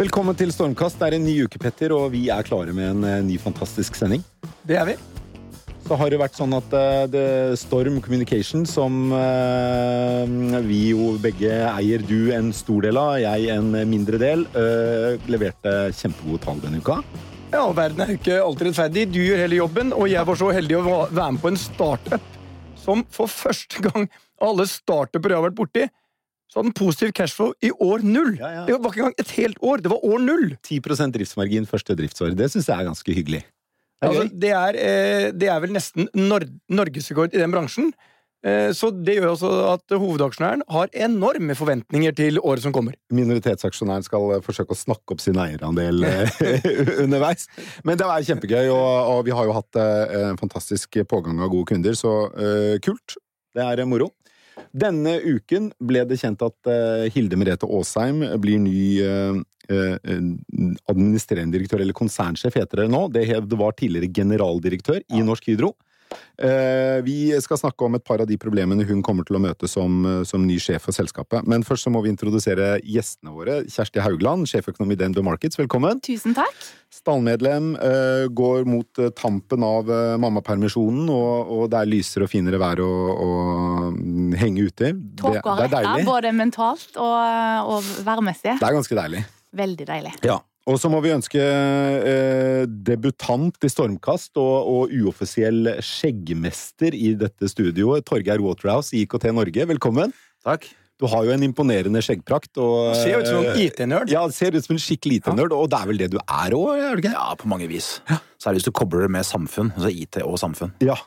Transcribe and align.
Velkommen 0.00 0.32
til 0.32 0.48
Stormkast. 0.48 0.96
Det 0.96 1.10
er 1.10 1.14
en 1.18 1.26
ny 1.28 1.34
uke, 1.44 1.58
Petter, 1.60 1.92
og 1.92 2.06
vi 2.14 2.22
er 2.32 2.46
klare 2.46 2.72
med 2.72 2.86
en 2.88 3.02
eh, 3.04 3.18
ny 3.20 3.34
fantastisk 3.36 3.98
sending. 3.98 4.22
Det 4.64 4.78
er 4.80 4.86
vi. 4.88 4.94
Så 5.84 5.98
har 6.00 6.08
det 6.08 6.20
vært 6.22 6.38
sånn 6.38 6.54
at 6.56 6.72
det 7.12 7.24
Storm 7.60 7.98
Communication, 8.00 8.64
som 8.64 9.12
eh, 9.12 10.56
vi 10.64 10.78
jo 10.94 11.10
begge 11.20 11.52
eier, 11.68 12.00
du 12.00 12.32
en 12.32 12.48
stor 12.56 12.86
del 12.86 12.96
av, 12.96 13.18
jeg 13.20 13.52
en 13.52 13.76
mindre 13.90 14.22
del, 14.22 14.46
leverte 15.28 15.76
kjempegode 15.98 16.46
tall 16.46 16.64
denne 16.64 16.80
uka. 16.80 17.02
Ja, 17.52 17.66
Verden 17.76 18.00
er 18.00 18.14
jo 18.14 18.20
ikke 18.22 18.40
alltid 18.40 18.70
rettferdig. 18.70 19.06
Du 19.12 19.20
gjør 19.20 19.44
hele 19.44 19.60
jobben, 19.60 19.92
og 19.92 20.08
jeg 20.08 20.24
var 20.32 20.40
så 20.40 20.48
heldig 20.56 20.80
å 20.80 20.84
være 21.10 21.30
med 21.36 21.44
på 21.44 21.52
en 21.52 21.60
startup 21.60 22.36
som 22.80 23.04
for 23.12 23.28
første 23.28 23.84
gang 23.84 24.08
alle 24.40 24.64
startuper 24.64 25.34
jeg 25.34 25.42
har 25.42 25.50
vært 25.50 25.60
borti, 25.60 25.90
så 26.50 26.58
hadde 26.58 26.72
den 26.72 26.76
positiv 26.80 27.14
cashflow 27.14 27.54
i 27.62 27.70
år 27.70 28.02
null. 28.02 28.34
Ja, 28.40 28.50
ja. 28.58 28.66
Det 28.66 28.76
var 28.76 28.90
ikke 28.90 29.04
engang 29.04 29.22
et 29.22 29.34
helt 29.38 29.60
år, 29.62 29.82
det 29.84 29.92
var 29.92 30.04
år 30.04 30.22
null. 30.26 30.46
10% 30.66 31.14
driftsmargin 31.14 31.68
første 31.70 31.94
driftsår. 31.98 32.34
Det 32.38 32.50
syns 32.50 32.68
jeg 32.68 32.74
er 32.76 32.90
ganske 32.90 33.16
hyggelig. 33.16 33.44
Det 34.00 34.08
er 34.08 34.10
Altså, 34.10 34.28
det, 34.32 34.50
er, 34.56 35.32
det 35.36 35.48
er 35.52 35.58
vel 35.62 35.74
nesten 35.76 36.08
nor 36.16 36.46
norgesrekord 36.72 37.36
i 37.36 37.42
den 37.42 37.52
bransjen. 37.52 37.92
Eh, 38.40 38.70
så 38.72 38.88
det 38.88 39.18
gjør 39.18 39.34
også 39.34 39.48
at 39.68 39.94
hovedaksjonæren 40.00 40.62
har 40.72 40.88
enorme 40.96 41.54
forventninger 41.56 42.14
til 42.16 42.40
året 42.40 42.64
som 42.64 42.72
kommer. 42.72 42.96
Minoritetsaksjonæren 43.12 44.06
skal 44.06 44.36
eh, 44.36 44.44
forsøke 44.44 44.72
å 44.72 44.80
snakke 44.80 45.12
opp 45.12 45.20
sin 45.20 45.36
eierandel 45.40 46.06
eh, 46.08 46.40
underveis. 47.04 47.50
Men 47.84 48.00
det 48.00 48.08
er 48.08 48.28
kjempegøy, 48.30 48.70
og, 48.72 48.86
og 49.12 49.26
vi 49.28 49.34
har 49.36 49.48
jo 49.48 49.56
hatt 49.58 49.80
en 49.80 50.40
fantastisk 50.40 51.02
pågang 51.10 51.42
av 51.44 51.52
gode 51.52 51.68
kunder, 51.74 51.96
så 51.98 52.14
uh, 52.32 52.76
kult. 52.84 53.18
Det 53.56 53.64
er 53.66 53.84
moro. 53.88 54.08
Denne 54.70 55.16
uken 55.22 55.70
ble 55.82 56.04
det 56.08 56.20
kjent 56.20 56.42
at 56.46 56.70
eh, 56.70 57.06
Hilde 57.14 57.38
Merete 57.40 57.68
Aasheim 57.68 58.22
blir 58.42 58.60
ny 58.62 58.82
eh, 59.02 59.40
eh, 59.70 59.94
administrerende 60.90 61.56
direktør, 61.56 61.82
eller 61.82 61.96
konsernsjef 61.96 62.58
heter 62.60 62.84
det 62.84 62.90
nå. 62.92 63.06
Det 63.14 63.26
var 63.58 63.76
tidligere 63.78 64.12
generaldirektør 64.20 65.02
i 65.02 65.24
Norsk 65.26 65.50
Hydro. 65.50 65.74
Eh, 66.40 67.00
Vi 67.04 67.30
skal 67.40 67.58
snakke 67.60 67.84
om 67.84 67.94
et 67.94 68.04
par 68.04 68.20
av 68.22 68.26
de 68.28 68.36
problemene 68.40 68.84
hun 68.88 69.02
kommer 69.02 69.24
til 69.28 69.36
å 69.36 69.42
møte 69.42 69.68
som, 69.68 70.00
eh, 70.06 70.22
som 70.24 70.46
ny 70.46 70.58
sjef 70.58 70.82
for 70.88 70.92
selskapet. 70.96 71.46
Men 71.46 71.62
først 71.62 71.86
så 71.86 71.92
må 71.92 72.02
vi 72.02 72.10
introdusere 72.12 72.80
gjestene 72.82 73.32
våre. 73.34 73.64
Kjersti 73.68 74.00
Haugland, 74.00 74.48
sjeføkonom 74.50 74.92
i 74.92 74.96
DNB 74.96 75.22
Markets, 75.22 75.56
velkommen. 75.56 76.00
Tusen 76.00 76.34
takk. 76.34 76.54
Stallmedlem, 76.90 77.76
eh, 77.76 78.26
går 78.28 78.66
mot 78.66 78.92
tampen 79.14 79.62
av 79.62 79.86
mammapermisjonen, 80.18 81.08
og, 81.08 81.50
og 81.50 81.70
det 81.70 81.80
er 81.80 81.90
lysere 81.92 82.26
og 82.26 82.30
finere 82.32 82.58
vær 82.58 82.82
å, 82.82 82.90
å 83.14 83.30
mm, 83.94 84.34
henge 84.40 84.66
ute 84.66 84.90
i. 84.90 84.92
Det, 84.92 85.36
det 85.42 85.66
er 85.68 85.74
deilig. 85.76 86.04
både 86.08 86.32
mentalt 86.34 86.96
og, 86.96 87.76
og 87.76 87.82
værmessig. 88.04 88.58
Det 88.58 88.66
er 88.66 88.78
ganske 88.80 88.96
deilig. 88.98 89.24
Veldig 89.56 89.86
deilig. 89.86 90.12
Ja. 90.26 90.40
Og 90.68 90.76
så 90.80 90.90
må 90.92 91.00
vi 91.00 91.12
ønske 91.14 91.40
eh, 91.40 92.66
debutant 92.68 93.56
i 93.64 93.70
Stormkast 93.72 94.36
og, 94.40 94.68
og 94.68 94.92
uoffisiell 94.92 95.72
skjeggmester 95.84 96.94
i 96.96 97.14
dette 97.18 97.48
studioet, 97.48 98.04
Torgeir 98.08 98.42
Waterhouse 98.44 98.92
i 98.94 99.06
IKT 99.06 99.30
Norge. 99.32 99.66
Velkommen. 99.72 100.12
Takk. 100.44 100.68
Du 101.00 101.06
har 101.08 101.24
jo 101.24 101.32
en 101.32 101.44
imponerende 101.46 102.02
skjeggprakt. 102.04 102.52
Og, 102.60 102.92
Ser 102.98 103.22
ut 103.22 103.30
som 103.30 103.40
en 103.40 103.54
eh, 103.54 103.62
IT-nerd. 103.64 104.12
Ja, 104.12 104.26
ser 104.36 104.52
ut 104.52 104.66
som 104.66 104.76
en 104.76 104.82
skikkelig 104.82 105.22
IT-nerd, 105.22 105.54
og 105.56 105.70
det 105.72 105.80
er 105.80 105.88
vel 105.88 106.02
det 106.02 106.10
du 106.12 106.18
er 106.20 106.56
òg? 106.56 107.06
Ja, 107.08 107.30
på 107.40 107.48
mange 107.48 107.70
vis. 107.70 107.94
Ja. 108.10 108.20
Særlig 108.40 108.60
hvis 108.60 108.68
du 108.68 108.74
kobler 108.76 109.06
det 109.06 109.14
med 109.16 109.24
samfunn. 109.24 109.72
Altså 109.78 109.94
IT 109.94 110.20
og 110.26 110.36
samfunn. 110.42 110.76
Ja. 110.84 110.98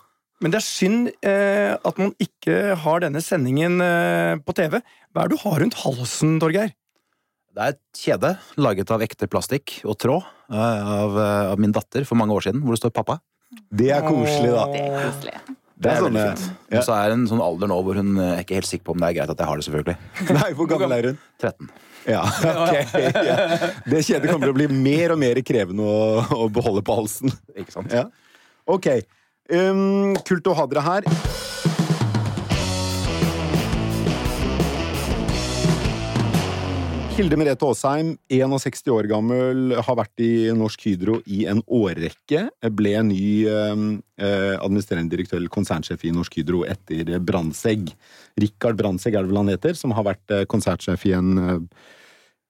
Men 0.41 0.51
det 0.51 0.59
er 0.59 0.65
synd 0.65 1.11
eh, 1.23 1.75
at 1.77 1.99
man 2.01 2.11
ikke 2.21 2.73
har 2.81 3.03
denne 3.05 3.21
sendingen 3.23 3.77
eh, 3.85 4.33
på 4.43 4.55
TV. 4.57 4.81
Hva 5.13 5.23
er 5.23 5.29
det 5.29 5.37
du 5.37 5.43
har 5.45 5.61
rundt 5.61 5.77
halsen, 5.85 6.39
Torgeir? 6.41 6.73
Det 7.53 7.61
er 7.61 7.75
et 7.75 7.99
kjede 8.01 8.29
laget 8.57 8.91
av 8.93 9.03
ekte 9.05 9.27
plastikk 9.29 9.75
og 9.85 9.97
tråd 10.01 10.23
eh, 10.49 10.57
av, 10.57 11.17
eh, 11.21 11.51
av 11.51 11.59
min 11.61 11.73
datter 11.75 12.05
for 12.09 12.17
mange 12.17 12.33
år 12.33 12.47
siden, 12.47 12.63
hvor 12.65 12.73
det 12.73 12.81
står 12.81 12.93
'pappa'. 12.95 13.19
Det 13.69 13.91
er 13.93 14.01
koselig, 14.01 14.49
da. 14.49 14.63
Det 14.73 14.81
er 14.81 15.03
koselig. 15.11 15.35
Det 15.83 15.91
er 15.91 16.01
veldig 16.01 16.23
sånne 16.23 16.37
fint. 16.37 16.57
ja. 16.71 16.79
Og 16.79 16.85
så 16.87 16.95
er 16.97 17.05
det 17.11 17.17
en 17.19 17.27
sånn 17.29 17.43
alder 17.45 17.69
nå 17.69 17.77
hvor 17.85 17.99
hun 18.01 18.11
eh, 18.17 18.31
er 18.39 18.41
ikke 18.41 18.57
helt 18.57 18.69
sikker 18.71 18.87
på 18.87 18.95
om 18.95 19.03
det 19.03 19.09
er 19.11 19.17
greit 19.19 19.33
at 19.35 19.43
jeg 19.43 19.51
har 19.51 19.61
det, 19.61 19.65
selvfølgelig. 19.67 19.97
Nei, 20.39 20.49
hvor 20.57 20.69
gammel 20.73 20.97
er 20.97 21.09
hun? 21.11 21.21
13. 21.43 21.69
Ja, 22.09 22.23
ok. 22.65 22.75
Ja. 23.29 23.37
Det 23.85 24.01
kjedet 24.01 24.31
kommer 24.31 24.49
til 24.49 24.55
å 24.55 24.57
bli 24.57 24.67
mer 24.73 25.13
og 25.13 25.21
mer 25.21 25.37
krevende 25.45 25.85
å, 25.85 26.25
å 26.33 26.49
beholde 26.49 26.81
på 26.81 26.97
halsen. 27.03 27.37
Ikke 27.53 27.75
sant? 27.75 27.93
Ja. 27.93 28.07
Ok. 28.65 28.89
Um, 29.53 30.15
kult 30.25 30.49
å 30.49 30.57
ha 30.57 30.65
dere 30.71 30.89
her. 30.89 31.13
Hilde 37.13 37.37
Merete 37.37 37.67
Aasheim, 37.67 38.15
61 38.33 38.87
år 38.89 39.05
gammel, 39.11 39.75
har 39.85 39.97
vært 39.99 40.21
i 40.25 40.49
Norsk 40.57 40.81
Hydro 40.87 41.19
i 41.29 41.43
en 41.51 41.59
årrekke. 41.69 42.47
Ble 42.73 42.93
ny 43.05 43.25
um, 43.53 43.83
eh, 44.17 44.55
administrerende 44.57 45.13
direktør 45.13 45.37
eller 45.37 45.53
konsernsjef 45.53 46.07
i 46.09 46.13
Norsk 46.15 46.39
Hydro 46.39 46.63
etter 46.65 47.11
Brandtzæg. 47.21 47.91
Rikard 48.41 48.81
Brandtzæg 48.81 49.13
er 49.19 49.27
det 49.27 49.29
vel 49.29 49.41
han 49.43 49.53
heter, 49.53 49.77
som 49.77 49.93
har 49.93 50.07
vært 50.09 50.33
eh, 50.33 50.43
konsernsjef 50.49 51.05
i 51.11 51.13
en 51.19 51.31
eh, 51.37 51.55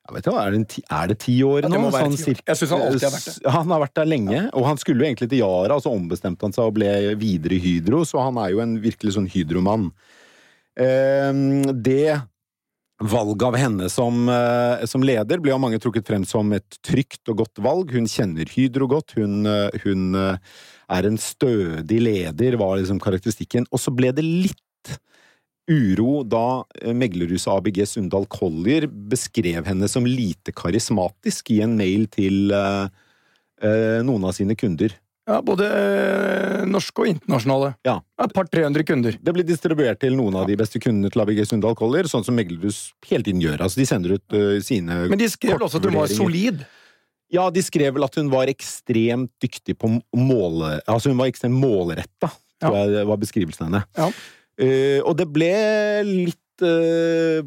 jeg 0.03 0.17
vet 0.17 0.25
ikke, 0.27 0.39
er 0.39 0.55
det, 0.55 0.63
ti, 0.71 0.81
er 0.91 1.11
det 1.11 1.21
ti 1.23 1.37
år 1.47 1.61
Ja, 1.61 1.67
det 1.67 1.75
nå? 1.77 1.83
må 1.85 1.91
være 1.93 2.09
Sånn 2.09 2.17
cirka- 2.19 2.49
Jeg 2.51 2.59
synes 2.59 2.71
han 2.75 2.81
alltid 2.87 3.05
har 3.07 3.13
vært 3.17 3.27
det. 3.29 3.51
Han 3.59 3.69
har 3.71 3.83
vært 3.85 3.95
der 3.99 4.09
lenge, 4.15 4.41
og 4.51 4.65
han 4.67 4.79
skulle 4.81 4.99
jo 5.03 5.11
egentlig 5.11 5.29
til 5.31 5.39
Yara, 5.43 5.77
og 5.79 5.83
så 5.85 5.93
ombestemte 5.95 6.43
han 6.47 6.55
seg 6.55 6.67
og 6.71 6.75
ble 6.79 6.89
videre 7.19 7.55
i 7.55 7.63
Hydro, 7.63 8.03
så 8.07 8.23
han 8.25 8.39
er 8.43 8.51
jo 8.55 8.63
en 8.63 8.75
virkelig 8.83 9.15
sånn 9.15 9.27
Hydro-mann. 9.31 9.89
Eh, 10.75 11.31
det 11.87 12.05
valget 13.03 13.45
av 13.47 13.55
henne 13.59 13.89
som, 13.89 14.29
eh, 14.29 14.85
som 14.85 15.03
leder 15.03 15.41
ble 15.43 15.53
av 15.53 15.61
mange 15.61 15.79
trukket 15.81 16.07
frem 16.07 16.25
som 16.25 16.51
et 16.55 16.77
trygt 16.85 17.27
og 17.29 17.43
godt 17.43 17.61
valg. 17.63 17.91
Hun 17.91 18.07
kjenner 18.09 18.47
Hydro 18.49 18.87
godt, 18.87 19.15
hun, 19.17 19.45
eh, 19.45 19.69
hun 19.83 20.15
eh, 20.15 20.37
er 20.89 21.07
en 21.07 21.17
stødig 21.17 21.99
leder, 22.01 22.57
var 22.57 22.77
liksom 22.77 22.99
karakteristikken. 22.99 23.67
Og 23.71 23.79
så 23.79 23.93
ble 23.95 24.11
det 24.11 24.23
litt 24.23 24.99
uro 25.69 26.23
da 26.27 26.63
meglerhuset 26.91 27.47
ABG 27.47 27.85
Sundal 27.87 28.25
Collier 28.27 28.87
beskrev 28.87 29.65
henne 29.65 29.87
som 29.87 30.03
lite 30.03 30.51
karismatisk 30.51 31.51
i 31.55 31.61
en 31.63 31.77
mail 31.77 32.07
til 32.11 32.51
noen 34.03 34.25
av 34.27 34.33
sine 34.35 34.57
kunder. 34.59 34.91
Ja, 35.29 35.39
Både 35.45 35.67
eh, 35.71 36.61
norske 36.67 37.05
og 37.05 37.09
internasjonale. 37.13 37.73
Ja. 37.87 37.97
Et 38.23 38.33
par 38.35 38.47
300 38.51 38.83
kunder. 38.87 39.17
Det 39.19 39.33
blir 39.35 39.47
distribuert 39.47 40.01
til 40.03 40.17
noen 40.19 40.35
av 40.35 40.49
de 40.49 40.57
beste 40.59 40.81
kundene 40.83 41.11
til 41.13 41.23
ABG 41.23 41.45
Sundal 41.47 41.77
Collier, 41.79 42.09
sånn 42.11 42.25
som 42.27 42.35
meglerhus 42.35 42.89
hele 43.07 43.23
tiden 43.23 43.43
gjør. 43.43 43.63
Altså, 43.63 43.79
de 43.79 43.87
sender 43.87 44.17
ut 44.17 44.35
eh, 44.35 44.57
sine 44.65 45.05
Men 45.11 45.21
de 45.21 45.31
skrev 45.31 45.63
også 45.63 45.79
at 45.79 45.87
hun 45.87 45.99
var 46.01 46.11
solid. 46.11 46.65
Ja, 47.33 47.47
de 47.49 47.63
skrev 47.65 47.95
vel 47.95 48.05
at 48.05 48.19
hun 48.19 48.29
var 48.33 48.51
ekstremt 48.51 49.31
dyktig 49.41 49.77
på 49.79 49.89
måle... 49.95 50.75
Altså, 50.83 51.13
hun 51.13 51.21
var 51.21 51.31
ekstremt 51.31 51.57
målretta, 51.57 52.29
tror 52.61 52.77
jeg 52.81 52.93
det 52.93 53.07
var 53.09 53.21
beskrivelsen 53.23 53.69
henne. 53.69 53.85
Ja. 53.97 54.11
Uh, 54.53 54.99
og 55.09 55.15
det 55.17 55.25
ble 55.33 55.49
litt 56.05 56.42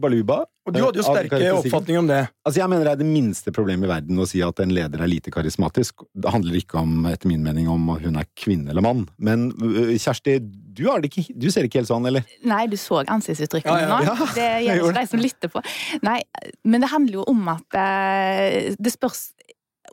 baluba. 0.01 0.43
Og 0.67 0.75
du 0.75 0.81
hadde 0.83 0.99
jo 0.99 1.05
sterke 1.07 1.39
oppfatninger 1.55 2.01
om 2.01 2.09
det. 2.11 2.23
Altså, 2.43 2.59
jeg 2.59 2.71
mener 2.73 2.89
det 2.89 2.93
er 2.97 3.01
det 3.05 3.07
minste 3.07 3.53
problemet 3.55 3.87
i 3.87 3.91
verden 3.91 4.19
å 4.19 4.27
si 4.27 4.41
at 4.43 4.59
en 4.65 4.73
leder 4.75 5.03
er 5.05 5.11
lite 5.11 5.31
karismatisk. 5.35 6.03
Det 6.11 6.33
handler 6.35 6.59
ikke 6.59 6.81
om, 6.81 7.07
etter 7.07 7.31
min 7.31 7.45
mening, 7.47 7.69
om 7.71 7.93
hun 8.03 8.19
er 8.19 8.27
kvinne 8.35 8.73
eller 8.75 8.83
mann. 8.83 9.05
Men 9.23 9.53
øh, 9.63 9.95
Kjersti, 9.95 10.41
du, 10.43 10.89
har 10.91 11.05
det 11.05 11.13
ikke, 11.13 11.29
du 11.39 11.47
ser 11.53 11.63
det 11.63 11.71
ikke 11.71 11.85
helt 11.85 11.93
sånn, 11.93 12.09
eller? 12.11 12.27
Nei, 12.47 12.65
du 12.73 12.75
så 12.81 13.05
ansiktsuttrykkene 13.05 13.85
Ja, 13.85 14.01
ja, 14.09 14.17
nå. 14.19 14.29
Det 14.35 14.49
gjelder 14.67 14.91
ikke 14.91 14.99
de 14.99 15.13
som 15.13 15.23
lytter 15.23 15.55
på. 15.55 15.65
Nei, 16.07 16.19
men 16.67 16.83
det 16.83 16.91
handler 16.91 17.21
jo 17.21 17.29
om 17.31 17.47
at 17.55 17.79
eh, 17.79 18.75
det 18.75 18.97
spørs 18.97 19.29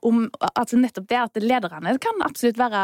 om 0.04 0.26
altså 0.50 0.78
nettopp 0.82 1.06
det 1.08 1.20
at 1.22 1.38
lederne 1.40 1.94
kan 2.02 2.26
absolutt 2.26 2.58
være, 2.60 2.82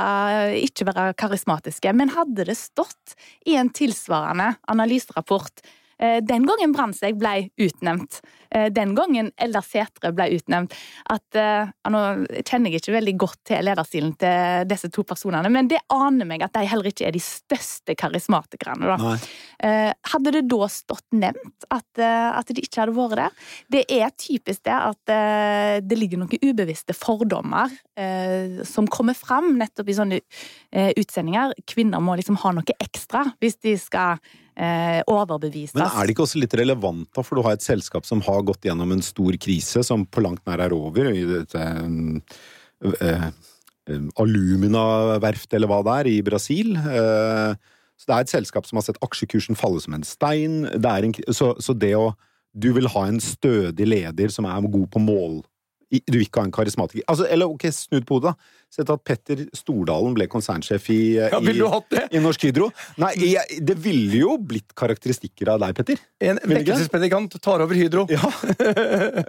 ikke 0.61 0.85
være 0.87 1.09
karismatiske, 1.19 1.91
men 1.97 2.13
hadde 2.13 2.45
det 2.47 2.55
stått 2.55 3.17
i 3.49 3.57
en 3.59 3.73
tilsvarende 3.75 4.53
analyserapport 4.71 5.63
eh, 5.65 5.75
den 5.99 6.45
gangen 6.47 6.73
Brandtzæg 6.75 7.17
ble 7.19 7.49
utnevnt, 7.59 8.21
eh, 8.51 8.69
den 8.71 8.95
gangen 8.95 9.31
Eldar 9.37 9.65
Sætre 9.65 10.11
ble 10.15 10.29
utnevnt, 10.37 10.75
at 11.09 11.35
eh, 11.39 11.71
Nå 11.89 12.01
kjenner 12.45 12.69
jeg 12.69 12.83
ikke 12.83 12.93
veldig 12.93 13.13
godt 13.17 13.39
til 13.49 13.65
lederstilen 13.65 14.11
til 14.21 14.67
disse 14.69 14.91
to 14.93 15.01
personene, 15.07 15.49
men 15.49 15.67
det 15.71 15.79
aner 15.89 16.27
meg 16.29 16.43
at 16.45 16.53
de 16.53 16.67
heller 16.69 16.91
ikke 16.91 17.07
er 17.07 17.15
de 17.15 17.21
største 17.23 17.95
karismatikerne. 17.97 18.91
da. 18.93 19.13
Eh, 19.65 19.91
Hadde 20.11 20.33
det 20.35 20.43
da 20.51 20.67
stått 20.69 21.07
nevnt 21.17 21.65
at, 21.73 21.87
eh, 21.97 22.29
at 22.37 22.51
de 22.53 22.61
ikke 22.61 22.83
hadde 22.83 22.95
vært 22.97 23.17
der? 23.19 23.47
Det 23.73 23.83
er 23.89 24.13
typisk 24.15 24.63
det 24.69 24.75
at 24.75 25.13
eh, 25.15 25.79
det 25.81 25.97
ligger 25.97 26.21
noen 26.21 26.43
ubevisste 26.45 26.93
fordommer 26.97 27.73
eh, 27.97 28.61
som 28.69 28.87
kommer 28.87 29.17
fram 29.17 29.55
nettopp 29.57 29.89
i 29.89 29.97
sånne 29.97 30.21
eh, 30.21 30.91
utsendinger. 30.93 31.57
Kvinner 31.65 32.03
må 32.03 32.19
liksom 32.19 32.37
ha 32.43 32.53
noe 32.53 32.77
ekstra 32.79 33.25
hvis 33.41 33.57
de 33.65 33.75
skal 33.81 34.21
eh, 34.59 35.01
overbevist. 35.09 35.77
Men 35.77 35.87
er 35.87 36.05
det 36.05 36.15
ikke 36.15 36.25
også 36.25 36.41
litt 36.41 36.55
relevant, 36.59 37.07
da, 37.15 37.23
for 37.25 37.39
du 37.39 37.45
har 37.45 37.57
et 37.57 37.65
selskap 37.65 38.07
som 38.07 38.23
har 38.25 38.45
gått 38.47 38.67
gjennom 38.67 38.91
en 38.95 39.03
stor 39.05 39.37
krise, 39.41 39.83
som 39.85 40.05
på 40.05 40.23
langt 40.25 40.43
nær 40.49 40.63
er 40.65 40.75
over, 40.75 41.11
i 41.11 41.25
dette 41.29 41.65
eh, 41.65 43.27
eh, 43.89 44.07
Alumina-verft, 44.21 45.53
eller 45.57 45.71
hva 45.71 45.81
det 45.85 45.99
er, 45.99 46.11
i 46.11 46.23
Brasil. 46.25 46.75
Eh, 46.77 47.75
så 47.99 48.07
det 48.07 48.15
er 48.15 48.25
et 48.25 48.31
selskap 48.31 48.67
som 48.67 48.79
har 48.79 48.87
sett 48.87 48.99
aksjekursen 49.03 49.59
falle 49.59 49.81
som 49.83 49.95
en 49.97 50.07
stein. 50.07 50.61
Det 50.71 50.91
er 50.91 51.07
en, 51.07 51.15
så, 51.35 51.53
så 51.59 51.75
det 51.75 51.95
å 51.99 52.11
Du 52.59 52.71
vil 52.73 52.87
ha 52.89 53.03
en 53.05 53.19
stødig 53.21 53.85
leder 53.85 54.31
som 54.33 54.47
er 54.49 54.63
god 54.73 54.87
på 54.89 54.99
mål. 54.99 55.35
Du 55.89 56.15
vil 56.19 56.27
ikke 56.27 56.43
ha 56.43 56.45
en 56.45 56.53
karismatiker 56.53 57.01
altså, 57.09 57.25
Eller 57.33 57.49
ok, 57.49 57.65
snudd 57.73 58.05
på 58.05 58.19
hodet, 58.19 58.35
da. 58.35 58.65
Sett 58.69 58.91
at 58.93 59.01
Petter 59.01 59.41
Stordalen 59.57 60.13
ble 60.13 60.27
konsernsjef 60.29 60.85
i, 60.93 60.99
Ja, 61.17 61.39
i 61.41 62.13
i 62.13 62.21
Norsk 62.21 62.45
Hydro? 62.45 62.69
Nei, 63.01 63.15
jeg, 63.23 63.59
det 63.65 63.75
ville 63.81 64.21
jo 64.21 64.35
blitt 64.37 64.75
karakteristikker 64.77 65.55
av 65.55 65.63
deg, 65.63 65.73
Petter. 65.79 66.03
En 66.21 66.37
vekkelsespredikant 66.45 67.39
tar 67.41 67.65
over 67.65 67.77
Hydro. 67.77 68.05
Ja. 68.13 68.29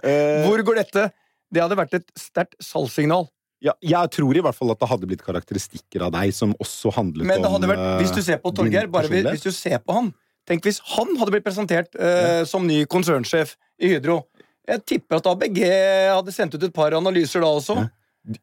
Eh, 0.05 0.43
Hvor 0.45 0.61
går 0.67 0.83
dette? 0.83 1.09
Det 1.51 1.63
hadde 1.63 1.77
vært 1.79 1.97
et 1.97 2.11
sterkt 2.19 2.59
salgssignal. 2.63 3.25
ja, 3.65 3.73
jeg 3.81 4.13
tror 4.13 4.37
i 4.37 4.41
hvert 4.45 4.57
fall 4.57 4.73
at 4.73 4.79
det 4.81 4.89
hadde 4.89 5.09
blitt 5.09 5.25
karakteristikker 5.25 6.05
av 6.07 6.13
deg 6.15 6.31
som 6.33 6.53
også 6.61 6.93
handlet 6.95 7.29
Men 7.29 7.41
det 7.41 7.49
om 7.49 7.57
hadde 7.57 7.69
vært, 7.73 7.87
eh, 7.87 7.97
hvis 8.03 8.13
du 8.15 8.21
ser 8.25 8.39
på 8.41 8.53
Torgeir, 8.57 8.87
bare 8.93 9.09
hvis, 9.11 9.27
hvis 9.33 9.49
du 9.49 9.53
ser 9.53 9.81
på 9.81 9.97
han 9.97 10.13
Tenk 10.49 10.65
hvis 10.65 10.79
han 10.95 11.11
hadde 11.19 11.33
blitt 11.35 11.45
presentert 11.45 11.93
eh, 12.01 12.41
som 12.49 12.65
ny 12.65 12.81
konsernsjef 12.89 13.53
i 13.81 13.91
Hydro. 13.93 14.23
Jeg 14.71 14.85
tipper 14.87 15.19
at 15.19 15.31
ABG 15.31 15.63
hadde 15.65 16.35
sendt 16.35 16.55
ut 16.55 16.63
et 16.67 16.75
par 16.75 16.95
analyser 16.97 17.43
da 17.43 17.49
også. 17.51 17.81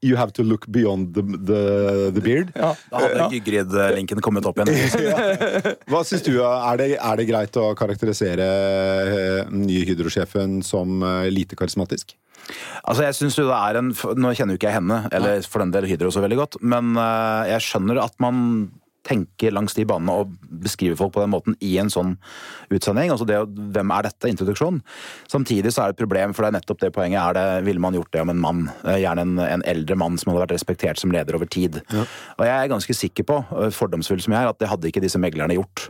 You 0.03 0.17
have 0.17 0.33
to 0.33 0.43
look 0.43 0.67
beyond 0.67 1.15
the, 1.15 1.23
the, 1.23 2.11
the 2.11 2.21
beard. 2.21 2.51
Ja. 2.57 2.73
Da 2.91 3.03
hadde 3.05 3.29
Gygrid-linken 3.37 4.21
kommet 4.25 4.47
opp 4.49 4.59
igjen. 4.59 4.75
Hva 5.91 6.01
syns 6.07 6.25
du? 6.27 6.33
Er 6.43 6.81
det, 6.81 6.89
er 6.99 7.21
det 7.21 7.29
greit 7.29 7.59
å 7.61 7.69
karakterisere 7.79 8.49
eh, 8.49 9.53
nye 9.55 9.85
Hydro-sjefen 9.87 10.59
som 10.67 10.99
eh, 11.07 11.29
lite 11.31 11.59
karismatisk? 11.59 12.17
Altså, 12.83 13.05
jeg 13.07 13.15
synes 13.21 13.39
jo 13.39 13.47
det 13.47 13.55
er 13.55 13.79
en 13.79 13.93
Nå 13.93 14.33
kjenner 14.35 14.57
jo 14.57 14.59
ikke 14.59 14.71
jeg 14.71 14.79
henne, 14.81 15.03
eller 15.15 15.47
for 15.47 15.63
den 15.63 15.73
del 15.75 15.87
Hydro 15.91 16.11
så 16.15 16.25
veldig 16.25 16.41
godt, 16.43 16.59
men 16.75 16.99
eh, 16.99 17.55
jeg 17.55 17.67
skjønner 17.69 18.03
at 18.03 18.19
man 18.25 18.43
tenker 19.07 19.55
langs 19.55 19.75
de 19.77 19.85
banene 19.89 20.13
og 20.21 20.33
beskrive 20.63 20.97
folk 20.99 21.15
på 21.15 21.23
den 21.23 21.33
måten 21.33 21.55
i 21.65 21.77
en 21.81 21.91
sånn 21.93 22.17
utsending. 22.75 23.13
Altså 23.15 23.27
det, 23.29 23.39
Hvem 23.75 23.93
er 23.95 24.09
dette? 24.09 24.29
Introduksjon. 24.29 24.81
Samtidig 25.31 25.73
så 25.73 25.83
er 25.85 25.93
det 25.93 25.97
et 25.97 26.03
problem, 26.03 26.35
for 26.37 26.45
det 26.45 26.51
er 26.51 26.57
nettopp 26.59 26.83
det 26.83 26.93
poenget. 26.97 27.21
er 27.23 27.39
det, 27.39 27.65
Ville 27.69 27.81
man 27.81 27.97
gjort 27.97 28.13
det 28.13 28.21
om 28.25 28.33
en 28.35 28.43
mann? 28.43 28.65
Eh, 28.85 29.01
Gjerne 29.05 29.25
en, 29.25 29.35
en 29.45 29.65
eldre 29.65 29.97
mann 29.97 30.19
som 30.21 30.33
hadde 30.33 30.45
vært 30.45 30.57
respektert 30.59 31.01
som 31.01 31.15
leder 31.15 31.39
over 31.39 31.49
tid. 31.49 31.81
Og 31.89 32.45
jeg 32.45 32.55
er 32.55 32.73
ganske 32.75 32.99
sikker 33.01 33.29
på, 33.29 33.39
eh, 33.63 33.71
fordomsfull 33.75 34.21
som 34.25 34.37
jeg 34.37 34.43
er, 34.43 34.53
at 34.53 34.61
det 34.61 34.71
hadde 34.71 34.91
ikke 34.91 35.03
disse 35.05 35.21
meglerne 35.23 35.57
gjort. 35.57 35.89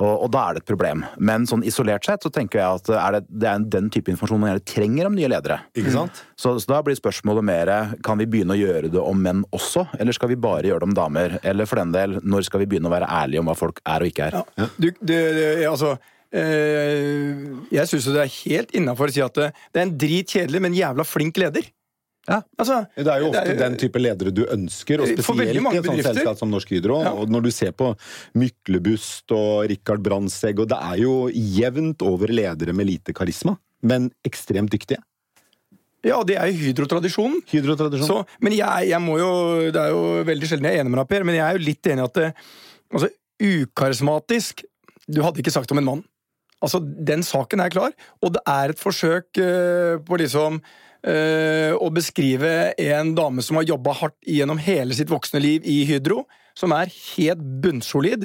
Og, 0.00 0.10
og 0.26 0.30
da 0.34 0.48
er 0.48 0.56
det 0.56 0.64
et 0.64 0.70
problem. 0.72 1.04
Men 1.18 1.46
sånn 1.48 1.64
isolert 1.66 2.04
sett 2.08 2.26
så 2.26 2.32
tenker 2.32 2.60
jeg 2.60 2.80
at 2.82 2.90
er 2.96 3.18
det, 3.18 3.26
det 3.30 3.52
er 3.52 3.68
den 3.78 3.92
type 3.94 4.10
informasjon 4.12 4.42
man 4.42 4.54
gjerne 4.54 4.68
trenger 4.74 5.10
om 5.10 5.16
nye 5.16 5.30
ledere. 5.30 5.62
Ikke 5.78 5.94
sant? 5.94 6.25
Så, 6.36 6.52
så 6.60 6.68
da 6.68 6.82
blir 6.84 6.96
spørsmålet 6.98 7.44
mer 7.48 7.70
kan 8.04 8.18
vi 8.20 8.26
begynne 8.28 8.52
å 8.52 8.58
gjøre 8.60 8.90
det 8.92 9.00
om 9.00 9.22
menn 9.24 9.40
også, 9.56 9.86
eller 9.96 10.12
skal 10.12 10.28
vi 10.28 10.36
bare 10.36 10.68
gjøre 10.68 10.82
det 10.84 10.88
om 10.90 10.96
damer? 10.98 11.38
Eller 11.42 11.68
for 11.68 11.80
den 11.80 11.94
del, 11.94 12.18
når 12.20 12.44
skal 12.50 12.60
vi 12.60 12.68
begynne 12.74 12.90
å 12.90 12.92
være 12.92 13.08
ærlige 13.08 13.40
om 13.40 13.48
hva 13.48 13.56
folk 13.56 13.80
er 13.88 14.04
og 14.04 14.10
ikke 14.12 14.28
er? 14.28 14.36
Du, 14.76 14.90
du, 14.90 14.92
det, 15.08 15.46
altså 15.64 15.94
eh, 16.36 17.40
Jeg 17.72 17.88
syns 17.88 18.10
det 18.12 18.20
er 18.26 18.36
helt 18.42 18.76
innafor 18.76 19.08
å 19.08 19.16
si 19.16 19.24
at 19.24 19.40
det, 19.40 19.48
det 19.72 19.80
er 19.80 19.88
en 19.88 19.96
drit 20.04 20.36
kjedelig, 20.36 20.62
men 20.66 20.76
jævla 20.76 21.08
flink 21.08 21.40
leder. 21.40 21.72
Ja. 22.26 22.40
Altså, 22.58 22.80
Det 22.98 23.06
er 23.06 23.22
jo 23.22 23.28
ofte 23.30 23.42
er- 23.54 23.58
den 23.60 23.76
type 23.78 24.00
ledere 24.02 24.32
du 24.34 24.44
ønsker, 24.50 25.00
og 25.00 25.08
spesielt 25.08 25.56
i 25.56 25.78
et 25.78 25.84
sånt 25.86 26.06
selskap 26.10 26.38
som 26.40 26.50
Norsk 26.50 26.68
Hydro. 26.74 27.00
Ja. 27.06 27.12
Og 27.14 27.30
når 27.30 27.46
du 27.46 27.50
ser 27.54 27.72
på 27.72 27.92
Myklebust 28.34 29.30
og 29.32 29.68
Rikard 29.70 30.02
Brandtzæg, 30.02 30.58
og 30.60 30.68
det 30.68 30.78
er 30.82 31.02
jo 31.04 31.30
jevnt 31.32 32.02
over 32.02 32.28
ledere 32.28 32.74
med 32.74 32.90
lite 32.90 33.14
karisma, 33.16 33.56
men 33.86 34.10
ekstremt 34.26 34.74
dyktige. 34.74 34.98
Ja, 36.04 36.18
det 36.26 36.36
er 36.38 36.50
jo 36.50 36.58
hydrotradisjonen. 36.60 37.40
Hydrotradisjon. 37.50 38.08
Så, 38.08 38.40
men 38.44 38.54
jeg, 38.56 38.90
jeg 38.90 39.02
må 39.02 39.16
jo 39.20 39.30
Det 39.74 39.80
er 39.80 39.94
jo 39.94 40.02
veldig 40.28 40.50
sjelden 40.50 40.68
jeg 40.68 40.78
er 40.78 40.84
enig 40.84 40.92
med 40.92 41.00
deg, 41.02 41.10
Per, 41.12 41.26
men 41.26 41.38
jeg 41.38 41.46
er 41.46 41.56
jo 41.56 41.66
litt 41.66 41.90
enig 41.90 42.02
i 42.04 42.06
at 42.06 42.18
det, 42.18 42.26
altså, 42.92 43.10
ukarismatisk 43.46 44.62
Du 45.08 45.22
hadde 45.24 45.42
ikke 45.42 45.54
sagt 45.54 45.72
om 45.72 45.80
en 45.80 45.88
mann. 45.88 46.02
Altså, 46.64 46.80
Den 46.80 47.24
saken 47.26 47.62
er 47.62 47.72
klar, 47.72 47.94
og 48.24 48.34
det 48.36 48.42
er 48.48 48.72
et 48.72 48.80
forsøk 48.80 49.38
uh, 49.38 49.96
på 50.02 50.18
liksom 50.22 50.60
uh, 50.60 51.72
å 51.76 51.90
beskrive 51.94 52.52
en 52.82 53.12
dame 53.16 53.44
som 53.44 53.60
har 53.60 53.68
jobba 53.68 53.94
hardt 54.00 54.16
gjennom 54.24 54.60
hele 54.62 54.96
sitt 54.96 55.12
voksne 55.12 55.42
liv 55.44 55.66
i 55.68 55.82
Hydro, 55.88 56.24
som 56.56 56.72
er 56.74 56.92
helt 57.12 57.44
bunnsolid. 57.62 58.24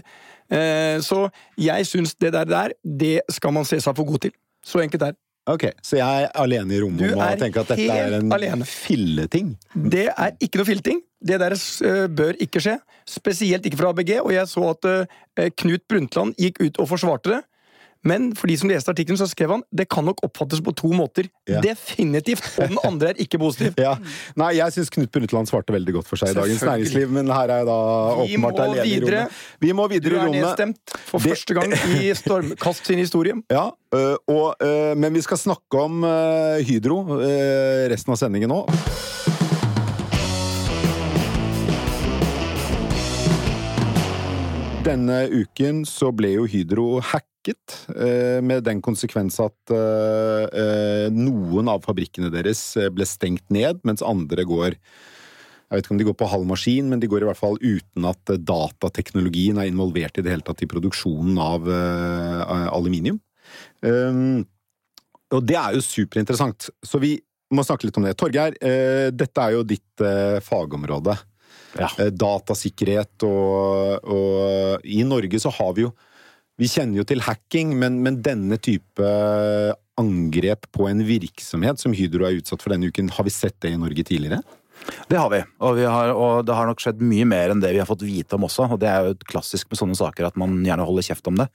Uh, 0.51 0.97
så 1.03 1.25
jeg 1.59 1.89
syns 1.89 2.15
det 2.23 2.31
der, 2.37 2.47
der, 2.47 2.77
det 2.81 3.19
skal 3.31 3.53
man 3.57 3.67
se 3.67 3.81
seg 3.83 3.99
for 3.99 4.07
god 4.07 4.25
til. 4.27 4.33
Så 4.65 4.81
enkelt 4.81 5.03
er 5.09 5.13
det. 5.13 5.21
Ok, 5.49 5.63
Så 5.81 5.97
jeg 5.97 6.25
er 6.27 6.29
alene 6.37 6.75
i 6.75 6.79
rommet 6.83 7.15
om 7.15 7.21
å 7.23 7.29
tenke 7.39 7.63
at 7.63 7.71
dette 7.73 7.87
er 7.89 8.19
en 8.19 8.31
alene. 8.31 8.65
filleting. 8.67 9.55
Det 9.73 10.07
er 10.13 10.35
ikke 10.37 10.61
noe 10.61 10.69
filleting. 10.69 10.99
Det 11.21 11.39
der 11.41 11.55
eh, 11.57 12.05
bør 12.07 12.37
ikke 12.41 12.61
skje. 12.61 12.75
Spesielt 13.09 13.65
ikke 13.65 13.79
fra 13.79 13.89
ABG. 13.89 14.19
Og 14.21 14.31
jeg 14.35 14.45
så 14.51 14.67
at 14.69 14.85
eh, 14.91 15.49
Knut 15.57 15.87
Brundtland 15.89 16.37
gikk 16.37 16.61
ut 16.61 16.77
og 16.81 16.91
forsvarte 16.93 17.33
det. 17.33 17.41
Men 18.03 18.31
for 18.35 18.49
de 18.49 18.55
som 18.57 18.69
leste 18.71 18.89
artikkelen, 18.89 19.17
så 19.19 19.27
skrev 19.29 19.51
han 19.53 19.61
det 19.71 19.85
kan 19.93 20.05
nok 20.07 20.23
oppfattes 20.25 20.61
på 20.65 20.73
to 20.73 20.89
måter. 20.97 21.27
Ja. 21.49 21.59
Definitivt. 21.61 22.41
Og 22.57 22.71
den 22.71 22.79
andre 22.87 23.11
er 23.13 23.19
ikke 23.21 23.37
positiv. 23.41 23.75
Ja. 23.81 23.95
Nei, 24.37 24.51
jeg 24.57 24.73
syns 24.75 24.89
Knut 24.93 25.11
Brundtland 25.13 25.49
svarte 25.49 25.73
veldig 25.73 25.93
godt 25.99 26.09
for 26.09 26.19
seg 26.21 26.33
i 26.33 26.37
Dagens 26.37 26.61
Næringsliv, 26.65 27.09
men 27.13 27.29
her 27.33 27.49
er 27.53 27.61
jeg 27.61 27.69
da 27.69 27.77
åpenbart 28.25 28.59
alene 28.65 28.85
i 28.89 28.97
rommet. 29.01 29.39
Vi 29.61 29.71
må 29.77 29.87
videre 29.91 30.17
i 30.17 30.21
rommet. 30.21 30.33
Du 30.33 30.41
er 30.41 30.47
nedstemt 30.47 30.95
for 31.09 31.17
Det- 31.21 31.31
første 31.33 31.57
gang 31.57 31.73
i 32.01 32.11
Stormkast 32.17 32.85
sin 32.91 33.01
historie. 33.01 33.37
Ja, 33.51 33.67
øh, 33.95 34.15
og, 34.27 34.55
øh, 34.61 34.97
men 34.97 35.13
vi 35.13 35.21
skal 35.25 35.37
snakke 35.37 35.81
om 35.81 36.03
øh, 36.03 36.61
Hydro 36.67 37.01
resten 37.91 38.13
av 38.13 38.17
sendingen 38.21 38.49
nå. 38.53 38.63
Denne 44.91 45.21
uken 45.31 45.85
så 45.87 46.09
ble 46.11 46.33
jo 46.33 46.47
Hydro 46.51 46.99
hacket, 46.99 47.77
øh, 47.95 48.41
med 48.43 48.65
den 48.67 48.81
konsekvens 48.83 49.39
at 49.39 49.71
øh, 49.71 50.43
øh, 50.51 51.07
noen 51.15 51.71
av 51.71 51.85
fabrikkene 51.85 52.31
deres 52.33 52.59
ble 52.91 53.07
stengt 53.07 53.45
ned, 53.53 53.79
mens 53.87 54.03
andre 54.03 54.43
går 54.47 54.75
jeg 54.75 55.79
vet 55.79 55.85
ikke 55.85 55.93
om 55.95 55.99
de 56.01 56.05
går 56.09 56.15
på 56.19 56.27
halv 56.27 56.47
maskin, 56.49 56.89
men 56.91 56.99
de 56.99 57.07
går 57.07 57.23
i 57.23 57.27
hvert 57.29 57.39
fall 57.39 57.55
uten 57.63 58.07
at 58.09 58.33
datateknologien 58.43 59.61
er 59.61 59.69
involvert 59.69 60.19
i 60.19 60.25
det 60.25 60.33
hele 60.33 60.43
tatt 60.43 60.65
i 60.65 60.67
produksjonen 60.67 61.37
av 61.39 61.69
aluminium. 62.75 63.21
Um, 63.79 64.41
og 65.31 65.45
det 65.47 65.55
er 65.55 65.77
jo 65.77 65.85
superinteressant, 65.85 66.67
så 66.83 66.99
vi 66.99 67.13
må 67.55 67.63
snakke 67.67 67.87
litt 67.87 67.99
om 67.99 68.07
det. 68.07 68.15
Torgeir, 68.19 68.55
eh, 68.63 69.09
dette 69.11 69.43
er 69.43 69.57
jo 69.57 69.63
ditt 69.67 70.03
eh, 70.03 70.39
fagområde. 70.43 71.15
Ja. 71.79 71.87
Eh, 71.99 72.11
datasikkerhet 72.11 73.23
og, 73.27 74.03
og 74.03 74.87
I 74.87 75.03
Norge 75.07 75.39
så 75.39 75.53
har 75.55 75.75
vi 75.77 75.85
jo 75.85 75.91
Vi 76.59 76.67
kjenner 76.67 76.99
jo 76.99 77.05
til 77.07 77.23
hacking, 77.25 77.71
men, 77.79 78.01
men 78.05 78.19
denne 78.21 78.57
type 78.61 79.11
angrep 80.01 80.67
på 80.75 80.87
en 80.89 81.01
virksomhet 81.07 81.81
som 81.81 81.95
Hydro 81.95 82.27
er 82.27 82.37
utsatt 82.37 82.61
for 82.61 82.73
denne 82.73 82.91
uken, 82.91 83.09
har 83.15 83.25
vi 83.25 83.33
sett 83.33 83.57
det 83.63 83.71
i 83.73 83.79
Norge 83.79 84.03
tidligere? 84.05 84.41
Det 85.09 85.17
har 85.17 85.29
vi, 85.29 85.41
og, 85.61 85.75
vi 85.77 85.85
har, 85.85 86.13
og 86.13 86.45
det 86.47 86.55
har 86.57 86.69
nok 86.69 86.81
skjedd 86.81 87.01
mye 87.05 87.25
mer 87.29 87.53
enn 87.53 87.61
det 87.61 87.73
vi 87.75 87.81
har 87.81 87.89
fått 87.89 88.05
vite 88.05 88.37
om 88.37 88.47
også. 88.47 88.67
Og 88.73 88.79
det 88.81 88.89
er 88.89 89.09
jo 89.09 89.17
klassisk 89.29 89.69
med 89.71 89.79
sånne 89.81 89.97
saker 89.97 90.29
at 90.29 90.39
man 90.41 90.59
gjerne 90.65 90.87
holder 90.87 91.07
kjeft 91.11 91.29
om 91.29 91.37
det. 91.41 91.47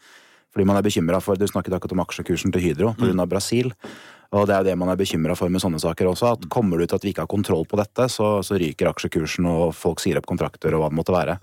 Fordi 0.54 0.66
man 0.68 0.78
er 0.78 0.87
bekymra 0.87 1.20
for 1.20 1.38
Du 1.38 1.46
snakket 1.49 1.75
akkurat 1.76 1.96
om 1.96 2.04
aksjekursen 2.06 2.54
til 2.54 2.62
Hydro 2.68 2.94
pga. 2.96 3.12
av 3.12 3.28
Brasil. 3.28 3.73
Og 4.35 4.49
det 4.49 4.56
er 4.56 4.64
jo 4.64 4.68
det 4.71 4.76
man 4.80 4.90
er 4.90 4.99
bekymra 4.99 5.37
for 5.38 5.52
med 5.52 5.62
sånne 5.62 5.80
saker 5.83 6.11
også. 6.11 6.33
At 6.35 6.49
kommer 6.52 6.78
det 6.80 6.88
ut 6.88 6.97
at 6.99 7.06
vi 7.06 7.12
ikke 7.14 7.26
har 7.26 7.30
kontroll 7.30 7.66
på 7.68 7.78
dette, 7.78 8.09
så, 8.12 8.38
så 8.47 8.59
ryker 8.59 8.90
aksjekursen, 8.90 9.47
og 9.50 9.75
folk 9.76 10.02
sier 10.02 10.18
opp 10.18 10.28
kontrakter 10.28 10.75
og 10.75 10.83
hva 10.83 10.92
det 10.92 10.99
måtte 10.99 11.14
være. 11.14 11.38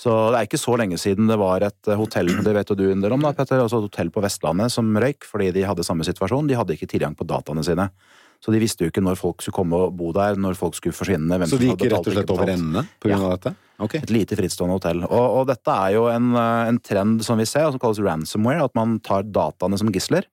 Så 0.00 0.12
det 0.32 0.38
er 0.38 0.46
ikke 0.46 0.60
så 0.60 0.76
lenge 0.80 0.96
siden 1.00 1.28
det 1.28 1.36
var 1.40 1.64
et 1.66 1.90
hotell 1.98 2.30
det 2.44 2.54
vet 2.56 2.70
jo 2.72 2.76
du 2.78 2.86
en 2.88 3.02
del 3.02 3.12
om 3.12 3.24
da, 3.24 3.34
Petter, 3.36 3.60
altså 3.60 3.80
et 3.80 3.88
hotell 3.90 4.12
på 4.14 4.22
Vestlandet 4.24 4.72
som 4.72 4.88
røyk 4.96 5.26
fordi 5.28 5.50
de 5.56 5.66
hadde 5.68 5.84
samme 5.84 6.06
situasjon. 6.06 6.48
De 6.48 6.56
hadde 6.56 6.76
ikke 6.76 6.88
tilgang 6.88 7.16
på 7.18 7.26
dataene 7.28 7.64
sine. 7.66 7.90
Så 8.40 8.52
de 8.54 8.60
visste 8.62 8.86
jo 8.86 8.88
ikke 8.88 9.02
når 9.04 9.18
folk 9.20 9.42
skulle 9.44 9.58
komme 9.58 9.76
og 9.76 9.96
bo 9.98 10.14
der, 10.16 10.38
når 10.40 10.54
folk 10.56 10.74
skulle 10.78 10.96
forsvinne. 10.96 11.28
hvem 11.36 11.48
Så 11.50 11.58
de 11.60 11.68
gikk 11.68 11.82
rett 11.90 12.06
og 12.08 12.14
slett 12.14 12.30
over 12.32 12.48
ende 12.48 12.86
på 12.98 13.10
grunn 13.10 13.20
Ja. 13.20 13.26
av 13.26 13.34
dette? 13.36 13.54
Okay. 13.80 14.00
Et 14.00 14.10
lite 14.12 14.36
frittstående 14.36 14.76
hotell. 14.76 15.02
Og, 15.04 15.26
og 15.40 15.46
dette 15.48 15.68
er 15.72 15.92
jo 15.94 16.06
en, 16.12 16.30
eh, 16.36 16.68
en 16.68 16.78
trend 16.78 17.22
som 17.24 17.36
vi 17.40 17.44
ser, 17.48 17.70
som 17.70 17.78
kalles 17.80 18.00
ransomware. 18.00 18.64
At 18.64 18.74
man 18.76 18.98
tar 19.00 19.22
dataene 19.24 19.78
som 19.80 19.92
gisler, 19.92 20.24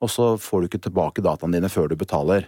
og 0.00 0.08
så 0.10 0.36
får 0.38 0.60
du 0.62 0.68
ikke 0.68 0.82
tilbake 0.86 1.22
dataene 1.22 1.58
dine 1.58 1.70
før 1.70 1.88
du 1.90 1.96
betaler. 1.96 2.46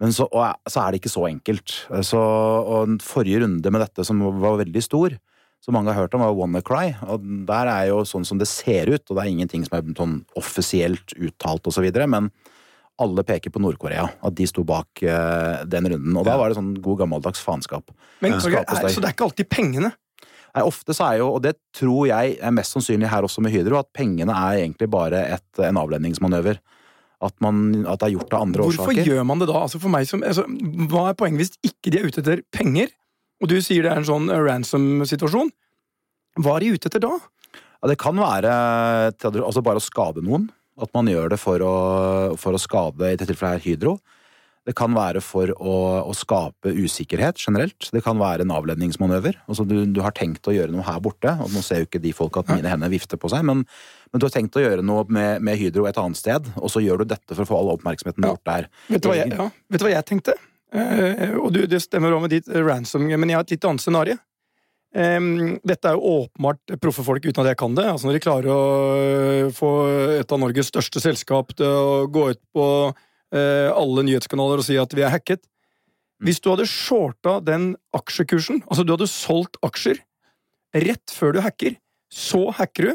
Men 0.00 0.10
så, 0.10 0.26
og, 0.32 0.54
så 0.68 0.82
er 0.82 0.90
det 0.92 1.02
ikke 1.02 1.14
så 1.14 1.26
enkelt. 1.30 1.74
Så, 2.02 2.18
og 2.18 2.98
forrige 3.02 3.42
runde 3.44 3.70
med 3.70 3.80
dette, 3.80 4.04
som 4.06 4.18
var 4.42 4.58
veldig 4.62 4.82
stor, 4.82 5.14
som 5.62 5.74
mange 5.74 5.92
har 5.94 6.02
hørt 6.02 6.14
om, 6.14 6.20
var 6.20 6.34
WannaCry. 6.34 6.96
Og 7.08 7.22
der 7.46 7.70
er 7.70 7.86
jo 7.88 8.02
sånn 8.06 8.26
som 8.26 8.38
det 8.38 8.48
ser 8.50 8.90
ut, 8.90 9.02
og 9.08 9.16
det 9.16 9.22
er 9.22 9.30
ingenting 9.30 9.62
som 9.66 9.78
er 9.78 9.94
sånn 9.94 10.16
offisielt 10.36 11.14
uttalt 11.18 11.66
osv., 11.70 11.86
men 12.10 12.30
alle 13.02 13.24
peker 13.26 13.50
på 13.50 13.58
Nord-Korea, 13.62 14.04
at 14.22 14.34
de 14.38 14.46
sto 14.46 14.62
bak 14.66 15.02
uh, 15.02 15.64
den 15.66 15.88
runden. 15.90 16.14
Og 16.20 16.24
da 16.28 16.36
var 16.38 16.50
det 16.52 16.58
sånn 16.60 16.74
god 16.84 17.00
gammeldags 17.02 17.40
faenskap. 17.42 17.90
Men, 18.22 18.36
Ja. 18.36 18.40
så, 18.40 18.52
er, 18.54 18.88
så 18.92 19.02
det 19.02 19.08
er 19.10 19.16
ikke 19.16 19.26
alltid 19.26 19.48
pengene? 19.50 19.90
Nei, 20.54 20.62
ofte 20.62 20.94
så 20.94 21.08
er 21.08 21.18
jo, 21.18 21.32
og 21.34 21.42
det 21.42 21.56
tror 21.74 22.06
jeg 22.06 22.36
er 22.38 22.54
mest 22.54 22.76
sannsynlig 22.76 23.08
her 23.10 23.26
også 23.26 23.42
med 23.42 23.50
Hydro, 23.50 23.80
at 23.80 23.88
pengene 23.96 24.30
er 24.30 24.60
egentlig 24.62 24.86
bare 24.92 25.24
et, 25.34 25.46
en 25.58 25.80
avledningsmanøver. 25.80 26.60
At, 27.24 27.34
man, 27.42 27.86
at 27.88 27.98
det 28.02 28.10
er 28.10 28.14
gjort 28.18 28.34
av 28.36 28.42
andre 28.44 28.62
Hvorfor 28.66 28.90
årsaker. 28.92 29.06
gjør 29.08 29.24
man 29.26 29.40
det 29.40 29.48
da? 29.48 29.56
Altså 29.64 29.78
for 29.80 29.90
meg 29.90 30.06
som, 30.06 30.22
altså, 30.26 30.44
hva 30.90 31.08
er 31.08 31.16
poenget 31.18 31.40
hvis 31.40 31.54
ikke 31.66 31.90
de 31.94 31.98
er 32.02 32.06
ute 32.10 32.20
etter 32.22 32.42
penger? 32.54 32.92
Og 33.42 33.48
du 33.50 33.56
sier 33.64 33.82
det 33.86 33.90
er 33.90 34.02
en 34.02 34.06
sånn 34.06 34.28
eh, 34.30 34.42
ransom-situasjon. 34.44 35.50
Hva 36.44 36.56
er 36.58 36.66
de 36.66 36.74
ute 36.76 36.90
etter 36.90 37.02
da? 37.02 37.14
Ja, 37.54 37.90
det 37.90 37.96
kan 38.02 38.18
være 38.20 38.52
altså 39.18 39.62
bare 39.64 39.80
å 39.80 39.84
skade 39.84 40.22
noen. 40.24 40.46
At 40.80 40.90
man 40.96 41.08
gjør 41.10 41.34
det 41.34 41.38
for 41.38 41.62
å, 41.62 41.74
for 42.40 42.56
å 42.56 42.60
skade, 42.60 43.06
i 43.06 43.14
dette 43.14 43.30
tilfellet 43.30 43.60
her, 43.60 43.64
Hydro. 43.64 43.98
Det 44.64 44.72
kan 44.72 44.94
være 44.96 45.20
for 45.20 45.50
å, 45.60 45.74
å 46.08 46.12
skape 46.16 46.72
usikkerhet 46.72 47.36
generelt. 47.36 47.90
Det 47.92 48.00
kan 48.04 48.16
være 48.16 48.46
en 48.46 48.54
avledningsmanøver. 48.54 49.36
Altså 49.44 49.66
du, 49.68 49.76
du 49.92 50.00
har 50.00 50.14
tenkt 50.16 50.48
å 50.48 50.54
gjøre 50.56 50.72
noe 50.72 50.86
her 50.86 51.02
borte, 51.04 51.34
og 51.44 51.52
nå 51.52 51.60
ser 51.62 51.82
jo 51.82 51.88
ikke 51.90 52.00
de 52.00 52.14
folk 52.16 52.38
at 52.40 52.48
mine 52.54 52.72
hender 52.72 52.92
vifter 52.92 53.20
på 53.20 53.28
seg, 53.32 53.44
men, 53.44 53.66
men 54.08 54.22
du 54.22 54.24
har 54.24 54.32
tenkt 54.32 54.56
å 54.56 54.64
gjøre 54.64 54.86
noe 54.86 55.04
med, 55.12 55.44
med 55.44 55.60
Hydro 55.60 55.84
et 55.90 56.00
annet 56.00 56.16
sted, 56.16 56.48
og 56.56 56.72
så 56.72 56.80
gjør 56.80 57.04
du 57.04 57.12
dette 57.12 57.36
for 57.36 57.44
å 57.44 57.50
få 57.50 57.60
all 57.60 57.74
oppmerksomheten 57.76 58.24
bort 58.24 58.44
der. 58.48 58.70
Vet 58.88 59.04
du 59.04 59.12
jeg, 59.12 59.34
ja, 59.36 59.50
vet 59.68 59.84
du 59.84 59.86
hva 59.86 59.94
jeg 59.98 60.08
tenkte? 60.08 60.38
Eh, 60.74 61.36
og 61.38 61.52
du, 61.54 61.60
det 61.70 61.84
stemmer 61.84 62.16
også 62.16 62.24
med 62.24 62.32
ditt 62.34 62.48
eh, 62.50 62.64
ransom, 62.64 63.04
men 63.04 63.30
jeg 63.30 63.38
har 63.38 63.44
et 63.44 63.54
litt 63.54 63.68
annet 63.68 63.84
scenario. 63.84 64.16
Em, 64.94 65.56
dette 65.66 65.90
er 65.90 65.96
jo 65.96 66.20
åpenbart 66.22 66.76
proffe 66.78 67.02
folk 67.02 67.24
uten 67.24 67.42
at 67.42 67.50
jeg 67.50 67.58
kan 67.58 67.74
det. 67.74 67.86
Altså 67.90 68.06
Når 68.06 68.14
de 68.14 68.22
klarer 68.22 68.50
å 68.54 68.60
øh, 68.94 69.48
få 69.54 69.70
et 70.20 70.34
av 70.34 70.38
Norges 70.38 70.70
største 70.70 71.02
selskap 71.02 71.50
til 71.58 71.66
å 71.66 72.04
gå 72.06 72.28
ut 72.30 72.40
på 72.54 72.66
uh, 73.34 73.70
alle 73.74 74.04
nyhetskanaler 74.06 74.62
og 74.62 74.66
si 74.66 74.78
at 74.78 74.94
vi 74.94 75.02
er 75.02 75.10
hacket. 75.10 75.42
Hvis 76.22 76.38
du 76.40 76.52
hadde 76.52 76.68
shorta 76.70 77.40
den 77.42 77.72
aksjekursen, 77.96 78.62
altså 78.70 78.84
du 78.86 78.94
hadde 78.94 79.10
solgt 79.10 79.58
aksjer 79.66 79.98
rett 80.74 81.10
før 81.14 81.34
du 81.34 81.40
hacker, 81.42 81.74
så 82.14 82.46
hacker 82.54 82.92
du, 82.92 82.94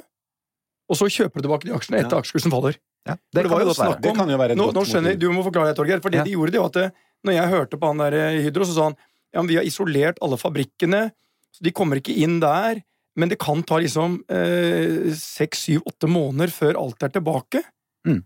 og 0.89 0.97
så 0.97 1.09
kjøper 1.11 1.39
du 1.39 1.45
tilbake 1.47 1.67
de 1.67 1.75
aksjene 1.75 1.99
etter 1.99 2.15
Ja. 2.15 2.23
aksjekursen 2.23 2.53
faller. 2.53 2.79
Ja, 3.07 3.15
det, 3.15 3.43
det 3.43 3.49
kan 3.51 3.73
snakk 3.75 4.01
Det 4.03 4.15
kan 4.15 4.29
jo 4.29 4.37
være 4.39 4.55
et 4.55 4.59
nå, 4.59 4.69
godt 4.69 4.75
nå 4.75 4.81
skjønner, 4.87 5.13
jeg, 5.15 5.19
Du 5.21 5.29
må 5.31 5.43
forklare 5.45 5.71
det, 5.71 5.77
Torgeir. 5.79 6.01
For 6.03 6.11
det 6.13 6.19
Ja. 6.19 6.23
de 6.27 6.35
gjorde, 6.35 6.51
det 6.51 6.59
var 6.59 6.71
at 6.71 6.79
det, 6.79 6.87
når 7.23 7.33
jeg 7.33 7.51
hørte 7.53 7.79
på 7.79 7.87
han 7.87 7.97
der 8.03 8.17
i 8.39 8.41
Hydro, 8.43 8.63
så 8.67 8.75
sa 8.75 8.83
han 8.89 8.97
ja, 9.33 9.41
men 9.41 9.47
vi 9.47 9.55
har 9.59 9.67
isolert 9.67 10.17
alle 10.21 10.37
fabrikkene, 10.41 11.11
så 11.55 11.65
de 11.65 11.73
kommer 11.75 11.99
ikke 11.99 12.15
inn 12.23 12.39
der. 12.43 12.81
Men 13.19 13.31
det 13.31 13.39
kan 13.41 13.61
ta 13.67 13.79
liksom 13.81 14.21
eh, 14.31 15.09
seks, 15.17 15.65
syv, 15.67 15.83
åtte 15.89 16.07
måneder 16.07 16.53
før 16.53 16.79
alt 16.79 17.03
er 17.03 17.11
tilbake. 17.11 17.63
Mm. 18.07 18.21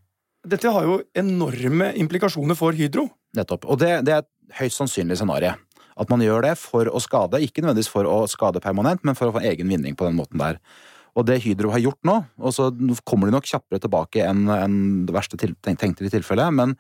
Dette 0.53 0.73
har 0.75 0.85
jo 0.85 0.99
enorme 1.17 1.93
implikasjoner 1.97 2.57
for 2.59 2.75
Hydro. 2.77 3.07
Nettopp. 3.37 3.65
Og 3.71 3.79
det, 3.81 3.93
det 4.05 4.17
er 4.17 4.25
et 4.25 4.57
høyst 4.59 4.81
sannsynlig 4.81 5.17
scenario. 5.17 5.55
At 5.97 6.09
man 6.11 6.21
gjør 6.25 6.45
det 6.45 6.55
for 6.61 6.89
å 6.89 7.01
skade, 7.01 7.41
ikke 7.45 7.63
nødvendigvis 7.63 7.91
for 7.93 8.09
å 8.09 8.23
skade 8.29 8.61
permanent, 8.61 9.03
men 9.05 9.17
for 9.17 9.29
å 9.29 9.37
få 9.37 9.43
egen 9.45 9.69
vinning 9.71 9.97
på 9.97 10.07
den 10.07 10.17
måten 10.17 10.41
der. 10.41 10.59
Og 11.13 11.27
det 11.29 11.39
Hydro 11.43 11.69
har 11.73 11.81
gjort 11.83 12.01
nå, 12.09 12.17
og 12.41 12.55
så 12.55 12.71
kommer 13.05 13.29
de 13.29 13.35
nok 13.35 13.47
kjappere 13.47 13.81
tilbake 13.81 14.25
enn 14.25 14.47
enn 14.49 14.77
det 15.07 15.13
verste 15.13 15.37
til, 15.37 15.53
tenkte 15.61 16.01
de 16.01 16.09
tilfellet, 16.09 16.53
men 16.57 16.73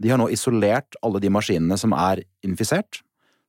de 0.00 0.10
har 0.10 0.18
nå 0.18 0.30
isolert 0.32 0.96
alle 1.04 1.20
de 1.22 1.30
maskinene 1.32 1.76
som 1.78 1.92
er 1.96 2.24
infisert. 2.44 3.03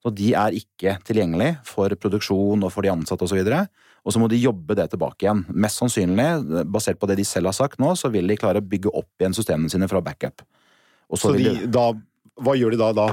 Så 0.05 0.11
de 0.13 0.27
er 0.37 0.53
ikke 0.53 0.99
tilgjengelig 1.01 1.55
for 1.65 1.89
produksjon 1.97 2.61
og 2.61 2.69
for 2.69 2.85
de 2.85 2.91
ansatte 2.93 3.25
osv. 3.25 3.39
Og, 3.41 3.47
så 3.49 4.05
og 4.05 4.13
så 4.13 4.21
må 4.21 4.27
de 4.29 4.37
jobbe 4.37 4.75
det 4.77 4.91
tilbake 4.91 5.25
igjen. 5.25 5.41
Mest 5.49 5.81
sannsynlig, 5.81 6.27
basert 6.69 6.99
på 7.01 7.09
det 7.09 7.17
de 7.17 7.25
selv 7.25 7.49
har 7.49 7.57
sagt 7.57 7.81
nå, 7.81 7.95
så 7.97 8.11
vil 8.13 8.29
de 8.29 8.37
klare 8.37 8.61
å 8.61 8.67
bygge 8.73 8.93
opp 8.93 9.09
igjen 9.17 9.33
systemene 9.33 9.73
sine 9.73 9.89
fra 9.89 10.03
backup. 10.05 10.45
Og 11.09 11.17
Så 11.17 11.31
så 11.31 11.39
de, 11.39 11.55
da, 11.73 11.87
hva 12.37 12.53
gjør 12.53 12.75
de 12.75 12.81
da? 12.83 12.91
Da 12.93 13.07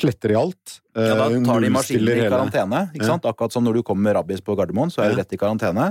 sletter 0.00 0.32
de 0.32 0.38
alt? 0.40 0.78
Ja, 0.96 1.12
da 1.12 1.28
eh, 1.28 1.42
tar 1.44 1.60
de 1.64 1.72
maskiner 1.76 2.22
i 2.22 2.24
karantene. 2.24 2.86
ikke 2.96 3.08
sant? 3.08 3.28
Akkurat 3.28 3.52
som 3.52 3.68
når 3.68 3.80
du 3.80 3.84
kommer 3.84 4.08
med 4.08 4.16
rabies 4.16 4.40
på 4.44 4.56
Gardermoen, 4.56 4.92
så 4.92 5.04
er 5.04 5.12
du 5.12 5.20
rett 5.20 5.36
i 5.36 5.40
karantene. 5.40 5.90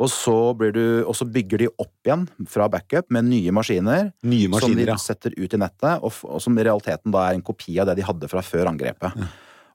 Og 0.00 0.08
så, 0.08 0.34
blir 0.56 0.72
du, 0.72 0.84
og 1.04 1.12
så 1.18 1.26
bygger 1.28 1.60
de 1.60 1.68
opp 1.76 2.08
igjen 2.08 2.22
fra 2.48 2.70
backup 2.72 3.10
med 3.12 3.26
nye 3.28 3.52
maskiner, 3.52 4.10
Nye 4.24 4.48
som 4.62 4.72
de 4.76 4.86
ja. 4.88 4.96
setter 4.96 5.34
ut 5.36 5.52
i 5.52 5.60
nettet, 5.60 6.00
og, 6.00 6.14
og 6.24 6.40
som 6.40 6.56
i 6.56 6.64
realiteten 6.64 7.12
da 7.12 7.26
er 7.28 7.36
en 7.36 7.44
kopi 7.44 7.76
av 7.82 7.90
det 7.90 7.98
de 8.00 8.06
hadde 8.08 8.30
fra 8.32 8.40
før 8.44 8.70
angrepet. 8.72 9.12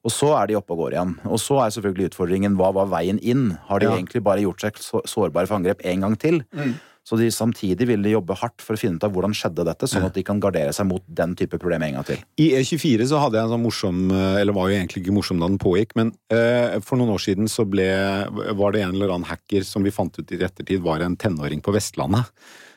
Og 0.06 0.14
så 0.14 0.32
er 0.38 0.50
de 0.52 0.58
oppe 0.58 0.74
og 0.74 0.84
går 0.84 0.96
igjen. 0.98 1.14
Og 1.30 1.40
så 1.42 1.60
er 1.64 1.72
selvfølgelig 1.74 2.12
utfordringen 2.12 2.58
hva 2.60 2.72
var 2.78 2.90
veien 2.92 3.18
inn? 3.26 3.52
Har 3.70 3.82
de 3.82 3.88
Ja. 3.90 3.96
egentlig 3.98 4.22
bare 4.26 4.42
gjort 4.44 4.62
seg 4.62 4.82
sårbare 5.10 5.50
for 5.50 5.58
angrep 5.58 5.82
en 5.86 6.02
gang 6.06 6.18
til? 6.22 6.42
Så 7.06 7.20
de, 7.20 7.28
samtidig 7.30 7.86
vil 7.86 8.02
de 8.02 8.16
jobbe 8.16 8.34
hardt 8.40 8.64
for 8.66 8.74
å 8.74 8.82
finne 8.82 8.98
ut 8.98 9.04
av 9.06 9.12
hvordan 9.14 9.36
skjedde 9.38 9.66
dette, 9.68 9.90
sånn 9.90 10.08
at 10.08 10.16
de 10.18 10.24
kan 10.26 10.40
gardere 10.42 10.74
seg 10.74 10.88
mot 10.90 11.04
den 11.06 11.36
type 11.38 11.60
problem 11.62 11.86
en 11.86 12.00
gang 12.00 12.08
til. 12.08 12.24
I 12.42 12.48
E24 12.58 13.06
så 13.12 13.20
hadde 13.22 13.38
jeg 13.38 13.46
en 13.46 13.54
sånn 13.54 13.66
morsom 13.66 14.00
eh, 14.10 14.40
Eller 14.42 14.56
var 14.58 14.72
jo 14.72 14.80
egentlig 14.80 15.04
ikke 15.04 15.14
morsom 15.14 15.42
da 15.42 15.50
den 15.52 15.62
pågikk, 15.62 15.94
men 16.00 16.16
eh, 16.34 16.80
for 16.82 16.98
noen 16.98 17.14
år 17.14 17.22
siden 17.22 17.52
så 17.52 17.68
ble 17.70 17.86
Var 18.58 18.74
det 18.74 18.82
en 18.82 18.96
eller 18.96 19.14
annen 19.14 19.30
hacker 19.30 19.66
som 19.68 19.86
vi 19.86 19.94
fant 19.94 20.18
ut 20.18 20.34
i 20.34 20.42
ettertid 20.42 20.82
var 20.86 21.04
en 21.06 21.18
tenåring 21.20 21.62
på 21.62 21.74
Vestlandet. 21.76 22.34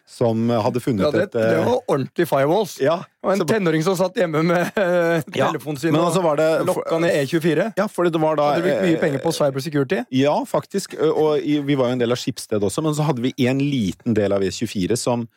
Som 0.09 0.47
hadde 0.49 0.81
funnet 0.81 1.05
Ja, 1.05 1.11
det, 1.12 1.23
et 1.29 1.35
eh, 1.37 1.50
det 1.53 1.65
var 1.67 1.83
ordentlig 1.85 2.25
firewalls. 2.31 2.79
Ja, 2.81 2.95
Og 3.23 3.33
en 3.35 3.43
så- 3.43 3.47
tenåring 3.50 3.83
som 3.85 3.95
satt 3.99 4.17
hjemme 4.17 4.41
med 4.43 4.71
uh, 4.73 5.21
telefonen 5.29 5.77
sin 5.79 5.93
men 5.93 6.00
altså 6.00 6.23
var 6.25 6.37
det- 6.41 6.62
og 6.62 6.67
lokka 6.71 6.99
ned 7.05 7.12
E24. 7.12 7.67
ja, 7.77 7.87
fordi 7.93 8.11
det 8.15 8.21
var 8.23 8.37
da 8.41 8.47
Hadde 8.55 8.62
brukt 8.65 8.83
mye 8.87 8.95
eh, 8.97 9.00
penger 9.03 9.21
på 9.21 9.35
cyber 9.37 9.61
security? 9.61 10.00
Ja, 10.11 10.33
faktisk. 10.49 10.97
Og 10.99 11.43
vi 11.45 11.75
var 11.77 11.88
jo 11.93 11.99
en 11.99 12.00
del 12.00 12.12
av 12.17 12.19
Skipsted 12.19 12.65
også, 12.65 12.83
men 12.83 12.95
så 12.97 13.05
hadde 13.05 13.21
vi 13.23 13.35
en 13.47 13.59
liten 13.61 14.15
del 14.17 14.33
av 14.33 14.41
E24 14.41 14.97
som 14.97 15.29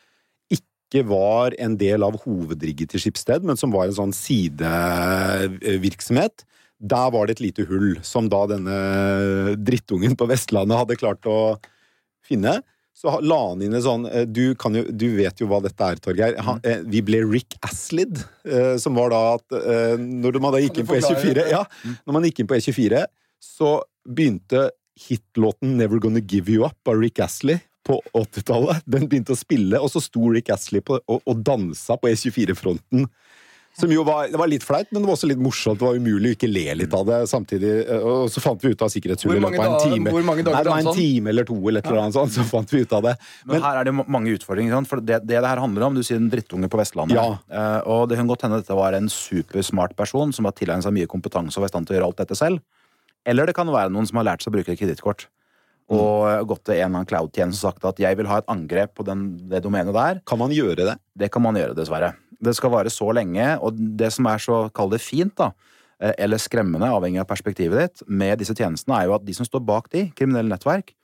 ikke 0.50 1.04
var 1.08 1.52
en 1.58 1.76
del 1.76 2.02
av 2.02 2.16
hovedrigget 2.24 2.88
til 2.92 3.00
Skipsted, 3.00 3.44
men 3.44 3.56
som 3.60 3.70
var 3.72 3.86
en 3.88 3.92
sånn 3.96 4.12
sidevirksomhet. 5.22 6.44
Der 6.82 7.10
var 7.14 7.28
det 7.28 7.36
et 7.38 7.44
lite 7.44 7.66
hull, 7.68 7.94
som 8.02 8.28
da 8.32 8.42
denne 8.50 8.76
drittungen 9.62 10.16
på 10.18 10.26
Vestlandet 10.32 10.80
hadde 10.80 10.96
klart 10.98 11.28
å 11.30 11.36
finne. 12.26 12.56
Så 12.94 13.14
la 13.24 13.38
han 13.48 13.62
inn 13.64 13.72
en 13.74 13.84
sånn 13.84 14.04
eh, 14.10 14.26
du, 14.28 14.52
kan 14.58 14.76
jo, 14.76 14.84
du 14.84 15.08
vet 15.16 15.40
jo 15.40 15.48
hva 15.50 15.62
dette 15.64 15.88
er, 15.88 16.00
Torgeir. 16.02 16.36
Han, 16.44 16.60
eh, 16.68 16.84
vi 16.84 17.00
ble 17.04 17.22
Rick 17.24 17.56
Aslid, 17.64 18.20
eh, 18.44 18.76
som 18.80 18.98
var 19.00 19.14
da 19.14 19.22
at 19.38 19.56
når 20.02 20.38
man 20.42 20.54
da 20.54 20.60
gikk 20.62 20.82
inn 20.82 20.88
på 20.88 20.98
E24 20.98 21.48
ja, 21.50 21.64
Når 22.04 22.16
man 22.16 22.26
gikk 22.28 22.42
inn 22.42 22.50
på 22.50 22.58
E24, 22.58 23.02
så 23.42 23.74
begynte 24.06 24.68
hitlåten 25.08 25.76
Never 25.78 26.02
Gonna 26.02 26.20
Give 26.20 26.52
You 26.52 26.66
Up 26.68 26.88
av 26.88 27.00
Rick 27.00 27.22
Astley 27.24 27.62
på 27.86 27.98
80-tallet. 28.14 28.84
Den 28.86 29.08
begynte 29.10 29.34
å 29.34 29.40
spille, 29.40 29.80
og 29.80 29.90
så 29.90 30.02
sto 30.02 30.28
Rick 30.30 30.52
Astley 30.54 30.84
på, 30.84 31.00
og, 31.00 31.22
og 31.26 31.42
dansa 31.42 31.96
på 31.98 32.12
E24-fronten. 32.12 33.08
Som 33.78 33.88
jo 33.88 34.02
var, 34.04 34.26
det 34.28 34.36
var 34.36 34.50
litt 34.52 34.64
flaut, 34.66 34.90
men 34.92 35.00
det 35.00 35.08
var 35.08 35.16
også 35.16 35.28
litt 35.30 35.40
morsomt. 35.40 35.78
Det 35.80 35.86
var 35.86 35.96
umulig 35.96 36.32
å 36.32 36.36
ikke 36.36 36.48
le 36.50 36.64
litt 36.76 36.92
av 36.92 37.06
det 37.08 37.20
samtidig. 37.30 37.70
Og 38.04 38.26
så 38.28 38.42
fant 38.44 38.60
vi 38.60 38.74
ut 38.74 38.82
av 38.84 38.90
sikkerhetshullet 38.92 39.40
i 39.40 39.44
løpet 39.46 39.62
av 39.62 39.70
en 39.70 39.92
time. 39.94 40.12
hvor 40.12 40.26
mange 40.28 40.44
dager 40.44 40.58
Nei, 40.58 40.62
det 40.66 40.72
var 40.74 40.82
en 40.82 40.90
han? 40.90 40.98
time 40.98 41.32
eller 41.32 41.48
to, 41.48 41.56
eller 41.56 41.80
et 41.80 41.88
eller 41.88 42.02
annet 42.02 42.18
sånt, 42.18 42.34
så 42.36 42.44
fant 42.44 42.74
vi 42.74 42.82
ut 42.84 42.92
av 42.92 43.06
det. 43.08 43.14
Men, 43.48 43.62
her 43.64 43.80
er 43.80 43.88
det 43.88 43.94
mange 43.96 44.34
utfordringer. 44.36 44.76
sant? 44.76 44.90
For 44.92 45.00
det, 45.00 45.22
det 45.24 45.40
det 45.40 45.48
her 45.48 45.62
handler 45.64 45.86
om, 45.88 45.96
Du 45.96 46.02
sier 46.04 46.20
en 46.20 46.28
drittunge 46.28 46.68
på 46.68 46.82
Vestlandet. 46.82 47.16
Ja. 47.16 47.38
Eh, 47.48 47.80
og 47.88 48.08
det 48.12 48.20
kan 48.20 48.28
godt 48.28 48.44
hende 48.44 48.60
dette 48.60 48.76
var 48.76 48.92
en 48.92 49.08
supersmart 49.08 49.96
person 49.96 50.36
som 50.36 50.44
har 50.44 50.52
tilegnet 50.52 50.84
seg 50.84 50.92
mye 50.92 51.08
kompetanse 51.08 51.56
og 51.56 51.64
var 51.64 51.72
i 51.72 51.74
stand 51.76 51.88
til 51.88 51.96
å 51.96 52.00
gjøre 52.00 52.10
alt 52.12 52.20
dette 52.26 52.36
selv. 52.36 52.60
Eller 53.24 53.46
det 53.48 53.54
kan 53.56 53.72
være 53.72 53.88
noen 53.94 54.04
som 54.06 54.20
har 54.20 54.28
lært 54.34 54.44
seg 54.44 54.52
å 54.52 54.56
bruke 54.58 54.76
kredittkort. 54.76 55.28
Og 55.90 56.24
Mm. 56.24 56.46
gått 56.46 56.64
til 56.64 56.74
en 56.74 56.80
eller 56.80 56.98
annen 57.00 57.06
cloud-tjeneste 57.06 57.66
og 57.66 57.74
sagt 57.74 57.84
at 57.84 57.98
jeg 57.98 58.16
vil 58.16 58.26
ha 58.26 58.38
et 58.38 58.46
angrep 58.48 58.94
på 58.94 59.04
den, 59.04 59.36
det 59.48 59.62
domenet 59.62 59.92
der. 59.92 60.20
Kan 60.24 60.38
man 60.38 60.50
gjøre 60.50 60.76
det? 60.76 60.98
Det 61.16 61.30
kan 61.30 61.42
man 61.42 61.54
gjøre, 61.54 61.74
dessverre. 61.74 62.14
Det 62.42 62.54
skal 62.56 62.70
vare 62.70 62.90
så 62.90 63.12
lenge, 63.12 63.58
og 63.60 63.76
det 63.76 64.12
som 64.12 64.26
er 64.26 64.38
så, 64.38 64.72
kall 64.72 64.90
det 64.90 65.00
fint, 65.00 65.34
da, 65.36 65.52
eh, 66.00 66.12
eller 66.18 66.38
skremmende, 66.38 66.88
avhengig 66.88 67.20
av 67.20 67.26
perspektivet 67.26 67.78
ditt, 67.78 68.08
med 68.08 68.38
disse 68.38 68.54
tjenestene, 68.54 68.98
er 68.98 69.06
jo 69.06 69.14
at 69.14 69.24
de 69.24 69.34
som 69.34 69.44
står 69.44 69.64
bak 69.64 69.90
de, 69.90 70.10
kriminelle 70.16 70.48
nettverk, 70.48 70.94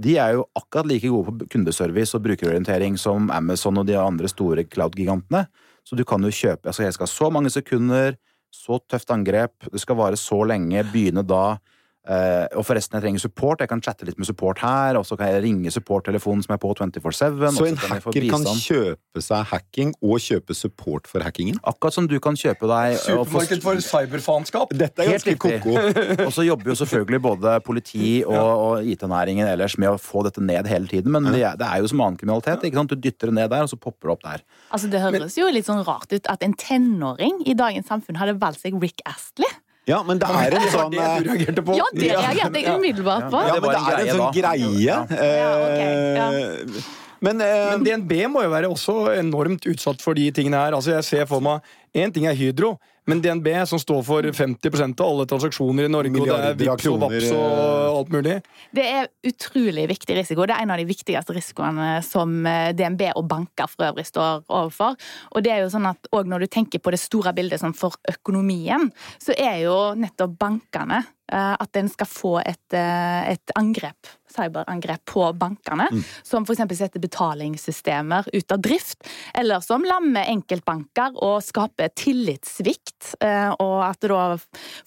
de 0.00 0.16
er 0.18 0.34
jo 0.34 0.48
akkurat 0.58 0.88
like 0.90 1.08
gode 1.08 1.30
på 1.30 1.48
kundeservice 1.50 2.16
og 2.16 2.24
brukerorientering 2.24 2.98
som 2.98 3.30
Amazon 3.30 3.78
og 3.78 3.86
de 3.86 3.94
andre 3.94 4.26
store 4.26 4.64
cloud-gigantene. 4.64 5.46
Så 5.84 5.96
du 5.96 6.04
kan 6.04 6.22
jo 6.22 6.32
kjøpe 6.32 6.66
altså 6.66 6.82
Jeg 6.82 6.94
skal 6.94 7.06
ha 7.06 7.12
så 7.12 7.30
mange 7.30 7.50
sekunder, 7.50 8.16
så 8.50 8.80
tøft 8.88 9.10
angrep, 9.10 9.52
det 9.70 9.80
skal 9.80 9.96
vare 9.96 10.16
så 10.16 10.40
lenge, 10.46 10.82
begynne 10.90 11.22
da 11.26 11.58
Eh, 12.04 12.46
og 12.58 12.66
forresten, 12.68 12.98
jeg 12.98 13.06
trenger 13.06 13.22
support. 13.22 13.62
Jeg 13.64 13.70
kan 13.70 13.80
chatte 13.84 14.04
litt 14.04 14.18
med 14.20 14.28
support 14.28 14.60
her, 14.60 14.98
og 14.98 15.06
så 15.08 15.16
kan 15.16 15.30
jeg 15.32 15.40
ringe 15.46 15.70
supporttelefonen 15.72 16.44
som 16.44 16.52
er 16.52 16.60
på 16.60 16.74
24-7. 16.76 17.54
Så 17.56 17.68
en 17.70 17.78
kan 17.80 17.94
hacker 17.96 18.26
kan 18.28 18.44
kjøpe 18.44 19.24
seg 19.24 19.46
hacking 19.48 19.94
og 20.04 20.20
kjøpe 20.20 20.56
support 20.58 21.08
for 21.08 21.24
hackingen? 21.24 21.56
Akkurat 21.64 21.96
som 21.96 22.08
du 22.10 22.18
kan 22.20 22.36
kjøpe 22.36 22.68
deg 22.68 22.98
Supermarked 23.00 23.64
for 23.64 23.80
cyberfaenskap. 23.86 24.74
Dette 24.76 25.06
er 25.06 25.14
ganske 25.14 25.36
ko-ko. 25.40 25.78
Og 26.26 26.32
så 26.34 26.44
jobber 26.44 26.72
jo 26.72 26.76
selvfølgelig 26.82 27.22
både 27.24 27.56
politi 27.64 28.20
og, 28.28 28.36
og 28.36 28.88
IT-næringen 28.88 29.48
ellers 29.48 29.78
med 29.80 29.94
å 29.94 29.98
få 30.00 30.24
dette 30.26 30.42
ned 30.44 30.68
hele 30.68 30.88
tiden, 30.90 31.12
men 31.14 31.30
det 31.32 31.40
er, 31.40 31.56
det 31.60 31.66
er 31.68 31.80
jo 31.80 31.90
som 31.90 32.02
annen 32.04 32.18
kriminalitet. 32.20 32.64
ikke 32.68 32.80
sant? 32.80 32.92
Du 32.92 33.00
dytter 33.00 33.30
det 33.30 33.38
ned 33.40 33.52
der, 33.52 33.64
og 33.64 33.72
så 33.72 33.80
popper 33.80 34.10
det 34.10 34.16
opp 34.16 34.24
der. 34.26 34.44
Altså, 34.74 34.90
det 34.92 35.00
høres 35.02 35.38
jo 35.38 35.48
litt 35.52 35.68
sånn 35.68 35.84
rart 35.86 36.12
ut 36.12 36.28
at 36.30 36.44
en 36.44 36.56
tenåring 36.58 37.40
i 37.48 37.56
dagens 37.56 37.88
samfunn 37.90 38.20
hadde 38.20 38.36
valgt 38.42 38.64
seg 38.64 38.76
Rick 38.82 39.04
Astley. 39.08 39.48
Ja, 39.86 40.02
men 40.02 40.18
det 40.18 40.28
er 40.28 40.54
en 40.56 40.62
Det 40.64 40.72
sånn 40.72 40.92
det 40.94 40.98
du 40.98 41.04
eh, 41.04 41.24
reagerte 41.28 41.64
på. 41.64 41.74
Ja, 41.76 41.86
det 41.92 42.10
reagerte 42.14 42.60
jeg 42.62 42.76
umiddelbart 42.78 43.26
på. 43.32 43.40
Ja, 43.44 43.56
men 43.60 43.68
det 43.68 43.80
er 43.80 43.98
en 44.00 44.12
sånn 44.16 44.36
greie. 44.38 44.70
Ja, 44.80 45.00
ok, 45.04 45.82
ja. 46.16 46.28
Eh, 46.32 46.92
Men, 47.24 47.40
eh, 47.40 47.70
Men 47.72 47.84
DNB 47.84 48.12
må 48.28 48.42
jo 48.44 48.50
være 48.52 48.68
også 48.68 48.94
enormt 49.16 49.64
utsatt 49.70 50.02
for 50.04 50.16
de 50.16 50.26
tingene 50.32 50.60
her. 50.60 50.72
Altså 50.76 50.92
Jeg 50.96 51.04
ser 51.04 51.26
for 51.30 51.40
meg 51.40 51.60
Én 51.94 52.12
ting 52.12 52.26
er 52.26 52.34
Hydro, 52.34 52.74
men 53.10 53.20
DNB, 53.22 53.48
som 53.68 53.80
står 53.80 54.02
for 54.06 54.22
50% 54.22 55.00
av 55.00 55.10
alle 55.10 55.26
transaksjoner 55.28 55.88
i 55.88 55.92
Norge, 55.92 56.20
og 56.22 56.28
det 56.28 56.36
er 56.36 56.58
Vipps 56.60 56.86
og 56.88 57.00
Vaps 57.02 57.30
og 57.36 57.98
alt 57.98 58.12
mulig. 58.14 58.36
Det 58.74 58.84
er 58.88 59.10
utrolig 59.28 59.84
viktig 59.90 60.16
risiko. 60.16 60.46
Det 60.48 60.56
er 60.56 60.64
en 60.64 60.72
av 60.72 60.80
de 60.80 60.86
viktigste 60.88 61.36
risikoene 61.36 61.88
som 62.06 62.32
eh, 62.48 62.72
DNB 62.76 63.10
og 63.12 63.26
banker 63.28 63.68
for 63.70 63.90
øvrig 63.90 64.06
står 64.08 64.46
overfor. 64.48 64.96
Og 65.36 65.44
det 65.44 65.52
er 65.52 65.62
jo 65.64 65.72
sånn 65.74 65.90
at 65.90 66.08
òg 66.16 66.30
når 66.30 66.46
du 66.46 66.52
tenker 66.56 66.80
på 66.80 66.94
det 66.94 67.02
store 67.02 67.34
bildet 67.36 67.60
sånn 67.60 67.76
for 67.76 67.98
økonomien, 68.10 68.88
så 69.20 69.36
er 69.36 69.60
jo 69.66 69.76
nettopp 70.00 70.38
bankene 70.40 71.02
eh, 71.04 71.54
at 71.60 71.80
en 71.80 71.92
skal 71.92 72.08
få 72.08 72.38
et, 72.44 72.66
eh, 72.78 73.34
et 73.34 73.56
angrep, 73.60 74.14
cyberangrep 74.34 75.04
på 75.08 75.26
bankene, 75.38 75.88
som 76.22 76.44
f.eks. 76.44 76.62
setter 76.78 77.02
betalingssystemer 77.02 78.28
ut 78.32 78.52
av 78.52 78.62
drift, 78.64 79.06
eller 79.34 79.60
som 79.64 79.84
lammer 79.86 80.28
enkeltbanker 80.32 81.16
og 81.22 81.40
skaper 81.44 81.92
tillitssvikt, 81.96 83.14
eh, 83.24 83.52
og 83.58 83.78
at 83.86 84.04
da 84.10 84.24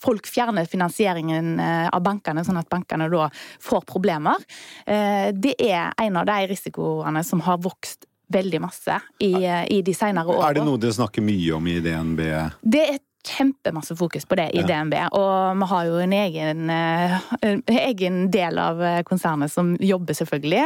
folk 0.04 0.27
fjerner 0.27 0.68
finansieringen 0.70 1.56
eh, 1.60 1.88
av 1.88 2.04
bankene, 2.06 2.44
sånn 2.48 2.60
at 2.62 2.70
bankene 2.72 3.10
da 3.13 3.30
får 3.63 3.88
problemer. 3.88 4.44
Eh, 4.86 5.32
Det 5.38 5.56
er 5.62 5.94
en 5.98 6.18
av 6.18 6.27
de 6.27 6.38
risikoene 6.51 7.24
som 7.24 7.42
har 7.46 7.58
vokst 7.63 8.06
veldig 8.27 8.60
masse 8.60 8.96
i, 9.24 9.32
i 9.72 9.82
de 9.82 9.94
senere 9.96 10.27
årene. 10.27 10.50
er 10.50 10.58
det 10.58 10.63
noe 10.68 10.80
dere 10.82 10.96
snakker 10.98 11.24
mye 11.24 11.54
om 11.56 11.68
i 11.72 11.77
DNB? 11.80 12.24
Det 12.60 12.82
er 12.84 12.98
kjempemasse 13.27 13.96
fokus 14.00 14.25
på 14.27 14.38
det 14.39 14.50
i 14.55 14.62
Ja. 14.63 14.67
DNB, 14.72 14.96
og 15.17 15.57
vi 15.62 15.67
har 15.72 15.86
jo 15.89 15.98
en 16.03 16.13
egen, 16.13 16.69
eh, 16.69 17.17
en 17.43 17.63
egen 17.67 18.31
del 18.31 18.57
av 18.57 18.81
eh, 18.81 19.01
konsernet 19.03 19.51
som 19.51 19.75
jobber 19.79 20.13
selvfølgelig 20.17 20.65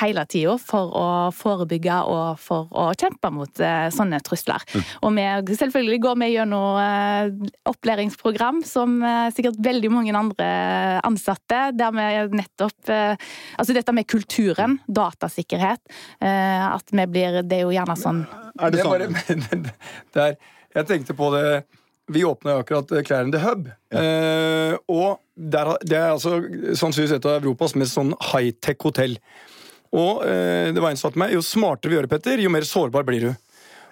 hele 0.00 0.24
tida 0.26 0.56
for 0.58 0.92
å 0.96 1.06
forebygge 1.34 1.98
og 2.06 2.38
for 2.38 2.68
å 2.72 2.90
kjempe 2.94 3.30
mot 3.34 3.60
eh, 3.60 3.88
sånne 3.90 4.20
trusler. 4.26 4.62
Og 5.02 5.14
vi 5.16 5.56
selvfølgelig 5.56 6.00
går 6.04 6.18
vi 6.22 6.30
gjennom 6.34 6.78
eh, 6.80 7.50
opplæringsprogram 7.70 8.62
som 8.66 9.02
eh, 9.02 9.30
sikkert 9.34 9.60
veldig 9.64 9.90
mange 9.92 10.14
andre 10.16 10.48
ansatte, 11.06 11.70
der 11.76 11.92
vi 11.96 12.36
nettopp 12.36 12.88
eh, 12.92 13.16
Altså 13.60 13.74
dette 13.76 13.92
med 13.92 14.06
kulturen, 14.08 14.78
datasikkerhet, 14.88 15.80
eh, 16.22 16.64
at 16.70 16.92
vi 16.92 17.06
blir 17.10 17.40
Det 17.42 17.58
er 17.58 17.66
jo 17.66 17.74
gjerne 17.74 17.96
sånn 17.98 18.22
Er 18.60 18.70
det 18.70 18.80
Det 18.80 18.86
er 18.86 19.44
sånn? 19.50 19.70
er, 20.24 20.36
jeg 20.76 20.86
tenkte 20.86 21.16
på 21.18 21.30
det 21.34 21.44
Vi 22.10 22.24
åpna 22.26 22.58
akkurat 22.60 22.90
Clarence 23.06 23.40
Hub. 23.44 23.68
Eh, 23.94 24.74
og 24.90 25.20
der, 25.34 25.74
det 25.86 25.98
er 25.98 26.10
altså 26.10 26.40
sannsynligvis 26.74 27.16
et 27.16 27.28
av 27.28 27.38
Europas 27.38 27.76
mest 27.78 27.96
sånn 27.96 28.12
high-tech 28.32 28.82
hotell. 28.82 29.16
Og 29.94 30.24
eh, 30.26 30.70
det 30.74 30.82
var 30.82 30.90
en 30.90 30.98
som 30.98 31.08
sa 31.08 31.14
til 31.14 31.22
meg 31.22 31.34
jo 31.34 31.44
smartere 31.44 31.92
vi 31.92 31.98
gjør 31.98 32.08
det, 32.08 32.12
Petter, 32.14 32.42
jo 32.42 32.52
mer 32.52 32.66
sårbar 32.66 33.06
blir 33.06 33.28
du. 33.28 33.30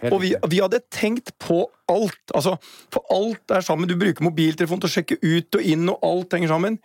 Og 0.06 0.20
vi, 0.22 0.32
vi 0.50 0.60
hadde 0.62 0.80
tenkt 0.94 1.32
på 1.42 1.64
alt. 1.90 2.32
Altså, 2.36 2.54
for 2.92 3.06
alt 3.14 3.54
er 3.54 3.64
sammen. 3.66 3.88
Du 3.90 3.96
bruker 3.98 4.24
mobiltelefon 4.24 4.82
til 4.82 4.90
å 4.90 4.92
sjekke 4.92 5.18
ut 5.22 5.58
og 5.58 5.70
inn, 5.72 5.88
og 5.90 6.04
alt 6.06 6.36
henger 6.36 6.52
sammen. 6.52 6.78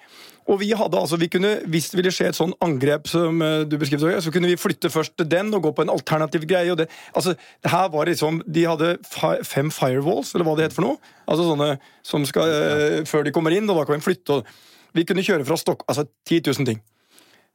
Og 0.49 0.59
vi 0.59 0.71
hadde 0.75 0.99
altså, 0.99 1.17
vi 1.21 1.29
kunne, 1.31 1.53
Hvis 1.71 1.91
det 1.91 1.99
ville 1.99 2.11
skje 2.11 2.31
et 2.31 2.37
sånn 2.37 2.55
angrep 2.63 3.07
som 3.07 3.41
eh, 3.45 3.61
du 3.69 3.77
beskrev, 3.79 4.01
så 4.01 4.33
kunne 4.33 4.49
vi 4.51 4.59
flytte 4.59 4.91
først 4.91 5.15
til 5.19 5.29
den 5.29 5.53
og 5.55 5.63
gå 5.67 5.73
på 5.77 5.85
en 5.85 5.93
alternativ 5.93 6.47
greie. 6.49 6.75
Det, 6.79 6.89
altså, 7.13 7.35
det 7.63 7.71
her 7.71 7.87
var 7.93 8.09
liksom, 8.09 8.41
De 8.47 8.65
hadde 8.67 8.95
fi, 9.07 9.37
fem 9.47 9.71
firewalls, 9.71 10.33
eller 10.33 10.47
hva 10.47 10.57
det 10.57 10.67
heter 10.67 10.81
for 10.81 10.89
noe. 10.89 11.13
Altså 11.27 11.47
sånne 11.51 11.69
som 12.03 12.27
skal, 12.27 12.57
eh, 12.57 12.99
Før 13.09 13.27
de 13.27 13.35
kommer 13.35 13.55
inn, 13.55 13.69
og 13.69 13.79
da 13.79 13.87
kan 13.87 13.99
vi 13.99 14.09
flytte. 14.09 14.41
og 14.41 14.97
Vi 14.97 15.05
kunne 15.07 15.25
kjøre 15.25 15.47
fra 15.47 15.59
Stokk... 15.59 15.87
Altså 15.87 16.07
10 16.27 16.43
000 16.49 16.71
ting. 16.73 16.83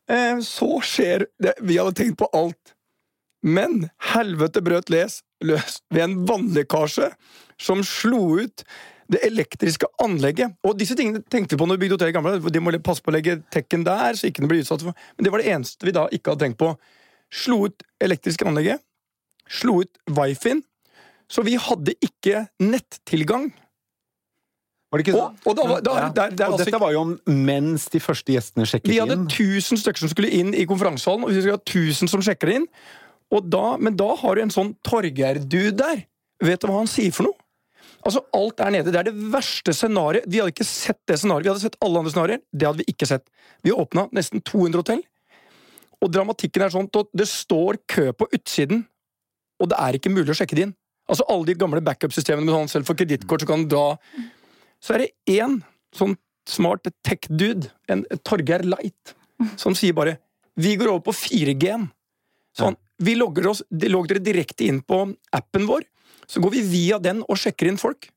Eh, 0.08 0.40
så 0.44 0.78
skjer 0.80 1.28
det 1.42 1.58
Vi 1.60 1.80
hadde 1.80 1.96
tenkt 1.98 2.20
på 2.22 2.30
alt. 2.32 2.76
Men 3.42 3.90
helvete 4.14 4.62
brøt 4.64 4.88
les 4.90 5.20
løs 5.44 5.80
ved 5.94 6.04
en 6.04 6.16
vannlekkasje 6.28 7.10
som 7.58 7.82
slo 7.86 8.38
ut 8.42 8.64
det 9.08 9.22
elektriske 9.24 9.88
anlegget. 10.04 10.52
Og 10.66 10.76
disse 10.78 10.96
tingene 10.98 11.22
tenkte 11.32 11.56
vi 11.56 11.60
på 11.62 11.68
når 11.68 11.78
vi 11.78 11.84
bygde 11.86 11.96
hotell 11.96 12.12
i 12.12 12.16
gamle. 12.16 12.50
De 12.52 12.60
må 12.60 12.74
passe 12.84 13.04
på 13.04 13.12
å 13.12 13.16
legge 13.16 13.38
tekken 13.54 13.86
der, 13.86 14.18
så 14.18 14.28
ikke 14.28 14.44
den 14.44 14.50
blir 14.50 14.60
utsatt 14.64 14.84
for 14.84 14.92
Men 15.16 15.24
det 15.24 15.32
var 15.32 15.42
det 15.42 15.54
eneste 15.54 15.88
vi 15.88 15.94
da 15.96 16.08
ikke 16.12 16.34
hadde 16.34 16.44
tenkt 16.44 16.60
på. 16.60 16.74
Slo 17.32 17.62
ut 17.68 17.86
elektriske 18.04 18.44
anlegget. 18.48 18.84
Slo 19.48 19.80
ut 19.82 20.02
wifien. 20.12 20.60
Så 21.28 21.44
vi 21.44 21.56
hadde 21.60 21.96
ikke 22.04 22.46
nettilgang. 22.60 23.50
Var 24.88 25.00
det 25.00 25.04
ikke 25.04 25.16
Og, 25.18 25.24
sånn? 25.24 25.40
og, 25.44 25.56
da, 25.56 25.80
da, 25.84 25.96
Ja. 25.98 26.08
der, 26.08 26.30
der, 26.30 26.46
Og 26.46 26.52
altså, 26.52 26.64
dette 26.64 26.80
var 26.80 26.92
jo 26.92 27.00
om 27.00 27.18
mens 27.26 27.88
de 27.92 28.00
første 28.00 28.32
gjestene 28.32 28.64
sjekket 28.64 28.88
inn. 28.88 28.92
Vi 28.94 29.00
hadde 29.00 29.18
inn. 29.18 29.26
1000 29.28 29.80
stykker 29.82 30.04
som 30.04 30.08
skulle 30.08 30.30
inn 30.32 30.54
i 30.54 30.64
konferansehallen, 30.64 31.24
og 31.24 31.32
vi 31.32 31.42
skulle 31.42 31.58
ha 31.58 31.64
1000 31.64 32.08
som 32.08 32.24
sjekker 32.24 32.54
inn. 32.56 32.66
Da, 33.28 33.76
men 33.76 33.96
da 33.98 34.14
har 34.16 34.36
du 34.36 34.42
en 34.42 34.52
sånn 34.54 34.72
Torgeir-dude 34.86 35.76
der. 35.76 36.06
Vet 36.44 36.62
du 36.62 36.70
hva 36.70 36.80
han 36.80 36.90
sier 36.90 37.12
for 37.12 37.28
noe? 37.28 37.36
Altså, 38.06 38.22
Alt 38.36 38.60
er 38.62 38.72
nede. 38.72 38.92
Det 38.94 39.00
er 39.00 39.08
det 39.10 39.30
verste 39.32 39.74
scenarioet. 39.74 40.24
Vi 40.30 40.40
hadde 40.40 40.54
ikke 40.54 40.66
sett 40.66 41.00
det 41.10 41.18
scenarioet. 41.20 41.44
Vi 41.44 41.52
hadde 41.52 41.64
sett 41.66 41.78
alle 41.84 42.00
andre 42.00 42.12
scenarioer. 42.14 42.42
Det 42.52 42.68
hadde 42.68 42.84
vi 42.84 42.92
ikke 42.94 43.08
sett. 43.10 43.26
Vi 43.66 43.74
åpna 43.74 44.06
nesten 44.16 44.40
200 44.40 44.80
hotell. 44.80 45.02
Og 45.98 46.12
dramatikken 46.14 46.62
er 46.64 46.72
sånn 46.72 46.88
at 46.94 47.10
det 47.16 47.26
står 47.28 47.80
kø 47.90 48.12
på 48.14 48.28
utsiden, 48.36 48.84
og 49.58 49.72
det 49.72 49.78
er 49.82 49.98
ikke 49.98 50.12
mulig 50.14 50.30
å 50.30 50.38
sjekke 50.38 50.54
det 50.54 50.68
inn. 50.68 50.74
Altså 51.10 51.26
Alle 51.32 51.48
de 51.48 51.56
gamle 51.58 51.82
backup-systemene 51.82 52.46
med 52.46 52.54
sånn 52.54 52.70
selv 52.70 52.88
for 52.88 52.98
kredittkort, 52.98 53.42
så 53.42 53.48
kan 53.48 53.64
du 53.64 53.72
dra 53.74 53.96
Så 54.78 54.94
er 54.94 55.02
det 55.02 55.40
én 55.40 55.56
sånn 55.96 56.14
smart 56.46 56.86
tech-dude, 57.02 57.72
en 57.90 58.04
Torgeir 58.22 58.62
Light, 58.62 59.14
som 59.58 59.74
sier 59.74 59.96
bare 59.96 60.18
Vi 60.54 60.76
går 60.78 60.92
over 60.92 61.08
på 61.08 61.16
4G-en. 61.16 61.88
Sånn, 62.58 62.76
vi 62.98 63.14
logger 63.18 63.52
oss, 63.52 63.62
de 63.70 63.90
logger 63.92 64.16
dere 64.18 64.26
direkte 64.32 64.66
inn 64.66 64.82
på 64.82 65.04
appen 65.34 65.66
vår. 65.68 65.86
Så 66.28 66.42
går 66.44 66.56
vi 66.58 66.62
via 66.66 66.98
den 67.00 67.22
og 67.24 67.38
sjekker 67.40 67.70
inn 67.70 67.78
folk. 67.80 68.10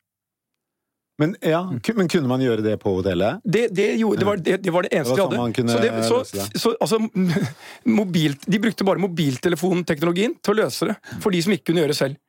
Men, 1.21 1.35
ja, 1.45 1.59
men 1.93 2.07
kunne 2.09 2.29
man 2.29 2.41
gjøre 2.41 2.63
det 2.65 2.79
på 2.81 2.95
hotellet? 2.95 3.43
Det, 3.43 3.67
det, 3.77 3.91
gjorde, 3.99 4.19
det, 4.19 4.25
var, 4.25 4.39
det, 4.41 4.55
det 4.65 4.71
var 4.73 4.87
det 4.87 4.89
eneste 4.97 5.13
Det 5.13 5.21
var 5.21 5.29
de 5.29 5.37
sånn 5.37 5.43
man 5.43 5.51
hadde. 5.51 5.57
kunne 5.59 6.07
Så, 6.07 6.17
det, 6.33 6.47
så, 6.57 6.57
så 6.63 6.71
altså, 6.81 6.97
mobil, 7.99 8.35
de 8.47 8.59
brukte 8.63 8.87
bare 8.87 9.03
mobiltelefonteknologien 9.03 10.33
til 10.41 10.55
å 10.55 10.59
løse 10.63 10.89
det. 10.89 10.97
For 11.21 11.35
de 11.35 11.43
som 11.45 11.53
ikke 11.53 11.69
kunne 11.69 11.83
gjøre 11.83 11.93
det 11.93 11.99
selv. 11.99 12.19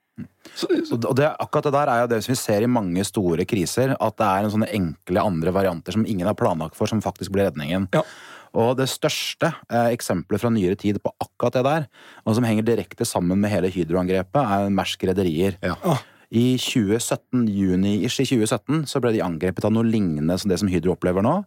Så, 0.52 0.68
så, 0.84 0.98
Og 0.98 1.16
det, 1.16 1.30
akkurat 1.40 1.70
det 1.70 1.72
der 1.72 1.88
er 1.88 2.02
jo 2.02 2.10
det 2.12 2.20
som 2.26 2.34
vi 2.34 2.38
ser 2.42 2.66
i 2.66 2.68
mange 2.68 3.04
store 3.08 3.46
kriser, 3.48 3.94
at 3.96 4.18
det 4.20 4.28
er 4.28 4.44
en 4.44 4.52
sånne 4.52 4.68
enkle 4.76 5.24
andre 5.24 5.56
varianter 5.56 5.96
som 5.96 6.04
ingen 6.04 6.28
har 6.28 6.36
planlagt 6.36 6.76
for, 6.76 6.90
som 6.90 7.00
faktisk 7.00 7.32
blir 7.32 7.48
redningen. 7.48 7.88
Ja. 7.96 8.04
Og 8.52 8.74
det 8.76 8.88
største 8.92 9.52
eh, 9.72 9.92
eksempelet 9.94 10.42
fra 10.42 10.50
nyere 10.52 10.76
tid 10.78 11.00
på 11.02 11.12
akkurat 11.22 11.56
det 11.56 11.64
der, 11.66 11.86
og 12.26 12.36
som 12.36 12.46
henger 12.46 12.66
direkte 12.66 13.06
sammen 13.08 13.40
med 13.40 13.52
hele 13.52 13.70
Hydro-angrepet, 13.72 14.42
er 14.42 14.74
Mersk 14.74 15.06
Rederier. 15.08 15.56
Ja. 15.64 15.96
I 16.32 16.56
2017, 16.56 17.46
juni-ish 17.52 18.22
i 18.22 18.28
2017 18.28 18.86
så 18.88 19.00
ble 19.04 19.12
de 19.16 19.24
angrepet 19.24 19.66
av 19.68 19.72
noe 19.74 19.84
lignende 19.84 20.38
som 20.40 20.52
det 20.52 20.60
som 20.62 20.70
Hydro 20.72 20.94
opplever 20.94 21.24
nå. 21.24 21.42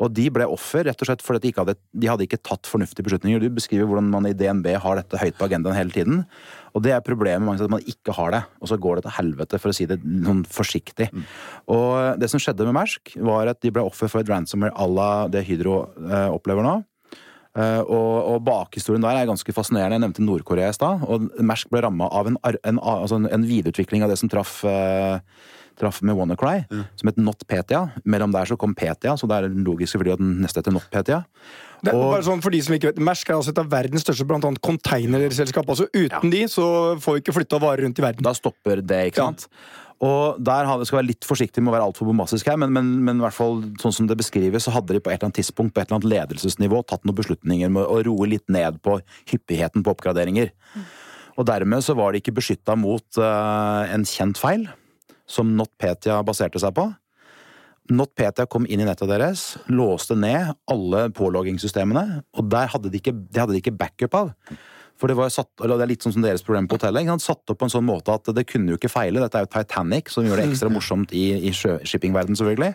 Og 0.00 0.12
de 0.16 0.26
ble 0.32 0.46
offer 0.48 0.86
rett 0.88 1.02
og 1.02 1.08
slett 1.10 1.22
fordi 1.24 1.42
de 1.44 1.52
ikke 1.52 1.64
hadde, 1.64 1.76
de 1.76 2.08
hadde 2.08 2.24
ikke 2.24 2.40
tatt 2.40 2.68
fornuftige 2.68 3.04
beslutninger. 3.06 3.42
Du 3.42 3.52
beskriver 3.52 3.88
hvordan 3.88 4.08
man 4.12 4.28
i 4.28 4.34
DNB 4.36 4.72
har 4.80 5.00
dette 5.00 5.20
høyt 5.20 5.36
på 5.36 5.48
agendaen 5.50 5.76
hele 5.76 5.94
tiden. 5.94 6.22
Og 6.72 6.84
det 6.84 6.94
er 6.94 7.04
problemet 7.04 7.44
mange 7.44 7.60
steder, 7.60 7.68
at 7.68 7.76
man 7.76 7.92
ikke 7.92 8.14
har 8.16 8.34
det. 8.34 8.42
Og 8.62 8.70
så 8.70 8.78
går 8.80 8.98
det 8.98 9.06
til 9.06 9.16
helvete, 9.18 9.60
for 9.60 9.72
å 9.72 9.76
si 9.76 9.88
det 9.90 10.00
noen 10.04 10.44
forsiktig. 10.48 11.10
Og 11.70 12.20
det 12.20 12.30
som 12.32 12.40
skjedde 12.42 12.68
med 12.68 12.78
Mersk, 12.78 13.16
var 13.26 13.50
at 13.52 13.60
de 13.60 13.74
ble 13.74 13.84
offer 13.84 14.10
for 14.12 14.22
et 14.22 14.30
ransomware 14.30 14.72
à 14.72 14.86
la 14.88 15.10
det 15.32 15.44
Hydro 15.48 15.82
eh, 16.06 16.30
opplever 16.30 16.64
nå. 16.66 16.80
Uh, 17.50 17.82
og, 17.82 18.12
og 18.30 18.42
bakhistorien 18.46 19.02
der 19.02 19.16
er 19.18 19.26
ganske 19.26 19.52
fascinerende. 19.52 19.96
Jeg 19.96 20.04
nevnte 20.04 20.22
Nord-Korea 20.22 20.68
i 20.70 20.76
stad. 20.76 21.02
Og 21.10 21.26
Mersk 21.42 21.72
ble 21.72 21.82
ramma 21.82 22.06
av 22.14 22.30
en, 22.30 22.38
en, 22.46 22.78
altså 22.78 23.18
en, 23.26 23.48
videreutvikling 23.48 24.06
av 24.06 24.12
det 24.12 24.20
som 24.20 24.30
traff 24.30 24.60
eh, 24.68 25.18
traff 25.80 26.02
med 26.06 26.16
WannaCry, 26.18 26.62
som 27.00 27.10
het 27.10 27.18
NotPetia. 27.20 27.82
Mellom 28.04 28.32
der 28.36 28.48
så 28.50 28.58
kom 28.60 28.74
Petia, 28.76 29.16
så 29.16 29.28
det 29.30 29.40
er 29.40 29.50
logisk 29.64 29.94
selvfølgelig 29.94 30.18
at 30.18 30.22
den 30.24 30.36
neste 30.44 30.60
heter 30.62 30.76
NotPetia. 30.76 31.24
det 31.82 31.92
er 31.94 31.96
Og- 31.96 32.12
bare 32.12 32.22
sånn 32.22 32.42
for 32.44 32.50
de 32.52 32.60
som 32.60 32.74
ikke 32.76 32.92
vet, 32.92 32.98
Mersk 33.00 33.30
er 33.30 33.34
altså 33.40 33.50
et 33.54 33.58
av 33.58 33.68
verdens 33.72 34.04
største 34.04 34.26
blant 34.28 34.44
annet 34.44 34.60
containerselskap. 34.60 35.64
Altså, 35.66 35.88
uten 35.94 36.30
de 36.30 36.42
så 36.44 36.96
får 37.00 37.14
vi 37.14 37.20
ikke 37.22 37.36
flytta 37.40 37.58
varer 37.58 37.84
rundt 37.86 37.98
i 37.98 38.02
verden. 38.02 38.22
Da 38.22 38.32
stopper 38.36 38.82
det, 38.84 39.12
ikke 39.12 39.16
Ja. 39.24 39.30
sant? 39.32 39.48
Og 40.00 40.42
der 40.42 40.64
skal 40.64 40.86
skal 40.86 40.98
være 41.02 41.06
litt 41.08 41.26
forsiktig 41.28 41.62
med 41.62 41.72
å 41.72 41.76
være 41.76 41.84
altfor 41.92 42.06
bombastisk 42.08 42.46
her, 42.46 42.56
men, 42.56 42.72
men, 42.72 43.04
men 43.04 43.18
i 43.18 43.20
hvert 43.20 43.36
fall 43.36 43.60
sånn 43.82 43.92
som 43.92 44.06
det 44.06 44.16
beskrives, 44.16 44.64
så 44.64 44.72
hadde 44.72 44.94
de 44.96 45.00
på 45.00 45.10
et 45.12 45.18
eller 45.20 45.28
annet 45.28 45.40
tidspunkt 45.44 45.74
på 45.74 45.80
et 45.82 45.90
eller 45.90 46.00
annet 46.00 46.12
ledelsesnivå 46.30 46.86
tatt 46.86 47.04
noen 47.04 47.16
beslutninger 47.16 47.70
med 47.70 47.84
å 47.84 48.02
roe 48.06 48.26
litt 48.26 48.48
ned 48.48 48.80
på 48.82 49.00
hyppigheten 49.28 49.84
på 49.84 49.92
oppgraderinger. 49.92 50.50
Og 51.36 51.44
dermed 51.46 51.84
så 51.84 51.94
var 51.96 52.12
de 52.12 52.20
ikke 52.20 52.34
beskytta 52.34 52.76
mot 52.76 53.04
uh, 53.18 53.84
en 53.92 54.04
kjent 54.08 54.40
feil, 54.40 54.68
som 55.30 55.54
NotPetia 55.56 56.18
baserte 56.26 56.60
seg 56.62 56.74
på. 56.76 56.88
NotPetia 57.90 58.46
kom 58.50 58.66
inn 58.70 58.82
i 58.82 58.86
nettet 58.86 59.10
deres, 59.10 59.44
låste 59.70 60.14
ned 60.18 60.52
alle 60.70 61.06
påloggingssystemene, 61.16 62.22
og 62.38 62.50
der 62.52 62.70
hadde 62.70 62.92
de 62.92 63.00
ikke, 63.00 63.14
det 63.14 63.42
hadde 63.42 63.56
de 63.56 63.62
ikke 63.62 63.78
backup 63.78 64.18
av. 64.18 64.34
For 65.00 65.08
det 65.08 65.30
satt, 65.32 65.48
eller 65.64 65.80
det 65.80 65.86
er 65.86 65.92
litt 65.94 66.04
sånn 66.04 66.12
som 66.12 66.24
deres 66.24 66.44
problem 66.44 66.66
på 66.68 66.76
hotellet. 66.76 67.02
ikke 67.02 67.14
sant? 67.14 67.24
Satt 67.24 67.52
opp 67.52 67.62
på 67.62 67.66
en 67.66 67.72
sånn 67.72 67.86
måte 67.88 68.12
at 68.12 68.28
det 68.36 68.44
kunne 68.48 68.74
jo 68.74 68.76
ikke 68.76 68.92
feile. 68.92 69.22
Dette 69.22 69.40
er 69.40 69.46
jo 69.46 69.52
Titanic, 69.54 70.12
som 70.12 70.26
gjør 70.26 70.42
det 70.42 70.50
ekstra 70.50 70.68
morsomt 70.72 71.14
i, 71.16 71.24
i 71.48 71.54
shippingverden 71.56 72.36
selvfølgelig. 72.36 72.74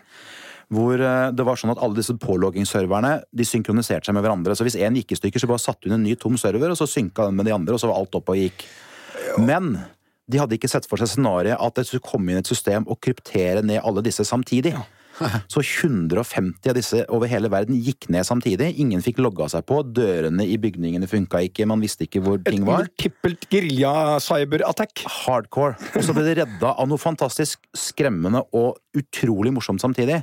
Hvor 0.74 0.98
eh, 0.98 1.28
det 1.38 1.46
var 1.46 1.60
sånn 1.62 1.76
at 1.76 1.84
alle 1.86 2.00
disse 2.00 2.16
påloggingsserverne 2.18 3.12
de 3.30 3.46
synkroniserte 3.46 4.10
seg 4.10 4.18
med 4.18 4.26
hverandre. 4.26 4.58
Så 4.58 4.66
hvis 4.66 4.80
én 4.82 4.98
gikk 4.98 5.14
i 5.14 5.20
stykker, 5.20 5.44
så 5.44 5.52
bare 5.52 5.62
satte 5.62 5.86
hun 5.86 6.00
en 6.00 6.08
ny 6.08 6.16
tom 6.18 6.40
server, 6.42 6.74
og 6.74 6.80
så 6.80 6.90
synka 6.90 7.30
den 7.30 7.38
med 7.38 7.46
de 7.46 7.54
andre, 7.54 7.78
og 7.78 7.84
så 7.84 7.92
var 7.92 8.02
alt 8.02 8.18
oppe 8.18 8.34
og 8.34 8.42
gikk. 8.42 8.66
Men 9.46 9.76
de 10.32 10.42
hadde 10.42 10.58
ikke 10.58 10.70
sett 10.72 10.88
for 10.90 11.02
seg 11.02 11.12
scenarioet 11.12 11.62
at 11.62 11.78
det 11.78 11.86
skulle 11.88 12.06
komme 12.06 12.34
inn 12.34 12.42
et 12.42 12.50
system 12.50 12.88
og 12.90 12.98
kryptere 13.06 13.62
ned 13.66 13.84
alle 13.86 14.04
disse 14.06 14.26
samtidig. 14.26 14.74
Så 15.52 15.62
150 15.64 16.70
av 16.70 16.76
disse 16.76 17.04
over 17.14 17.30
hele 17.32 17.48
verden 17.52 17.78
gikk 17.80 18.10
ned 18.12 18.28
samtidig. 18.28 18.74
Ingen 18.82 19.04
fikk 19.06 19.22
logga 19.24 19.48
seg 19.54 19.64
på. 19.70 19.80
Dørene 19.96 20.44
i 20.44 20.58
bygningene 20.60 21.08
funka 21.08 21.40
ikke. 21.48 21.68
Man 21.70 21.84
visste 21.84 22.08
ikke 22.08 22.24
hvor 22.26 22.42
ting 22.44 22.66
var. 22.68 22.84
Et 22.84 22.90
multipelt 22.92 23.48
gerilja-cyberattack. 23.54 25.06
Hardcore. 25.24 25.78
Og 25.96 26.04
så 26.04 26.16
ble 26.16 26.26
de 26.28 26.38
redda 26.42 26.74
av 26.74 26.90
noe 26.92 27.00
fantastisk 27.02 27.64
skremmende 27.78 28.44
og 28.56 28.82
utrolig 28.98 29.54
morsomt 29.56 29.84
samtidig. 29.84 30.20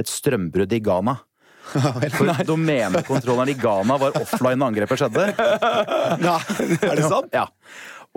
Et 0.00 0.10
strømbrudd 0.10 0.74
i 0.74 0.82
Ghana. 0.82 1.18
For 2.16 2.26
domenekontrolleren 2.42 3.52
i 3.52 3.54
Ghana 3.54 3.94
var 4.00 4.16
offline 4.18 4.58
da 4.58 4.66
angrepet 4.72 5.04
skjedde. 5.04 5.28
Ja, 6.26 6.38
Er 6.82 6.98
det 6.98 7.06
sant? 7.06 7.30
Ja. 7.36 7.46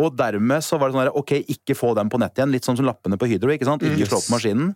Og 0.01 0.15
dermed 0.19 0.63
så 0.65 0.79
var 0.79 0.89
det 0.89 0.95
sånn 0.97 1.05
her, 1.05 1.13
ok, 1.15 1.37
ikke 1.55 1.77
få 1.77 1.93
dem 1.95 2.09
på 2.11 2.19
nett 2.19 2.35
igjen. 2.35 2.51
Litt 2.51 2.67
sånn 2.67 2.79
som 2.79 2.87
lappene 2.87 3.19
på 3.19 3.29
Hydro. 3.31 3.53
ikke 3.53 3.67
sant? 3.67 3.85
Ikke 3.85 4.09
slå 4.09 4.19
på 4.25 4.33
maskinen. 4.35 4.73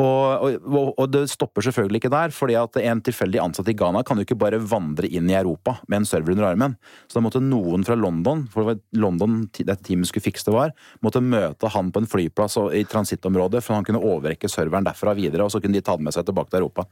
Og, 0.00 0.54
og, 0.64 0.94
og 0.96 1.08
det 1.12 1.26
stopper 1.28 1.64
selvfølgelig 1.66 2.00
ikke 2.00 2.10
der, 2.12 2.32
fordi 2.32 2.54
at 2.56 2.78
en 2.80 3.02
tilfeldig 3.04 3.42
ansatt 3.42 3.68
i 3.68 3.74
Ghana 3.76 4.00
kan 4.08 4.16
jo 4.16 4.24
ikke 4.24 4.38
bare 4.40 4.56
vandre 4.56 5.04
inn 5.04 5.28
i 5.28 5.36
Europa 5.36 5.74
med 5.84 6.00
en 6.00 6.08
server 6.08 6.32
under 6.32 6.48
armen. 6.48 6.78
Så 7.10 7.18
da 7.18 7.24
måtte 7.26 7.42
noen 7.44 7.84
fra 7.84 7.96
London, 7.98 8.46
for 8.48 8.62
det 8.62 8.70
var 8.70 9.02
London 9.04 9.42
dette 9.58 9.76
teamet 9.84 10.08
skulle 10.08 10.24
fikse 10.24 10.48
det 10.48 10.56
var, 10.56 10.72
måtte 11.04 11.20
møte 11.20 11.68
han 11.74 11.92
på 11.92 12.00
en 12.00 12.08
flyplass 12.08 12.56
og, 12.62 12.70
i 12.72 12.86
transittområdet, 12.88 13.60
for 13.60 13.76
han 13.76 13.84
kunne 13.84 14.00
overrekke 14.00 14.48
serveren 14.48 14.88
derfra 14.88 15.12
videre, 15.18 15.44
og 15.44 15.52
så 15.52 15.60
kunne 15.60 15.76
de 15.76 15.84
ta 15.84 15.98
den 16.00 16.08
med 16.08 16.16
seg 16.16 16.24
tilbake 16.28 16.54
til 16.54 16.62
Europa. 16.62 16.88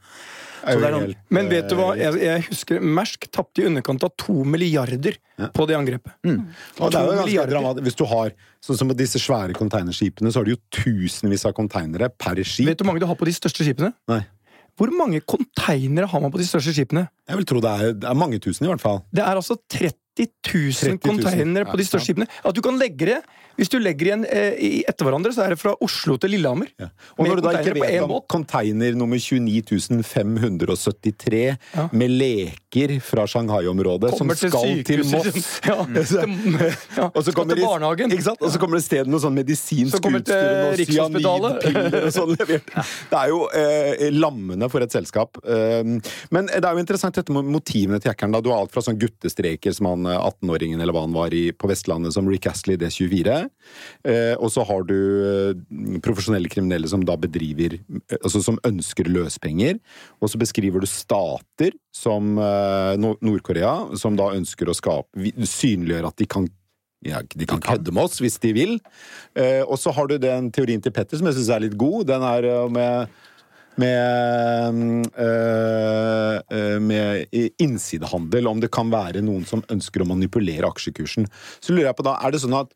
Så 0.61 0.77
det 0.77 0.91
er 0.91 0.93
noen, 0.93 1.17
Men 1.33 1.49
vet 1.49 1.71
du 1.71 1.77
hva, 1.79 1.89
jeg, 1.97 2.21
jeg 2.21 2.45
husker 2.51 2.85
Mersk 2.85 3.25
tapte 3.33 3.63
i 3.63 3.65
underkant 3.71 4.05
av 4.05 4.13
to 4.13 4.43
milliarder 4.45 5.17
på 5.57 5.65
det 5.65 5.73
angrepet. 5.79 6.13
Og 6.21 6.93
det 6.93 6.99
er 6.99 7.07
jo 7.09 7.19
ganske 7.23 7.49
dramatisk. 7.49 7.87
Hvis 7.87 7.97
du 7.97 8.05
har 8.11 8.35
sånn 8.61 8.77
som 8.77 8.91
på 8.91 8.97
disse 8.97 9.19
svære 9.21 9.55
containerskipene, 9.57 10.31
så 10.31 10.41
har 10.41 10.47
du 10.47 10.53
jo 10.53 10.61
tusenvis 10.73 11.47
av 11.49 11.55
containere 11.57 12.11
per 12.13 12.41
skip. 12.45 12.69
Vet 12.69 12.79
du 12.79 12.85
hvor 12.85 12.91
mange 12.91 13.03
du 13.03 13.09
har 13.09 13.17
på 13.19 13.27
de 13.29 13.33
største 13.35 13.65
skipene? 13.65 13.91
Nei. 14.11 14.21
Hvor 14.79 14.91
mange 14.95 15.19
konteinere 15.27 16.07
har 16.09 16.21
man 16.23 16.31
på 16.33 16.39
de 16.41 16.47
største 16.47 16.73
skipene? 16.75 17.05
Jeg 17.29 17.39
vil 17.39 17.47
tro 17.49 17.61
det 17.63 17.71
er, 17.71 17.95
det 17.97 18.07
er 18.07 18.17
mange 18.17 18.39
tusen, 18.41 18.65
i 18.65 18.71
hvert 18.71 18.83
fall. 18.83 19.01
Det 19.13 19.23
er 19.23 19.37
altså 19.37 19.57
30 19.69 19.91
000 19.91 20.00
30 20.17 20.89
000. 20.91 20.99
containere 20.99 21.65
på 21.69 21.77
de 21.79 21.85
største 21.87 22.05
skipene. 22.11 22.27
At 22.43 22.55
du 22.55 22.61
kan 22.65 22.75
legge 22.79 23.05
det 23.13 23.21
Hvis 23.59 23.67
du 23.69 23.77
legger 23.83 24.05
igjen 24.07 24.23
eh, 24.31 24.53
etter 24.87 25.03
hverandre, 25.05 25.31
så 25.35 25.41
er 25.43 25.49
det 25.53 25.59
fra 25.59 25.73
Oslo 25.83 26.15
til 26.17 26.29
Lillehammer. 26.33 26.67
Ja. 26.79 26.87
Og 27.19 27.27
når 27.27 27.35
du 27.35 27.41
da 27.45 27.51
ikke 27.59 27.73
vet 27.75 28.01
om 28.01 28.13
container 28.31 28.93
nummer 28.97 29.17
29573 29.21 31.57
Ja. 31.75 31.83
med 31.91 32.09
leker 32.15 32.95
fra 33.03 33.25
Shanghai-området 33.27 34.15
som 34.17 34.27
til 34.31 34.37
skal 34.49 34.83
til. 34.87 35.03
Moss 35.11 35.27
Ja, 35.67 35.75
ja, 36.97 37.09
Og 37.15 37.23
så 37.27 37.31
kommer 37.35 37.55
det-. 37.59 37.67
Ikke 38.07 38.23
sant? 38.23 38.39
Og 38.41 38.51
så 38.51 38.57
kommer 38.61 38.75
det 38.79 38.83
i 38.85 38.87
stedet 38.87 39.07
noe 39.11 39.19
sånn 39.21 39.35
medisinsk 39.35 39.99
utstyr 39.99 40.71
og 40.71 40.79
cyanidpiller 40.79 42.05
og 42.05 42.11
sånn 42.15 42.31
levert. 42.37 42.63
Det 43.11 43.17
er 43.19 43.27
jo 43.33 43.39
eh, 43.51 44.07
lammende 44.15 44.69
for 44.71 44.79
et 44.85 44.91
selskap. 44.95 45.37
Um, 45.43 45.99
men 46.33 46.47
det 46.49 46.63
er 46.63 46.73
jo 46.73 46.79
interessant 46.81 47.15
dette 47.19 47.31
med 47.35 47.43
motivene 47.51 47.99
til 48.01 48.09
hackeren. 48.13 48.31
da. 48.33 48.39
Du 48.41 48.49
har 48.53 48.59
alt 48.63 48.71
fra 48.73 48.81
sånn 48.85 48.97
guttestreker 49.01 49.71
som 49.75 49.85
han 49.91 50.00
eh, 50.09 50.17
18-åringen 50.17 50.81
eller 50.81 50.95
hva 50.95 51.05
han 51.05 51.15
var 51.15 51.33
i, 51.35 51.49
på 51.51 51.69
Vestlandet, 51.71 52.15
som 52.15 52.29
Rick 52.29 52.47
Astley 52.51 52.79
D24. 52.81 53.37
Eh, 54.07 54.33
og 54.37 54.51
så 54.53 54.65
har 54.67 54.85
du 54.89 54.97
eh, 54.97 55.99
profesjonelle 56.05 56.51
kriminelle 56.51 56.89
som 56.91 57.03
da 57.07 57.17
bedriver 57.19 57.79
eh, 57.79 58.17
Altså 58.21 58.41
som 58.45 58.59
ønsker 58.67 59.09
løspenger. 59.11 59.79
Og 60.21 60.31
så 60.31 60.41
beskriver 60.41 60.83
du 60.83 60.89
stater 60.89 61.75
som 61.95 62.37
eh, 62.37 62.95
Nord- 63.01 63.21
Nord-Korea, 63.25 63.97
som 63.99 64.17
da 64.19 64.31
ønsker 64.35 64.69
å 64.69 64.77
skape 64.77 65.31
Synliggjøre 65.47 66.11
at 66.11 66.19
de 66.21 66.27
kan 66.29 66.49
ja, 67.01 67.21
de 67.25 67.47
kan 67.49 67.61
kødde 67.61 67.93
med 67.95 68.05
oss 68.05 68.19
hvis 68.21 68.37
de 68.43 68.51
vil. 68.53 68.75
Eh, 69.33 69.63
og 69.65 69.79
så 69.81 69.93
har 69.95 70.09
du 70.09 70.19
den 70.21 70.51
teorien 70.53 70.81
til 70.83 70.93
Petter 70.93 71.17
som 71.17 71.29
jeg 71.29 71.39
syns 71.39 71.49
er 71.55 71.63
litt 71.63 71.77
god. 71.79 72.05
Den 72.11 72.25
er 72.25 72.45
eh, 72.45 72.67
med 72.69 73.21
med, 73.79 75.07
eh, 75.15 76.79
med 76.79 77.25
innsidehandel, 77.61 78.47
om 78.47 78.59
det 78.59 78.71
kan 78.73 78.91
være 78.91 79.23
noen 79.23 79.45
som 79.47 79.63
ønsker 79.71 80.03
å 80.03 80.09
manipulere 80.09 80.67
aksjekursen. 80.67 81.29
Så 81.59 81.73
lurer 81.73 81.91
jeg 81.91 81.99
på 81.99 82.07
da, 82.07 82.17
er 82.19 82.31
det 82.33 82.41
sånn 82.43 82.57
at 82.59 82.73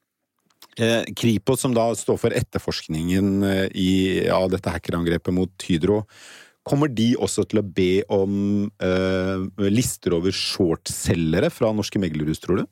eh, 0.79 1.03
Kripos, 1.17 1.61
som 1.65 1.75
da 1.75 1.89
står 1.95 2.21
for 2.21 2.35
etterforskningen 2.35 3.43
i, 3.73 3.91
av 4.29 4.49
dette 4.53 4.71
hackerangrepet 4.71 5.35
mot 5.35 5.67
Hydro, 5.67 6.03
kommer 6.65 6.89
de 6.89 7.11
også 7.21 7.45
til 7.49 7.61
å 7.61 7.67
be 7.77 8.01
om 8.13 8.65
øh, 8.81 9.69
lister 9.69 10.15
over 10.17 10.33
shortselgere 10.33 11.51
fra 11.53 11.69
norske 11.75 12.01
meglerhus, 12.01 12.41
tror 12.41 12.63
du? 12.63 12.65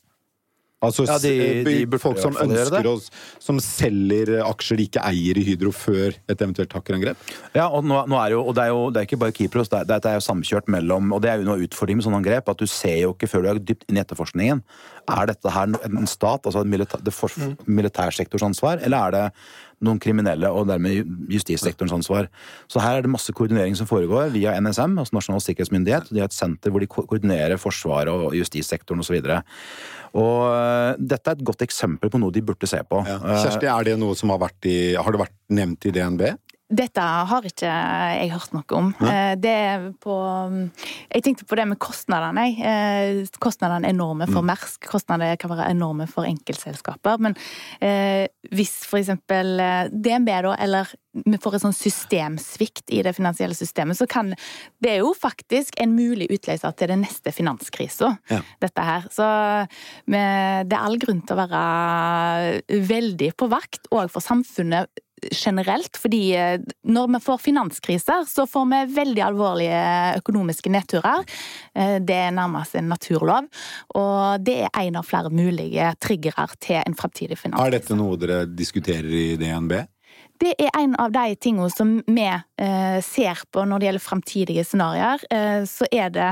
Altså 0.83 1.05
Ja, 1.07 1.17
de- 1.23 1.63
de 1.63 1.85
burde 1.87 2.01
folk 2.03 2.19
som 2.19 2.35
ønsker 2.35 2.83
å 2.89 2.95
Som 3.39 3.59
selger 3.63 4.41
aksjer 4.43 4.77
de 4.77 4.87
ikke 4.89 5.03
eier 5.07 5.37
i 5.39 5.43
Hydro 5.47 5.71
før 5.71 6.13
et 6.27 6.37
eventuelt 6.43 6.73
hackerangrep? 6.75 7.15
Ja, 7.55 7.69
og, 7.69 7.83
nå, 7.87 8.01
nå 8.11 8.19
er 8.19 8.31
jo, 8.35 8.43
og 8.43 8.55
det 8.55 8.65
er 8.65 8.73
jo 8.73 8.89
det 8.91 9.01
er 9.01 9.07
ikke 9.07 9.19
bare 9.23 9.35
Kypros, 9.35 9.69
det 9.71 9.79
er, 9.83 9.99
det 9.99 10.11
er 10.11 10.19
jo 10.19 10.25
samkjørt 10.27 10.67
mellom 10.67 11.13
Og 11.15 11.21
det 11.23 11.31
er 11.31 11.37
jo 11.41 11.47
noe 11.49 11.63
utfordring 11.65 11.97
med 11.99 12.05
sånne 12.05 12.19
angrep, 12.21 12.49
at 12.51 12.57
du 12.59 12.67
ser 12.67 12.99
jo 13.05 13.13
ikke 13.15 13.29
før 13.31 13.43
du 13.43 13.49
er 13.53 13.59
dypt 13.63 13.87
inn 13.89 13.97
i 13.97 14.03
etterforskningen. 14.03 14.61
Er 15.09 15.25
dette 15.27 15.51
her 15.51 15.67
en 15.83 16.07
stat, 16.07 16.43
altså 16.47 16.61
en 16.63 16.69
militær, 16.71 17.01
det 17.03 17.13
for, 17.13 17.29
militærsektors 17.67 18.43
ansvar, 18.45 18.79
eller 18.83 19.07
er 19.07 19.11
det 19.11 19.25
noen 19.83 19.99
kriminelle 20.01 20.49
og 20.49 20.67
dermed 20.69 21.03
justissektorens 21.31 21.95
ansvar? 21.95 22.29
Så 22.71 22.81
her 22.83 22.97
er 22.97 23.05
det 23.05 23.11
masse 23.13 23.33
koordinering 23.35 23.75
som 23.79 23.89
foregår 23.89 24.33
via 24.35 24.55
NSM, 24.59 24.97
altså 25.01 25.17
Nasjonal 25.17 25.43
sikkerhetsmyndighet. 25.43 26.09
De 26.11 26.23
har 26.23 26.31
et 26.31 26.35
senter 26.35 26.73
hvor 26.73 26.83
de 26.83 26.89
koordinerer 26.89 27.59
Forsvaret 27.61 28.11
og 28.11 28.35
justissektoren 28.37 29.03
osv. 29.03 29.19
Og, 30.13 30.39
øh, 30.53 30.93
dette 30.99 31.29
er 31.29 31.37
et 31.37 31.45
godt 31.45 31.63
eksempel 31.65 32.11
på 32.13 32.21
noe 32.21 32.33
de 32.33 32.43
burde 32.45 32.69
se 32.69 32.79
på. 32.85 33.01
Ja. 33.07 33.17
Eh, 33.17 33.39
Kjersti, 33.41 33.69
er 33.69 33.87
det 33.87 33.95
noe 34.01 34.17
som 34.17 34.29
har 34.33 34.41
vært 34.43 34.69
i 34.69 34.93
Har 34.93 35.11
det 35.11 35.23
vært 35.23 35.37
nevnt 35.49 35.87
i 35.89 35.93
DNB? 35.95 36.21
Dette 36.73 37.03
har 37.29 37.45
ikke 37.45 37.69
jeg 37.69 38.31
hørt 38.33 38.53
noe 38.55 38.77
om. 38.79 38.87
Eh, 39.05 39.35
Det 39.37 39.53
på 40.01 40.15
Jeg 41.13 41.23
tenkte 41.23 41.45
på 41.45 41.55
det 41.59 41.67
med 41.69 41.77
kostnadene. 41.79 42.45
Eh, 42.57 43.25
Kostnadene 43.43 43.85
er 43.87 43.93
enorme 43.93 44.25
for 44.31 44.41
Mersk. 44.41 44.87
Kostnadene 44.89 45.37
kan 45.37 45.51
være 45.51 45.69
enorme 45.69 46.07
for 46.09 46.25
enkeltselskaper. 46.25 47.19
Men 47.21 47.35
eh, 47.81 48.25
hvis 48.51 48.73
eksempel 49.03 49.59
eh, 49.61 49.91
DNB, 49.93 50.31
da, 50.47 50.55
eller 50.65 50.89
vi 51.13 51.37
får 51.37 51.59
en 51.59 51.63
sånn 51.67 51.77
systemsvikt 51.77 52.89
i 52.89 53.03
det 53.05 53.13
finansielle 53.13 53.53
systemet, 53.53 53.99
så 53.99 54.07
kan 54.09 54.33
Det 54.81 54.89
er 54.95 54.99
jo 55.03 55.13
faktisk 55.13 55.77
en 55.83 55.93
mulig 55.93 56.25
utløser 56.33 56.73
til 56.75 56.89
den 56.89 57.03
neste 57.05 57.31
finanskrisa, 57.31 58.17
Ja. 58.31 58.41
dette 58.59 58.81
her. 58.81 59.05
Så 59.13 59.23
med, 60.07 60.69
det 60.69 60.73
er 60.77 60.83
all 60.83 60.97
grunn 60.97 61.21
til 61.21 61.37
å 61.37 61.43
være 61.45 62.61
veldig 62.89 63.33
på 63.37 63.49
vakt, 63.51 63.85
òg 63.91 64.09
for 64.09 64.21
samfunnet 64.25 64.89
generelt, 65.31 65.97
fordi 65.99 66.21
eh, 66.35 66.59
når 66.83 67.13
vi 67.15 67.21
får 67.23 67.41
finanskriser, 67.43 68.25
så 68.29 68.45
får 68.49 68.65
vi 68.71 68.81
veldig 68.95 69.23
alvorlige 69.25 69.83
økonomiske 70.19 70.71
nedturer. 70.73 71.23
Eh, 71.75 71.97
Det 72.03 72.19
er 72.27 72.35
nærmest 72.35 72.75
en 72.75 72.89
naturlov, 72.91 73.47
og 73.95 74.43
det 74.43 74.59
er 74.67 74.81
en 74.83 74.99
av 74.99 75.07
flere 75.07 75.31
mulige 75.33 75.93
triggere 75.99 76.47
til 76.59 76.81
en 76.81 76.95
framtidig 76.95 77.37
Er 77.45 77.71
dette 77.71 77.95
noe 77.95 78.17
dere 78.17 78.45
diskuterer 78.45 79.09
i 79.09 79.35
DNB? 79.37 79.73
Det 80.39 80.55
er 80.59 80.71
en 80.75 80.95
av 80.99 81.11
de 81.13 81.35
tingene 81.35 81.69
som 81.71 82.01
vi 82.07 82.27
eh, 82.27 82.99
ser 83.01 83.43
på 83.51 83.63
når 83.65 83.79
det 83.79 83.87
gjelder 83.87 84.03
framtidige 84.03 84.65
scenarioer. 84.65 85.23
Så 85.69 85.87
er 85.91 86.09
det 86.09 86.31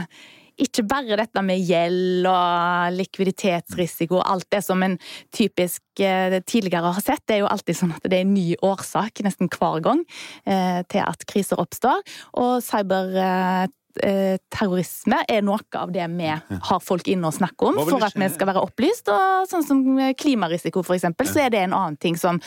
ikke 0.62 0.86
bare 0.90 1.18
dette 1.20 1.44
med 1.46 1.62
gjeld 1.66 2.28
og 2.30 2.96
likviditetsrisiko 2.98 4.20
og 4.20 4.26
alt 4.34 4.48
det 4.54 4.62
som 4.66 4.84
en 4.86 4.98
typisk 5.34 6.04
eh, 6.04 6.40
tidligere 6.46 6.94
har 6.96 7.04
sett. 7.04 7.24
Det 7.26 7.38
er 7.38 7.44
jo 7.46 7.52
alltid 7.52 7.80
sånn 7.80 7.94
at 7.96 8.08
det 8.08 8.20
er 8.20 8.26
en 8.26 8.34
ny 8.36 8.48
årsak 8.66 9.24
nesten 9.26 9.52
hver 9.52 9.84
gang 9.86 10.04
eh, 10.46 10.82
til 10.92 11.06
at 11.06 11.28
kriser 11.30 11.62
oppstår. 11.62 12.04
Og 12.42 12.60
cyberterrorisme 12.66 13.78
terrorisme 13.92 15.18
er 15.28 15.42
noe 15.44 15.60
av 15.76 15.92
det 15.92 16.06
vi 16.14 16.30
har 16.32 16.80
folk 16.80 17.10
inne 17.12 17.28
og 17.28 17.36
snakker 17.36 17.72
om, 17.72 17.80
for 17.90 18.06
at 18.06 18.16
vi 18.16 18.30
skal 18.32 18.48
være 18.48 18.64
opplyst. 18.64 19.12
Og 19.12 19.50
sånn 19.52 19.66
som 19.68 19.84
klimarisiko, 20.16 20.80
eksempel, 20.96 21.28
så 21.28 21.44
er 21.46 21.52
det 21.52 21.66
en 21.66 21.76
annen 21.76 22.00
ting 22.00 22.16
som 22.16 22.40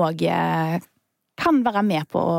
òg 0.00 0.24
eh, 0.24 0.78
kan 1.38 1.60
være 1.64 1.82
med 1.86 2.06
på 2.12 2.20
å 2.20 2.38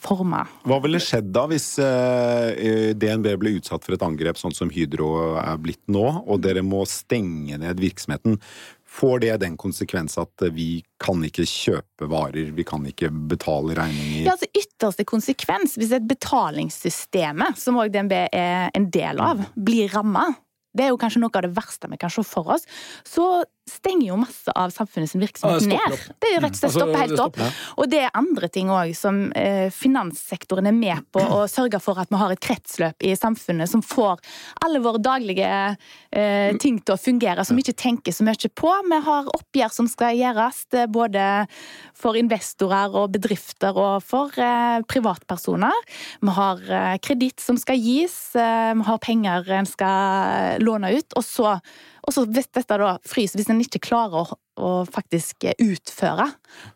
forme 0.00 0.44
Hva 0.68 0.78
ville 0.84 1.00
skjedd 1.02 1.32
da 1.34 1.46
hvis 1.50 1.68
eh, 1.82 2.92
DNB 2.94 3.32
ble 3.40 3.56
utsatt 3.58 3.84
for 3.86 3.96
et 3.96 4.04
angrep 4.06 4.38
sånn 4.40 4.54
som 4.54 4.70
Hydro 4.72 5.10
er 5.40 5.58
blitt 5.62 5.82
nå, 5.90 6.04
og 6.24 6.42
dere 6.44 6.64
må 6.66 6.84
stenge 6.88 7.58
ned 7.62 7.82
virksomheten? 7.82 8.38
Får 8.96 9.20
det 9.24 9.34
den 9.42 9.58
konsekvens 9.60 10.14
at 10.20 10.46
vi 10.54 10.80
kan 11.02 11.20
ikke 11.26 11.44
kjøpe 11.48 12.08
varer, 12.08 12.52
vi 12.54 12.64
kan 12.64 12.86
ikke 12.86 13.10
betale 13.28 13.74
regninger? 13.76 14.24
Ja, 14.24 14.36
altså 14.36 14.48
Ytterste 14.56 15.04
konsekvens, 15.08 15.74
hvis 15.76 15.92
et 15.96 16.06
betalingssystemet, 16.08 17.58
som 17.60 17.80
òg 17.82 17.92
DNB 17.92 18.14
er 18.30 18.70
en 18.76 18.88
del 18.94 19.20
av, 19.20 19.42
blir 19.58 19.90
ramma, 19.92 20.30
det 20.76 20.86
er 20.86 20.94
jo 20.94 21.00
kanskje 21.00 21.22
noe 21.22 21.34
av 21.34 21.44
det 21.46 21.54
verste 21.56 21.90
vi 21.90 21.98
kan 22.00 22.12
se 22.12 22.24
for 22.26 22.54
oss, 22.56 22.66
så 23.08 23.42
stenger 23.66 24.08
jo 24.12 24.16
masse 24.20 24.52
av 24.54 24.70
samfunnet 24.70 25.10
sin 25.10 25.22
virksomhet 25.22 25.66
ja, 25.66 25.74
ned. 25.74 26.02
Det 26.22 26.30
er 26.30 26.36
jo 26.36 26.42
rett 26.44 26.54
og 26.54 26.60
slett 26.60 26.66
Altså, 26.66 26.82
stopper 26.82 27.02
helt 27.02 27.22
opp. 27.22 27.38
Og 27.80 27.88
det 27.90 28.00
er 28.06 28.14
andre 28.18 28.48
ting 28.52 28.70
òg 28.74 28.92
som 28.98 29.20
eh, 29.38 29.68
finanssektoren 29.74 30.68
er 30.70 30.76
med 30.76 31.06
på 31.14 31.22
å 31.22 31.40
sørge 31.50 31.80
for 31.82 31.98
at 32.02 32.10
vi 32.12 32.20
har 32.20 32.34
et 32.34 32.42
kretsløp 32.42 33.06
i 33.06 33.14
samfunnet 33.18 33.70
som 33.70 33.82
får 33.84 34.22
alle 34.66 34.82
våre 34.84 35.00
daglige 35.02 35.48
eh, 35.48 36.54
ting 36.62 36.78
til 36.82 36.94
å 36.94 37.00
fungere, 37.00 37.44
som 37.46 37.58
vi 37.58 37.64
ikke 37.66 37.78
tenker 37.82 38.14
så 38.14 38.26
mye 38.26 38.52
på. 38.54 38.72
Vi 38.90 39.00
har 39.08 39.30
oppgjør 39.34 39.74
som 39.74 39.90
skal 39.90 40.18
gjøres, 40.18 40.62
er 40.76 40.90
både 40.92 41.26
for 41.96 42.18
investorer 42.18 42.94
og 42.98 43.14
bedrifter 43.16 43.76
og 43.76 44.04
for 44.06 44.34
eh, 44.38 44.78
privatpersoner. 44.90 45.82
Vi 46.22 46.36
har 46.38 46.62
eh, 46.70 46.94
kreditt 47.02 47.42
som 47.42 47.58
skal 47.60 47.80
gis, 47.80 48.16
eh, 48.38 48.72
vi 48.76 48.86
har 48.86 49.02
penger 49.02 49.52
en 49.58 49.68
skal 49.68 50.62
låne 50.62 50.94
ut, 50.96 51.16
og 51.16 51.26
så 51.26 51.58
og 52.06 52.14
så 52.14 52.24
hvis 52.30 52.48
dette 52.54 52.78
da 52.78 52.96
fryser, 53.06 53.40
hvis 53.40 53.50
en 53.50 53.62
ikke 53.62 53.82
klarer 53.88 54.22
å, 54.22 54.38
å 54.62 54.70
faktisk 54.88 55.48
utføre 55.52 56.28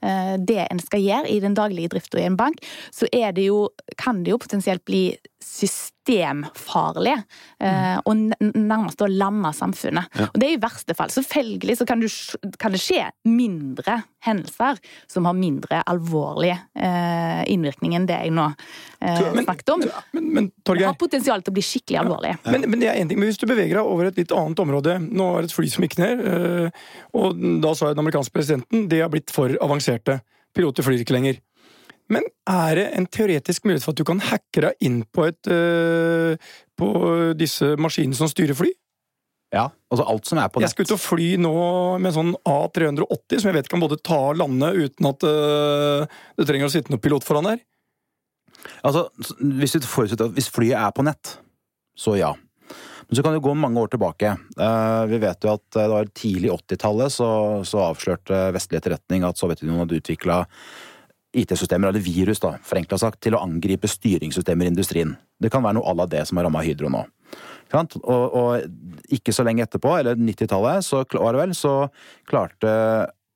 eh, 0.03 0.35
det 0.43 0.65
en 0.67 0.83
skal 0.83 1.05
gjøre 1.05 1.31
i 1.31 1.39
den 1.43 1.55
daglige 1.59 1.93
drifta 1.95 2.19
i 2.21 2.27
en 2.27 2.39
bank, 2.41 2.59
så 2.95 3.09
det 3.11 3.47
jo, 3.47 3.69
kan 4.01 4.25
det 4.25 4.35
jo 4.35 4.41
potensielt 4.43 4.85
bli 4.89 5.05
systemfarlig. 5.45 7.15
Eh, 7.61 7.99
og 8.05 8.17
nærmest 8.41 9.01
å 9.03 9.09
lamme 9.11 9.53
samfunnet. 9.57 10.11
Og 10.31 10.39
det 10.41 10.49
er 10.49 10.55
i 10.57 10.61
verste 10.61 10.97
fall. 10.97 11.13
Selvfølgelig 11.13 11.79
så 11.81 11.87
kan, 11.89 12.03
du, 12.03 12.09
kan 12.61 12.75
det 12.75 12.81
skje 12.83 13.07
mindre 13.29 14.01
hendelser 14.27 14.81
som 15.09 15.29
har 15.29 15.37
mindre 15.37 15.81
alvorlig 15.89 16.53
eh, 16.53 17.43
innvirkning 17.53 17.97
enn 17.97 18.09
det 18.09 18.19
jeg 18.27 18.35
nå 18.37 18.49
eh, 18.51 19.21
Men- 19.33 19.47
snakket 19.47 19.75
om. 19.77 19.85
Men, 20.17 20.31
men 20.37 20.51
Det 20.65 20.85
har 20.85 20.99
potensial 21.01 21.45
til 21.45 21.55
å 21.55 21.59
bli 21.59 21.65
skikkelig 21.65 22.03
alvorlig. 22.03 22.35
Men, 22.49 22.69
men 22.69 22.83
det 22.83 22.91
er 22.93 23.01
en 23.01 23.09
ting, 23.11 23.21
men 23.21 23.31
hvis 23.31 23.41
du 23.41 23.49
beveger 23.49 23.81
deg 23.81 23.85
over 23.87 24.11
et 24.11 24.21
litt 24.21 24.35
annet 24.37 24.61
område 24.63 24.99
Nå 25.01 25.27
er 25.37 25.45
det 25.45 25.51
et 25.51 25.57
fly 25.57 25.71
som 25.73 25.85
gikk 25.87 25.97
ned, 26.01 26.21
øh, 26.21 26.83
og 27.17 27.41
da 27.65 27.73
sa 27.77 27.93
den 27.95 28.03
amerikanske 28.03 28.35
presidenten 28.35 28.89
det 28.91 29.01
har 29.03 29.11
blitt 29.13 29.33
for 29.33 29.53
avanserte. 29.65 30.21
Piloter 30.57 30.85
flyr 30.85 31.03
ikke 31.05 31.15
lenger. 31.15 31.39
Men 32.11 32.27
er 32.51 32.77
det 32.79 32.87
en 32.99 33.07
teoretisk 33.07 33.67
mulighet 33.69 33.87
for 33.87 33.95
at 33.95 34.01
du 34.01 34.07
kan 34.09 34.23
hacke 34.31 34.65
deg 34.67 34.85
inn 34.87 35.01
på, 35.07 35.29
et, 35.31 35.51
øh, 35.51 36.35
på 36.79 36.91
disse 37.39 37.77
maskinene 37.81 38.19
som 38.19 38.31
styrer 38.31 38.59
fly? 38.59 38.73
Ja, 39.55 39.65
altså 39.91 40.07
alt 40.07 40.29
som 40.31 40.39
er 40.39 40.51
på 40.51 40.61
nett. 40.61 40.69
Jeg 40.69 40.77
skal 40.77 40.87
ut 40.87 40.95
og 40.95 41.03
fly 41.03 41.29
nå 41.43 41.55
med 41.99 42.13
en 42.13 42.17
sånn 42.17 42.35
A380 42.47 43.41
som 43.41 43.51
jeg 43.51 43.59
vet 43.59 43.71
kan 43.71 43.83
både 43.83 43.99
ta 43.99 44.19
og 44.29 44.39
lande 44.39 44.69
uten 44.77 45.09
at 45.11 45.27
uh, 45.27 46.21
det 46.39 46.47
trenger 46.47 46.71
å 46.71 46.75
sitte 46.75 46.95
noen 46.95 47.03
pilot 47.03 47.27
foran 47.27 47.49
der. 47.49 47.65
Altså, 48.87 49.09
hvis, 49.59 49.75
hvis 49.75 50.53
flyet 50.53 50.79
er 50.79 50.95
på 50.95 51.03
nett, 51.07 51.35
så 51.99 52.15
ja. 52.19 52.31
Men 53.11 53.19
så 53.19 53.25
kan 53.27 53.35
det 53.35 53.43
gå 53.43 53.53
mange 53.59 53.81
år 53.83 53.91
tilbake. 53.91 54.37
Eh, 54.55 55.05
vi 55.11 55.19
vet 55.19 55.43
jo 55.43 55.51
at 55.57 55.65
eh, 55.75 55.83
det 55.83 55.91
var 55.91 56.11
tidlig 56.15 56.53
80-tallet 56.55 57.11
så, 57.11 57.31
så 57.67 57.81
avslørte 57.89 58.39
vestlig 58.55 58.79
etterretning 58.79 59.25
at 59.27 59.41
Sovjetunionen 59.41 59.83
hadde 59.83 59.99
utvikla 59.99 60.37
IT-systemer, 61.37 61.89
eller 61.93 62.03
virus, 62.03 62.41
da, 62.43 62.57
forenkla 62.67 62.99
sagt, 62.99 63.21
til 63.23 63.37
å 63.37 63.43
angripe 63.45 63.89
styringssystemer 63.91 64.67
i 64.67 64.73
industrien. 64.73 65.15
Det 65.39 65.51
kan 65.53 65.63
være 65.63 65.79
noe 65.79 65.91
à 65.91 65.95
la 65.97 66.07
det 66.11 66.25
som 66.29 66.41
har 66.41 66.49
ramma 66.49 66.63
Hydro 66.67 66.91
nå. 66.91 67.05
Og, 67.71 68.35
og 68.35 69.13
ikke 69.15 69.35
så 69.35 69.45
lenge 69.47 69.63
etterpå, 69.63 69.93
eller 70.01 70.19
90-tallet, 70.19 70.83
så 70.83 71.05
så 71.55 71.75
klarte 72.27 72.73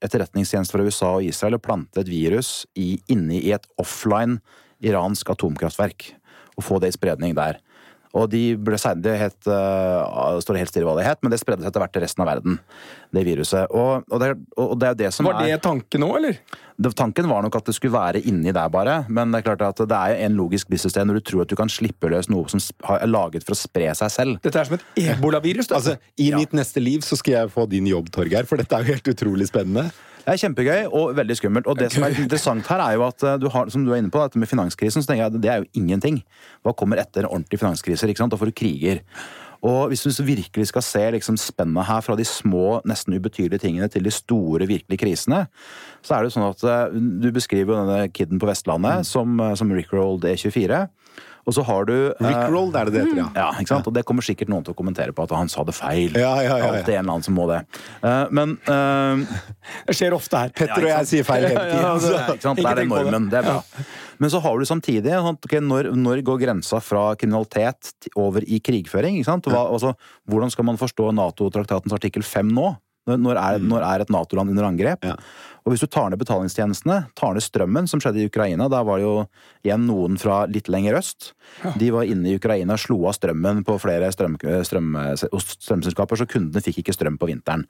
etterretningstjenester 0.04 0.76
fra 0.76 0.84
USA 0.84 1.12
og 1.18 1.28
Israel 1.28 1.56
å 1.58 1.62
plante 1.62 2.02
et 2.02 2.10
virus 2.10 2.66
i, 2.74 2.98
inni 3.08 3.40
i 3.46 3.54
et 3.54 3.66
offline 3.80 4.40
iransk 4.84 5.30
atomkraftverk. 5.30 6.10
Og 6.58 6.66
få 6.66 6.80
det 6.82 6.90
i 6.90 6.96
spredning 6.98 7.34
der. 7.38 7.60
Og 8.14 8.28
de 8.30 8.42
ble 8.54 8.78
det 9.02 9.14
het, 9.18 9.38
uh, 9.50 10.38
står 10.42 10.60
helt 10.60 10.70
stille 10.70 10.86
hva 10.86 10.94
det 10.98 11.06
het, 11.08 11.18
men 11.22 11.32
det 11.34 11.40
spredde 11.42 11.64
seg 11.64 11.72
etter 11.72 11.82
hvert 11.82 11.94
til 11.96 12.04
resten 12.04 12.22
av 12.22 12.30
verden, 12.30 12.60
det 13.14 13.24
viruset. 13.26 13.66
Og, 13.74 14.04
og, 14.06 14.20
det, 14.22 14.28
er- 14.30 14.62
og 14.62 14.76
det 14.78 14.86
er 14.86 14.94
jo 14.94 15.00
det 15.02 15.10
som 15.16 15.26
Var 15.26 15.40
det 15.42 15.56
er 15.56 15.64
tanken 15.64 16.04
nå, 16.04 16.12
eller? 16.20 16.38
det, 16.76 16.92
Tanken 16.98 17.28
var 17.30 17.42
nok 17.44 17.58
at 17.58 17.68
det 17.68 17.74
skulle 17.76 17.94
være 17.94 18.22
inni 18.26 18.52
der 18.54 18.70
bare, 18.72 19.00
men 19.08 19.34
det 19.34 19.40
er 19.40 19.46
klart 19.48 19.66
at 19.66 19.82
det 19.90 19.98
er 19.98 20.24
en 20.26 20.38
logisk 20.38 20.70
business 20.70 20.96
når 20.98 21.18
du 21.20 21.24
tror 21.26 21.44
at 21.44 21.50
du 21.52 21.56
kan 21.58 21.70
slippe 21.70 22.10
løs 22.10 22.30
noe 22.30 22.50
som 22.50 22.62
er 22.94 23.06
laget 23.10 23.46
for 23.46 23.54
å 23.54 23.58
spre 23.58 23.90
seg 23.98 24.14
selv. 24.14 24.40
Dette 24.44 24.62
er 24.62 24.70
som 24.70 24.78
et 24.78 24.86
ebolavirus. 25.04 25.70
Altså, 25.74 25.96
I 26.18 26.30
mitt 26.34 26.54
neste 26.56 26.82
liv 26.82 27.04
så 27.06 27.18
skal 27.18 27.38
jeg 27.40 27.54
få 27.54 27.66
din 27.70 27.86
jobb, 27.90 28.10
Torgeir, 28.14 28.46
for 28.48 28.60
dette 28.60 28.74
er 28.78 28.84
jo 28.86 28.94
helt 28.94 29.14
utrolig 29.14 29.50
spennende. 29.50 29.88
Det 30.24 30.32
er 30.32 30.40
kjempegøy 30.40 30.86
og 30.88 31.14
veldig 31.18 31.36
skummelt. 31.36 31.68
Og 31.68 31.76
det 31.76 31.90
som 31.92 32.06
er 32.06 32.16
interessant 32.16 32.68
her, 32.72 32.80
er 32.80 32.96
jo 32.96 33.06
at 33.06 33.24
eh, 33.28 33.38
du 33.42 33.50
har, 33.52 33.68
som 33.72 33.84
du 33.84 33.92
er 33.92 34.00
inne 34.00 34.12
på, 34.12 34.22
dette 34.24 34.40
med 34.40 34.48
finanskrisen, 34.48 35.04
så 35.04 35.10
tenker 35.10 35.26
jeg 35.26 35.32
at 35.34 35.40
det 35.44 35.50
er 35.52 35.62
jo 35.62 35.82
ingenting. 35.82 36.22
Hva 36.64 36.72
kommer 36.76 37.02
etter 37.02 37.28
ordentlige 37.28 37.60
finanskriser? 37.60 38.08
ikke 38.08 38.24
sant? 38.24 38.32
Da 38.32 38.40
får 38.40 38.52
du 38.52 38.56
kriger. 38.56 39.02
Og 39.64 39.88
hvis 39.88 40.04
du 40.04 40.10
virkelig 40.24 40.68
skal 40.68 40.84
se 40.84 41.02
liksom 41.14 41.38
spennet 41.40 41.88
her 41.88 42.02
fra 42.04 42.16
de 42.16 42.24
små, 42.28 42.80
nesten 42.88 43.16
ubetydelige 43.16 43.62
tingene 43.62 43.88
til 43.88 44.04
de 44.04 44.12
store, 44.12 44.68
virkelige 44.68 45.00
krisene, 45.00 45.46
så 46.04 46.16
er 46.16 46.24
det 46.24 46.32
jo 46.32 46.36
sånn 46.36 46.50
at 46.50 46.64
eh, 46.68 46.98
du 47.24 47.30
beskriver 47.32 47.72
jo 47.72 47.80
denne 47.80 48.10
kiden 48.12 48.40
på 48.40 48.48
Vestlandet 48.48 49.08
som, 49.08 49.38
eh, 49.40 49.56
som 49.60 49.72
Rickrolled 49.72 50.24
E24. 50.34 50.86
Og 51.44 51.54
så 51.56 51.62
har 51.68 51.84
du 51.88 51.94
eh, 51.94 52.24
Rickroll, 52.24 52.70
det 52.72 52.80
er 52.80 52.88
det 52.90 52.94
det 52.94 53.02
heter, 53.04 53.18
ja. 53.20 53.26
ja, 53.36 53.48
ikke 53.60 53.72
sant? 53.74 53.88
Og 53.90 53.94
det 53.96 54.04
kommer 54.08 54.24
sikkert 54.24 54.48
noen 54.52 54.64
til 54.64 54.72
å 54.72 54.78
kommentere 54.78 55.12
på 55.16 55.26
at 55.26 55.34
han 55.36 55.50
sa 55.52 55.64
det 55.68 55.74
feil. 55.76 56.14
Ja, 56.16 56.34
ja, 56.40 56.54
ja, 56.54 56.56
ja. 56.62 56.70
Alltid 56.70 56.94
en 56.94 57.02
eller 57.02 57.16
annen 57.18 57.26
som 57.26 57.36
må 57.36 57.44
det. 57.50 57.60
Eh, 58.00 58.22
men 58.34 58.56
eh, 58.64 59.36
Det 59.90 59.96
skjer 59.98 60.16
ofte 60.16 60.40
her. 60.40 60.54
Petter 60.56 60.86
og 60.86 60.90
jeg 60.92 61.10
sier 61.10 61.28
feil 61.28 61.48
hele 61.50 61.66
tiden. 61.68 61.84
ja, 61.84 61.92
så- 62.00 62.14
det, 62.14 62.24
ikke 62.38 62.48
sant? 62.48 62.62
det 62.62 62.70
er 62.70 62.80
den 62.80 62.88
det. 62.88 63.02
normen. 63.04 63.28
Det 63.32 63.40
er 63.42 63.48
bra. 63.50 63.60
Men 64.22 64.30
så 64.30 64.38
har 64.44 64.58
du 64.58 64.64
samtidig 64.68 65.14
okay, 65.18 65.60
når, 65.60 65.90
når 65.98 66.22
går 66.24 66.38
grensa 66.44 66.78
fra 66.80 67.04
kriminalitet 67.18 68.08
over 68.16 68.44
i 68.46 68.60
krigføring? 68.62 69.18
Ikke 69.18 69.28
sant? 69.32 69.48
Hva, 69.50 69.66
altså, 69.74 69.94
hvordan 70.30 70.52
skal 70.54 70.68
man 70.70 70.78
forstå 70.80 71.10
Nato-traktatens 71.18 71.92
artikkel 71.96 72.22
5 72.24 72.52
nå? 72.54 72.70
Når, 73.04 73.18
når, 73.20 73.40
er, 73.40 73.64
når 73.64 73.84
er 73.84 74.04
et 74.04 74.12
Nato-land 74.12 74.52
under 74.54 74.66
angrep? 74.68 75.04
Ja. 75.04 75.18
Og 75.64 75.72
hvis 75.72 75.80
du 75.80 75.88
tar 75.88 76.10
ned 76.12 76.20
betalingstjenestene, 76.20 76.96
tar 77.16 77.32
ned 77.36 77.44
strømmen, 77.44 77.88
som 77.88 78.00
skjedde 78.00 78.20
i 78.20 78.28
Ukraina, 78.28 78.66
da 78.72 78.82
var 78.84 79.00
det 79.00 79.06
jo 79.06 79.14
igjen 79.64 79.86
noen 79.88 80.18
fra 80.20 80.42
litt 80.48 80.68
lenger 80.72 80.98
øst. 80.98 81.30
De 81.80 81.88
var 81.92 82.08
inne 82.08 82.32
i 82.32 82.36
Ukraina, 82.36 82.76
slo 82.80 82.98
av 83.08 83.16
strømmen 83.16 83.62
på 83.64 83.78
flere 83.80 84.10
strøm, 84.12 84.36
strøm, 84.40 84.90
strømselskaper, 85.24 86.20
så 86.20 86.28
kundene 86.28 86.64
fikk 86.64 86.82
ikke 86.82 86.96
strøm 86.96 87.16
på 87.20 87.30
vinteren. 87.32 87.64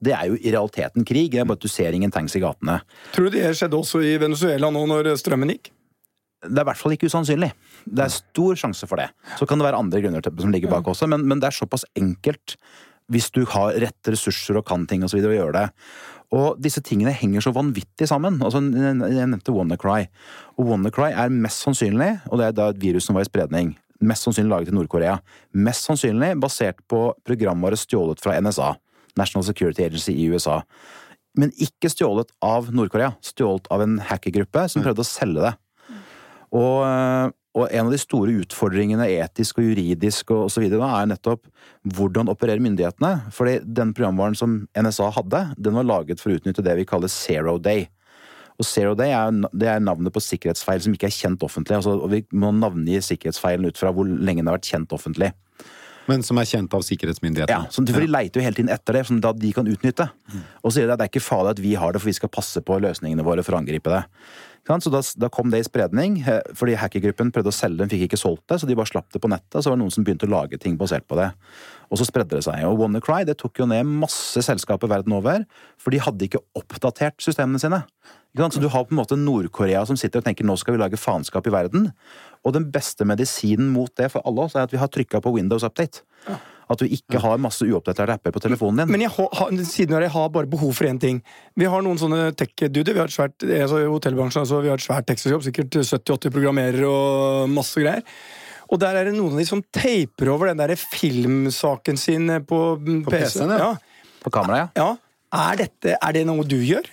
Det 0.00 0.16
er 0.16 0.30
jo 0.30 0.40
i 0.40 0.52
realiteten 0.52 1.04
krig, 1.08 1.32
det 1.34 1.44
er 1.44 1.48
bare 1.48 1.60
at 1.60 1.64
du 1.64 1.72
ser 1.72 1.96
ingen 1.96 2.12
tanks 2.12 2.36
i 2.36 2.44
gatene. 2.44 2.80
Tror 3.16 3.28
du 3.28 3.36
det 3.36 3.52
skjedde 3.56 3.80
også 3.80 4.00
i 4.04 4.16
Venezuela 4.20 4.72
nå 4.72 4.86
når 4.88 5.12
strømmen 5.20 5.56
gikk? 5.56 5.72
Det 6.46 6.60
er 6.60 6.66
i 6.66 6.68
hvert 6.68 6.78
fall 6.78 6.94
ikke 6.94 7.08
usannsynlig. 7.10 7.48
Det 7.84 8.02
er 8.04 8.12
stor 8.12 8.58
sjanse 8.60 8.86
for 8.88 9.00
det. 9.00 9.08
Så 9.38 9.48
kan 9.48 9.60
det 9.60 9.66
være 9.66 9.80
andre 9.80 10.00
grunner 10.04 10.24
til, 10.24 10.36
som 10.40 10.52
ligger 10.52 10.72
bak 10.72 10.88
også, 10.88 11.08
men, 11.10 11.24
men 11.28 11.40
det 11.42 11.48
er 11.48 11.56
såpass 11.56 11.84
enkelt 11.98 12.56
hvis 13.12 13.30
du 13.34 13.44
har 13.52 13.76
rette 13.82 14.12
ressurser 14.12 14.58
og 14.58 14.66
kan 14.66 14.86
ting 14.90 15.04
og 15.04 15.12
så 15.12 15.18
videre, 15.18 15.36
å 15.36 15.40
gjøre 15.40 15.56
det. 15.60 15.66
Og 16.34 16.58
disse 16.58 16.82
tingene 16.82 17.14
henger 17.14 17.44
så 17.44 17.52
vanvittig 17.54 18.08
sammen. 18.10 18.40
Altså, 18.42 18.58
jeg 18.58 18.96
nevnte 19.30 19.54
WannaCry. 19.54 20.08
Og 20.58 20.72
WannaCry 20.72 21.12
er 21.12 21.34
mest 21.34 21.62
sannsynlig, 21.62 22.16
og 22.30 22.40
det 22.40 22.48
er 22.48 22.56
da 22.56 22.70
et 22.72 22.80
virus 22.82 23.06
som 23.06 23.18
var 23.18 23.26
i 23.26 23.30
spredning, 23.30 23.76
mest 24.02 24.26
sannsynlig 24.26 24.50
laget 24.50 24.72
i 24.72 24.76
Nord-Korea. 24.76 25.20
Mest 25.54 25.86
sannsynlig 25.86 26.34
basert 26.42 26.82
på 26.90 27.08
programvare 27.26 27.78
stjålet 27.78 28.22
fra 28.22 28.34
NSA, 28.42 28.74
National 29.16 29.46
Security 29.46 29.86
Agency 29.86 30.16
i 30.16 30.26
USA. 30.32 30.60
Men 31.38 31.52
ikke 31.62 31.92
stjålet 31.92 32.32
av 32.44 32.72
Nord-Korea. 32.74 33.12
Stjålet 33.24 33.68
av 33.72 33.84
en 33.84 33.98
hackergruppe 34.10 34.66
som 34.72 34.84
prøvde 34.84 35.04
å 35.04 35.08
selge 35.08 35.46
det. 35.46 35.54
Og, 36.56 36.82
eh, 36.86 37.30
og 37.56 37.70
en 37.72 37.88
av 37.88 37.92
de 37.94 37.98
store 38.00 38.34
utfordringene 38.42 39.06
etisk 39.16 39.62
og 39.62 39.70
juridisk 39.70 40.30
og 40.34 40.50
så 40.52 40.60
videre, 40.60 40.84
er 40.98 41.08
nettopp 41.08 41.46
hvordan 41.96 42.28
opererer 42.28 42.60
myndighetene. 42.60 43.30
Fordi 43.32 43.58
den 43.64 43.94
programvaren 43.96 44.36
som 44.36 44.58
NSA 44.76 45.08
hadde, 45.16 45.40
den 45.56 45.78
var 45.78 45.88
laget 45.88 46.20
for 46.20 46.34
å 46.34 46.36
utnytte 46.36 46.64
det 46.66 46.74
vi 46.76 46.84
kaller 46.88 47.08
zero 47.12 47.56
day. 47.56 47.86
Og 48.60 48.68
zero 48.68 48.92
day 48.96 49.12
er, 49.16 49.32
det 49.56 49.70
er 49.72 49.80
navnet 49.84 50.12
på 50.12 50.20
sikkerhetsfeil 50.24 50.84
som 50.84 50.94
ikke 50.96 51.08
er 51.08 51.16
kjent 51.16 51.42
offentlig. 51.44 51.78
Altså, 51.80 51.96
og 51.96 52.12
vi 52.12 52.22
må 52.36 52.52
navngi 52.56 53.00
sikkerhetsfeilen 53.04 53.68
ut 53.68 53.80
fra 53.80 53.92
hvor 53.92 54.08
lenge 54.08 54.44
den 54.44 54.52
har 54.52 54.58
vært 54.58 54.70
kjent 54.72 54.92
offentlig. 54.96 55.32
Men 56.06 56.22
som 56.22 56.38
er 56.38 56.46
kjent 56.46 56.74
av 56.76 56.84
Ja, 56.84 56.86
sikkerhetsmyndighetene. 56.86 57.70
så 57.72 57.82
for 57.82 58.04
De 58.04 58.06
leiter 58.06 58.38
jo 58.38 58.44
hele 58.44 58.54
tiden 58.54 58.70
etter 58.70 58.94
det, 58.94 59.06
som 59.08 59.18
da 59.20 59.32
de 59.34 59.48
kan 59.52 59.66
utnytte. 59.66 60.06
Og 60.62 60.70
så 60.70 60.78
sier 60.78 60.86
de 60.86 60.94
at 60.94 61.00
det 61.00 61.08
er 61.08 61.10
ikke 61.10 61.24
farlig 61.24 61.56
at 61.56 61.62
vi 61.64 61.72
har 61.74 61.92
det, 61.92 62.00
for 62.00 62.12
vi 62.12 62.18
skal 62.20 62.30
passe 62.30 62.62
på 62.62 62.78
løsningene 62.84 63.24
våre 63.26 63.42
for 63.42 63.56
å 63.56 63.60
angripe 63.60 63.90
det. 63.90 64.04
Så 64.66 64.90
da, 64.90 64.98
da 65.22 65.28
kom 65.30 65.52
det 65.52 65.60
i 65.62 65.66
spredning, 65.66 66.16
fordi 66.58 66.74
hackergruppen 66.80 67.30
prøvde 67.34 67.52
å 67.52 67.54
selge 67.54 67.78
den, 67.84 67.90
fikk 67.92 68.08
ikke 68.08 68.18
solgt 68.18 68.48
det, 68.50 68.58
så 68.58 68.66
de 68.66 68.74
bare 68.78 68.90
slapp 68.90 69.06
det 69.14 69.20
på 69.22 69.30
nettet. 69.30 69.60
Så 69.60 69.70
var 69.70 69.78
det 69.78 69.84
noen 69.84 69.94
som 69.94 70.06
begynte 70.06 70.26
å 70.26 70.32
lage 70.32 70.58
ting 70.58 70.74
basert 70.80 71.06
på 71.06 71.18
det. 71.20 71.28
Og 71.86 72.00
så 72.00 72.06
spredde 72.08 72.34
det 72.34 72.42
seg. 72.48 72.64
Og 72.66 72.80
WannaCry 72.80 73.22
det 73.28 73.36
tok 73.38 73.62
jo 73.62 73.68
ned 73.70 73.86
masse 73.86 74.42
selskaper 74.42 74.90
verden 74.90 75.14
over, 75.14 75.44
for 75.78 75.94
de 75.94 76.02
hadde 76.02 76.26
ikke 76.26 76.42
oppdatert 76.58 77.22
systemene 77.22 77.62
sine. 77.62 77.84
Så 78.36 78.60
du 78.60 78.66
har 78.68 78.84
på 78.84 78.92
en 78.92 78.98
måte 78.98 79.16
Nord-Korea 79.16 79.86
som 79.88 79.96
sitter 79.96 80.20
og 80.20 80.26
tenker 80.26 80.44
nå 80.44 80.58
skal 80.60 80.74
vi 80.74 80.82
lage 80.82 80.98
faenskap 81.00 81.46
i 81.48 81.54
verden. 81.54 81.88
Og 82.44 82.52
den 82.58 82.66
beste 82.74 83.06
medisinen 83.08 83.70
mot 83.72 83.94
det 83.96 84.10
for 84.12 84.26
alle 84.28 84.44
oss 84.44 84.58
er 84.58 84.66
at 84.66 84.74
vi 84.74 84.82
har 84.82 84.90
trykka 84.92 85.22
på 85.24 85.32
Windows 85.38 85.64
Update. 85.64 86.02
At 86.66 86.80
du 86.82 86.90
ikke 86.90 87.20
har 87.22 87.38
masse 87.38 87.62
uoppdaterte 87.62 88.16
apper 88.18 88.32
på 88.34 88.42
telefonen 88.42 88.82
din. 88.82 88.94
Men 88.96 89.04
jeg 89.04 89.12
har, 89.14 89.52
siden 89.70 90.02
jeg 90.02 90.10
har 90.10 90.32
bare 90.34 90.50
behov 90.50 90.72
for 90.74 90.88
én 90.88 90.98
ting. 90.98 91.20
Vi 91.54 91.68
har 91.70 91.84
noen 91.86 92.00
sånne 92.00 92.32
tech-duder. 92.34 92.96
Vi 92.96 93.02
har 93.04 93.06
et 93.06 93.14
svært 93.14 93.46
altså, 93.46 93.84
hotellbransjen 93.86 94.42
altså, 94.42 94.58
vi 94.64 94.72
har 94.72 94.80
et 94.80 94.86
svært 94.86 95.06
tekstselskap, 95.06 95.46
sikkert 95.46 95.78
70-80 95.78 96.34
programmerere 96.34 96.90
og 96.90 97.54
masse 97.54 97.78
greier. 97.78 98.02
Og 98.66 98.82
der 98.82 98.98
er 98.98 99.06
det 99.06 99.14
noen 99.14 99.36
av 99.36 99.40
de 99.42 99.46
som 99.46 99.62
taper 99.70 100.32
over 100.32 100.50
den 100.50 100.58
der 100.58 100.74
filmsaken 100.80 102.00
sin 102.00 102.26
på, 102.42 102.60
På 102.82 103.14
PC. 103.14 103.36
PC-en, 103.38 103.54
PC 103.54 103.62
ja. 103.62 103.72
På 104.24 104.32
kameraet, 104.34 104.74
ja. 104.74 104.88
ja. 104.88 105.42
Er, 105.52 105.58
dette, 105.60 105.98
er 106.00 106.16
det 106.16 106.24
noe 106.26 106.42
du 106.46 106.58
gjør? 106.58 106.88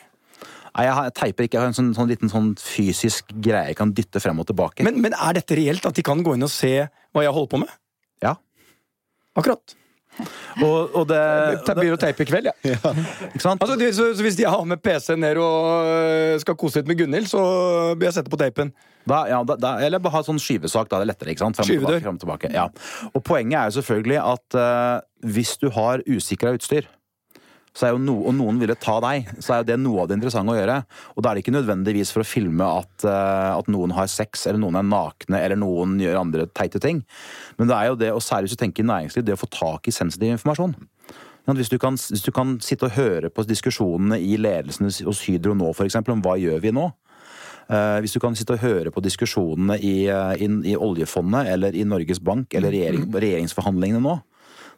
Nei, 0.74 0.86
jeg 0.88 1.14
teiper 1.18 1.46
ikke. 1.46 1.58
Jeg 1.58 1.62
har 1.62 1.70
en 1.70 1.78
sånn, 1.78 1.92
sånn 1.98 2.10
liten 2.10 2.32
sånn 2.32 2.54
fysisk 2.58 3.30
greie 3.34 3.70
jeg 3.72 3.78
kan 3.78 3.94
dytte 3.94 4.22
frem 4.22 4.42
og 4.42 4.48
tilbake. 4.50 4.86
Men, 4.86 4.98
men 5.02 5.14
er 5.14 5.38
dette 5.38 5.58
reelt? 5.58 5.86
At 5.86 5.98
de 5.98 6.06
kan 6.06 6.22
gå 6.26 6.34
inn 6.34 6.46
og 6.46 6.52
se 6.54 6.76
hva 7.14 7.26
jeg 7.26 7.34
holder 7.34 7.52
på 7.52 7.62
med? 7.62 7.74
Ja. 9.34 9.42
Akkurat. 9.42 9.76
Og, 10.62 10.94
og 10.94 11.08
det, 11.10 11.18
Jeg 11.18 11.74
begynner 11.74 11.96
å 11.98 12.02
teipe 12.04 12.22
i 12.22 12.28
kveld, 12.30 12.46
jeg. 12.52 12.74
ja. 12.76 12.92
sant? 13.42 13.64
Altså, 13.64 13.76
det- 13.80 13.96
så, 13.98 14.12
så 14.14 14.22
hvis 14.22 14.36
de 14.38 14.46
har 14.46 14.62
med 14.70 14.78
PC-en 14.86 15.24
ned 15.26 15.40
og 15.42 15.88
øh, 15.90 16.36
skal 16.44 16.58
kose 16.62 16.82
litt 16.84 16.92
med 16.92 17.00
Gunhild, 17.00 17.26
så 17.32 17.42
bør 17.98 18.12
jeg 18.12 18.18
sette 18.20 18.30
på 18.30 18.38
teipen. 18.38 18.70
Da, 19.10 19.24
ja, 19.28 19.40
da, 19.44 19.58
da, 19.60 19.72
eller 19.84 20.00
bare 20.00 20.14
ha 20.20 20.22
sånn 20.24 20.38
skyvesak, 20.40 20.86
da 20.92 21.00
er 21.00 21.04
det 21.08 21.10
lettere. 21.16 21.34
ikke 21.34 21.42
sant? 21.48 21.58
Frem 21.58 21.72
tilbake, 21.74 22.04
frem 22.06 22.20
tilbake. 22.22 22.52
Ja. 22.54 22.68
Og 23.10 23.24
poenget 23.26 23.58
er 23.60 23.72
jo 23.72 23.78
selvfølgelig 23.82 24.20
at 24.22 24.60
uh, 24.62 25.02
hvis 25.34 25.58
du 25.60 25.68
har 25.76 26.06
usikra 26.08 26.54
utstyr, 26.56 26.86
no, 27.98 28.16
og 28.28 28.36
noen 28.38 28.60
ville 28.62 28.76
ta 28.78 29.00
deg, 29.02 29.32
så 29.42 29.56
er 29.56 29.62
jo 29.62 29.68
det 29.72 29.80
noe 29.82 30.04
av 30.04 30.10
det 30.10 30.20
interessante 30.20 30.54
å 30.54 30.58
gjøre. 30.58 30.78
Og 31.16 31.24
da 31.24 31.30
er 31.30 31.36
det 31.36 31.44
ikke 31.44 31.56
nødvendigvis 31.56 32.14
for 32.14 32.22
å 32.22 32.28
filme 32.28 32.68
at, 32.82 33.06
eh, 33.06 33.52
at 33.58 33.70
noen 33.74 33.96
har 33.98 34.08
sex, 34.08 34.46
eller 34.48 34.62
noen 34.62 34.78
er 34.78 34.86
nakne, 34.86 35.42
eller 35.42 35.58
noen 35.58 35.98
gjør 36.02 36.22
andre 36.22 36.48
teite 36.54 36.80
ting. 36.80 37.04
Men 37.58 37.68
det 37.72 37.78
er 37.78 37.90
jo 37.90 37.96
det, 37.96 38.12
og 38.14 38.22
særlig 38.22 38.52
hvis 38.52 38.58
du 38.58 38.64
tenker 38.64 38.86
næringsliv, 38.86 39.26
det 39.26 39.38
å 39.38 39.42
få 39.42 39.50
tak 39.50 39.88
i 39.88 39.96
sensitiv 39.96 40.36
informasjon. 40.36 40.76
Hvis 41.44 41.68
du, 41.68 41.78
kan, 41.78 41.98
hvis 41.98 42.24
du 42.24 42.32
kan 42.32 42.56
sitte 42.64 42.88
og 42.88 42.96
høre 42.96 43.30
på 43.34 43.44
diskusjonene 43.44 44.16
i 44.16 44.38
ledelsen 44.40 44.88
hos 44.88 45.26
Hydro 45.26 45.54
nå, 45.58 45.74
eksempel, 45.84 46.16
om 46.16 46.22
hva 46.24 46.38
gjør 46.40 46.62
vi 46.64 46.72
nå? 46.72 46.86
Eh, 47.68 47.98
hvis 48.04 48.16
du 48.16 48.20
kan 48.24 48.36
sitte 48.36 48.56
og 48.56 48.64
høre 48.64 48.92
på 48.92 49.04
diskusjonene 49.04 49.76
i, 49.80 50.08
eh, 50.12 50.44
i, 50.44 50.48
i 50.72 50.76
oljefondet 50.76 51.50
eller 51.52 51.76
i 51.76 51.84
Norges 51.88 52.22
Bank 52.24 52.54
eller 52.56 52.72
regjering, 52.72 53.10
regjeringsforhandlingene 53.12 54.04
nå, 54.04 54.18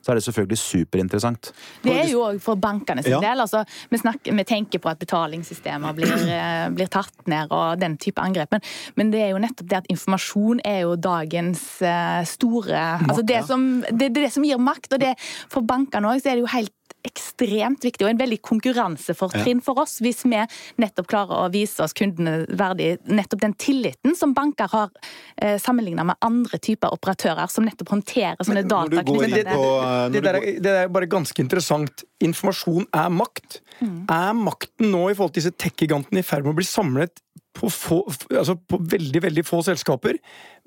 så 0.05 0.11
er 0.13 0.19
det 0.19 0.23
selvfølgelig 0.27 0.59
superinteressant. 0.61 1.51
Det 1.81 1.95
er 2.03 2.11
jo 2.11 2.21
òg 2.27 2.37
for 2.43 2.59
bankene 2.61 3.01
sin 3.03 3.15
Ja. 3.15 3.19
del. 3.23 3.41
Altså, 3.41 3.63
vi, 3.89 3.97
snakker, 3.97 4.35
vi 4.37 4.43
tenker 4.45 4.79
på 4.83 4.89
at 4.91 4.99
betalingssystemer 5.01 5.95
blir, 5.97 6.13
eh, 6.37 6.69
blir 6.77 6.91
tatt 6.93 7.25
ned 7.31 7.49
og 7.49 7.79
den 7.81 7.97
type 7.97 8.21
angrep. 8.21 8.51
Men, 8.53 8.61
men 8.95 9.11
det 9.15 9.23
er 9.25 9.33
jo 9.33 9.41
nettopp 9.41 9.69
det 9.71 9.81
at 9.81 9.89
informasjon 9.89 10.61
er 10.65 10.83
jo 10.85 10.95
dagens 10.95 11.65
store 11.81 12.45
store 12.45 12.81
altså 13.09 13.23
det, 13.25 13.39
som, 13.47 13.63
det, 13.89 14.11
det 14.13 14.17
er 14.21 14.25
det 14.27 14.33
som 14.35 14.43
gir 14.45 14.59
makt. 14.61 14.93
Og 14.93 15.01
det, 15.01 15.13
for 15.49 15.65
bankene 15.65 16.11
òg 16.13 16.21
er 16.25 16.35
det 16.37 16.43
jo 16.43 16.51
helt 16.53 16.71
ekstremt 17.05 17.85
viktig 17.85 18.05
og 18.05 18.11
en 18.11 18.19
veldig 18.19 18.39
konkurransefortrinn 18.45 19.61
for 19.65 19.81
oss 19.83 19.99
hvis 20.03 20.23
vi 20.25 20.41
nettopp 20.81 21.09
klarer 21.11 21.45
å 21.45 21.51
vise 21.53 21.83
oss 21.85 21.95
kundene 21.97 22.45
verdig 22.57 22.95
nettopp 23.07 23.43
den 23.45 23.55
tilliten 23.61 24.15
som 24.17 24.33
banker 24.37 24.71
har 24.71 24.89
eh, 25.41 25.57
sammenligna 25.61 26.07
med 26.11 26.19
andre 26.25 26.59
typer 26.59 26.93
operatører 26.95 27.51
som 27.51 27.67
nettopp 27.67 27.93
håndterer 27.95 28.41
sånne 28.45 28.65
data 28.67 29.03
knyttet 29.05 29.11
til 29.11 29.35
det. 29.37 29.57
eh, 29.83 30.07
Det 30.15 30.23
er, 30.25 30.41
det 30.65 30.75
er 30.83 30.91
bare 30.93 31.09
ganske 31.11 31.41
interessant. 31.41 32.05
Informasjon 32.25 32.87
er 32.95 33.11
makt. 33.13 33.61
Er 34.09 34.33
makten 34.37 34.91
nå 34.93 35.09
i 35.11 35.15
forhold 35.17 35.35
til 35.35 35.43
disse 35.43 35.55
tech-gigantene 35.59 36.23
i 36.23 36.25
ferd 36.25 36.45
med 36.45 36.55
å 36.55 36.59
bli 36.61 36.67
samlet 36.67 37.21
på, 37.55 37.69
få, 37.71 38.01
altså 38.35 38.57
på 38.59 38.79
veldig 38.91 39.21
veldig 39.23 39.43
få 39.47 39.61
selskaper 39.63 40.17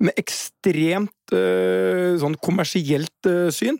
med 0.01 0.17
ekstremt 0.17 1.33
øh, 1.35 2.15
sånn 2.21 2.37
kommersielt 2.41 3.29
øh, 3.29 3.49
syn? 3.53 3.77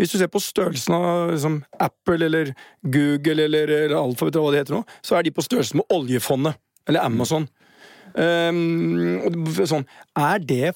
Hvis 0.00 0.14
du 0.14 0.16
ser 0.16 0.30
på 0.32 0.40
størrelsen 0.40 0.94
av 0.96 1.30
liksom, 1.34 1.58
Apple 1.76 2.24
eller 2.24 2.54
Google 2.80 3.44
eller, 3.44 3.68
eller 3.68 3.96
Alphabet, 4.00 4.32
eller 4.38 4.46
hva 4.46 4.54
det 4.54 4.62
heter 4.62 4.78
nå, 4.78 4.84
så 5.04 5.18
er 5.18 5.26
de 5.26 5.32
på 5.36 5.44
størrelsen 5.44 5.82
med 5.82 5.92
oljefondet. 5.92 6.56
Eller 6.88 7.04
Amazon. 7.04 7.44
Um, 8.16 9.20
sånn, 9.68 9.84
er 10.18 10.40
det 10.42 10.72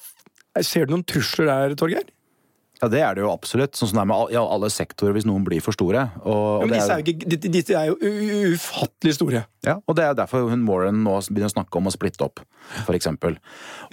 Ser 0.63 0.85
du 0.87 0.93
noen 0.93 1.03
trusler 1.03 1.49
der, 1.49 1.73
Torgeir? 1.75 2.05
Ja, 2.79 2.87
det 2.91 3.01
er 3.03 3.17
det 3.17 3.23
jo 3.25 3.31
absolutt. 3.33 3.75
Sånn 3.75 3.89
som 3.89 3.97
det 3.97 4.03
er 4.05 4.07
med 4.07 4.15
all, 4.37 4.47
alle 4.55 4.69
sektorer 4.71 5.15
hvis 5.17 5.25
noen 5.27 5.43
blir 5.47 5.63
for 5.63 5.75
store. 5.75 6.05
Og, 6.23 6.61
Ja, 6.61 6.67
men 6.67 6.73
disse 6.77 6.95
er, 6.95 7.01
jo, 7.01 7.11
ikke, 7.11 7.41
de- 7.43 7.75
er 7.75 7.89
jo 7.89 8.53
ufattelig 8.55 9.17
store. 9.17 9.41
Ja, 9.65 9.75
og 9.81 9.97
det 9.97 10.05
er 10.05 10.15
derfor 10.17 10.45
hun 10.49 10.65
Warren 10.69 11.01
nå 11.05 11.15
begynner 11.29 11.49
å 11.49 11.55
snakke 11.55 11.79
om 11.79 11.89
å 11.89 11.93
splitte 11.93 12.25
opp, 12.25 12.41
eksempel. 12.93 13.37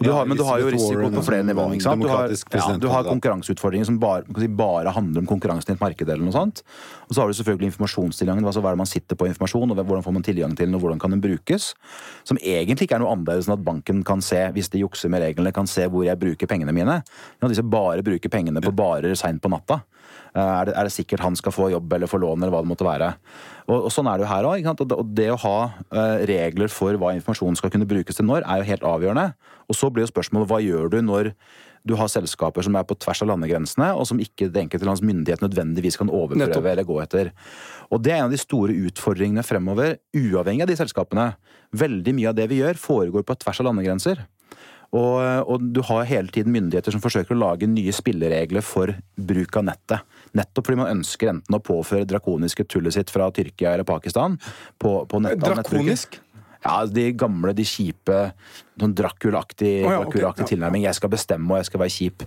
Ja, 0.05 0.23
men 0.29 0.39
du 0.39 0.45
har 0.47 0.61
jo 0.63 0.71
risiko 0.73 1.09
på 1.09 1.23
er 1.23 1.27
flere 1.27 1.47
nivåer. 1.49 1.77
ikke 1.77 1.87
sant? 1.87 2.03
Du 2.03 2.11
har, 2.11 2.33
ja, 2.33 2.77
du 2.81 2.89
har 2.93 3.09
konkurranseutfordringer 3.09 3.89
som 3.89 3.99
bare, 4.03 4.27
kan 4.29 4.45
si, 4.45 4.49
bare 4.49 4.93
handler 4.95 5.25
om 5.25 5.31
konkurransen 5.31 5.73
i 5.73 5.77
et 5.77 5.83
marked 5.83 6.09
eller 6.09 6.25
noe 6.25 6.35
sånt. 6.35 6.63
Og 7.09 7.15
så 7.15 7.23
har 7.23 7.31
du 7.31 7.39
selvfølgelig 7.39 7.73
informasjonstilgangen. 7.73 8.47
Altså 8.49 8.63
hva 8.65 8.73
er 8.73 8.79
det 8.79 8.83
man 8.85 8.91
sitter 8.91 9.19
på 9.19 9.29
informasjon, 9.31 9.73
og 9.75 9.83
hvordan 9.83 10.07
får 10.07 10.17
man 10.19 10.27
tilgang 10.27 10.57
til 10.57 10.69
den, 10.69 10.77
og 10.79 10.85
hvordan 10.85 11.03
kan 11.03 11.15
den 11.15 11.25
brukes? 11.25 11.73
Som 12.29 12.41
egentlig 12.41 12.89
ikke 12.89 12.99
er 12.99 13.05
noe 13.05 13.15
annerledes 13.15 13.49
enn 13.49 13.57
at 13.57 13.65
banken 13.67 14.05
kan 14.07 14.25
se, 14.25 14.45
hvis 14.57 14.73
de 14.73 14.85
jukser 14.85 15.13
med 15.13 15.25
reglene, 15.25 15.55
kan 15.55 15.71
se 15.71 15.89
hvor 15.89 16.07
jeg 16.07 16.21
bruker 16.21 16.51
pengene 16.51 16.75
mine. 16.77 17.01
Men 17.03 17.49
at 17.49 17.55
disse 17.55 17.67
bare 17.67 18.05
bruker 18.05 18.33
pengene 18.33 18.63
på 18.65 18.75
barer 18.77 19.17
seint 19.19 19.43
på 19.43 19.53
natta. 19.53 19.83
Eh, 20.35 20.41
Er 20.41 20.65
det, 20.65 20.75
er 20.77 20.85
det 20.89 20.93
sikkert 20.95 21.21
han 21.21 21.37
skal 21.37 21.53
få 21.53 21.71
jobb 21.71 21.93
eller 21.93 22.07
få 22.09 22.19
lån, 22.21 22.41
eller 22.43 22.51
hva 22.55 22.63
det 22.65 22.71
måtte 22.71 22.87
være. 22.89 23.15
Og, 23.69 23.85
og 23.85 23.91
sånn 23.93 24.09
er 24.09 24.17
det 24.19 24.25
jo 24.27 24.31
her 24.35 24.45
òg. 24.49 24.71
Og, 24.99 25.15
det- 25.15 25.31
å 25.33 25.37
ha 25.43 25.59
eh, 25.93 26.27
regler 26.27 26.69
for 26.73 26.93
hva 26.97 27.13
informasjonen 27.15 27.57
skal 27.57 27.71
kunne 27.71 27.87
brukes 27.89 28.17
til 28.17 28.25
når, 28.25 28.43
er 28.49 28.63
jo 28.63 28.71
helt 28.71 28.83
avgjørende. 28.83 29.35
Og 29.69 29.77
så 29.77 29.91
blir 29.93 30.07
jo 30.07 30.13
spørsmålet 30.13 30.49
hva 30.49 30.63
gjør 30.65 30.89
du 30.91 31.03
når 31.03 31.35
du 31.85 31.97
har 31.99 32.07
selskaper 32.07 32.63
som 32.63 32.77
er 32.79 32.85
på 32.87 32.95
tvers 32.95 33.23
av 33.25 33.29
landegrensene, 33.33 33.89
og 33.99 34.07
som 34.07 34.21
ikke 34.23 34.47
det 34.55 34.61
enkelte 34.63 34.87
lands 34.87 35.03
myndighet 35.03 35.41
nødvendigvis 35.43 35.97
kan 35.99 36.09
overprøve 36.09 36.47
Nettopp. 36.47 36.65
eller 36.71 36.85
gå 36.87 37.01
etter. 37.03 37.33
Og 37.91 38.01
det 38.05 38.13
er 38.13 38.19
en 38.23 38.29
av 38.29 38.31
de 38.31 38.39
store 38.39 38.71
utfordringene 38.87 39.43
fremover, 39.43 39.97
uavhengig 40.15 40.63
av 40.63 40.69
de 40.71 40.77
selskapene. 40.79 41.35
Veldig 41.75 42.15
mye 42.15 42.29
av 42.31 42.37
det 42.39 42.47
vi 42.49 42.61
gjør, 42.63 42.79
foregår 42.79 43.25
på 43.27 43.35
tvers 43.37 43.61
av 43.61 43.67
landegrenser. 43.67 44.23
Og, 44.93 45.49
og 45.49 45.63
du 45.73 45.81
har 45.89 46.05
hele 46.05 46.29
tiden 46.29 46.53
myndigheter 46.53 46.93
som 46.93 47.01
forsøker 47.01 47.33
å 47.33 47.41
lage 47.41 47.69
nye 47.71 47.95
spilleregler 47.97 48.65
for 48.65 48.93
bruk 49.17 49.57
av 49.57 49.65
nettet. 49.71 50.19
Nettopp 50.37 50.69
fordi 50.69 50.83
man 50.83 50.99
ønsker 50.99 51.33
enten 51.33 51.57
å 51.57 51.63
påføre 51.65 52.09
drakoniske 52.09 52.67
tullet 52.69 52.99
sitt 52.99 53.13
fra 53.13 53.31
Tyrkia 53.33 53.73
eller 53.73 53.89
Pakistan 53.89 54.37
på, 54.77 54.99
på 55.09 55.23
nett. 55.25 55.41
Drakonisk? 55.41 56.21
Ja, 56.63 56.77
de 56.87 57.09
gamle, 57.19 57.51
de 57.59 57.65
kjipe, 57.67 58.19
sånn 58.79 58.93
Dracula-aktig 58.95 59.71
oh 59.83 59.95
ja, 59.97 60.03
ok, 60.05 60.13
Dracula-aktig 60.13 60.45
ja. 60.45 60.51
tilnærming. 60.53 60.85
Jeg 60.87 60.99
skal 60.99 61.11
bestemme, 61.11 61.49
og 61.51 61.59
jeg 61.59 61.71
skal 61.71 61.83
være 61.83 61.95
kjip. 61.97 62.27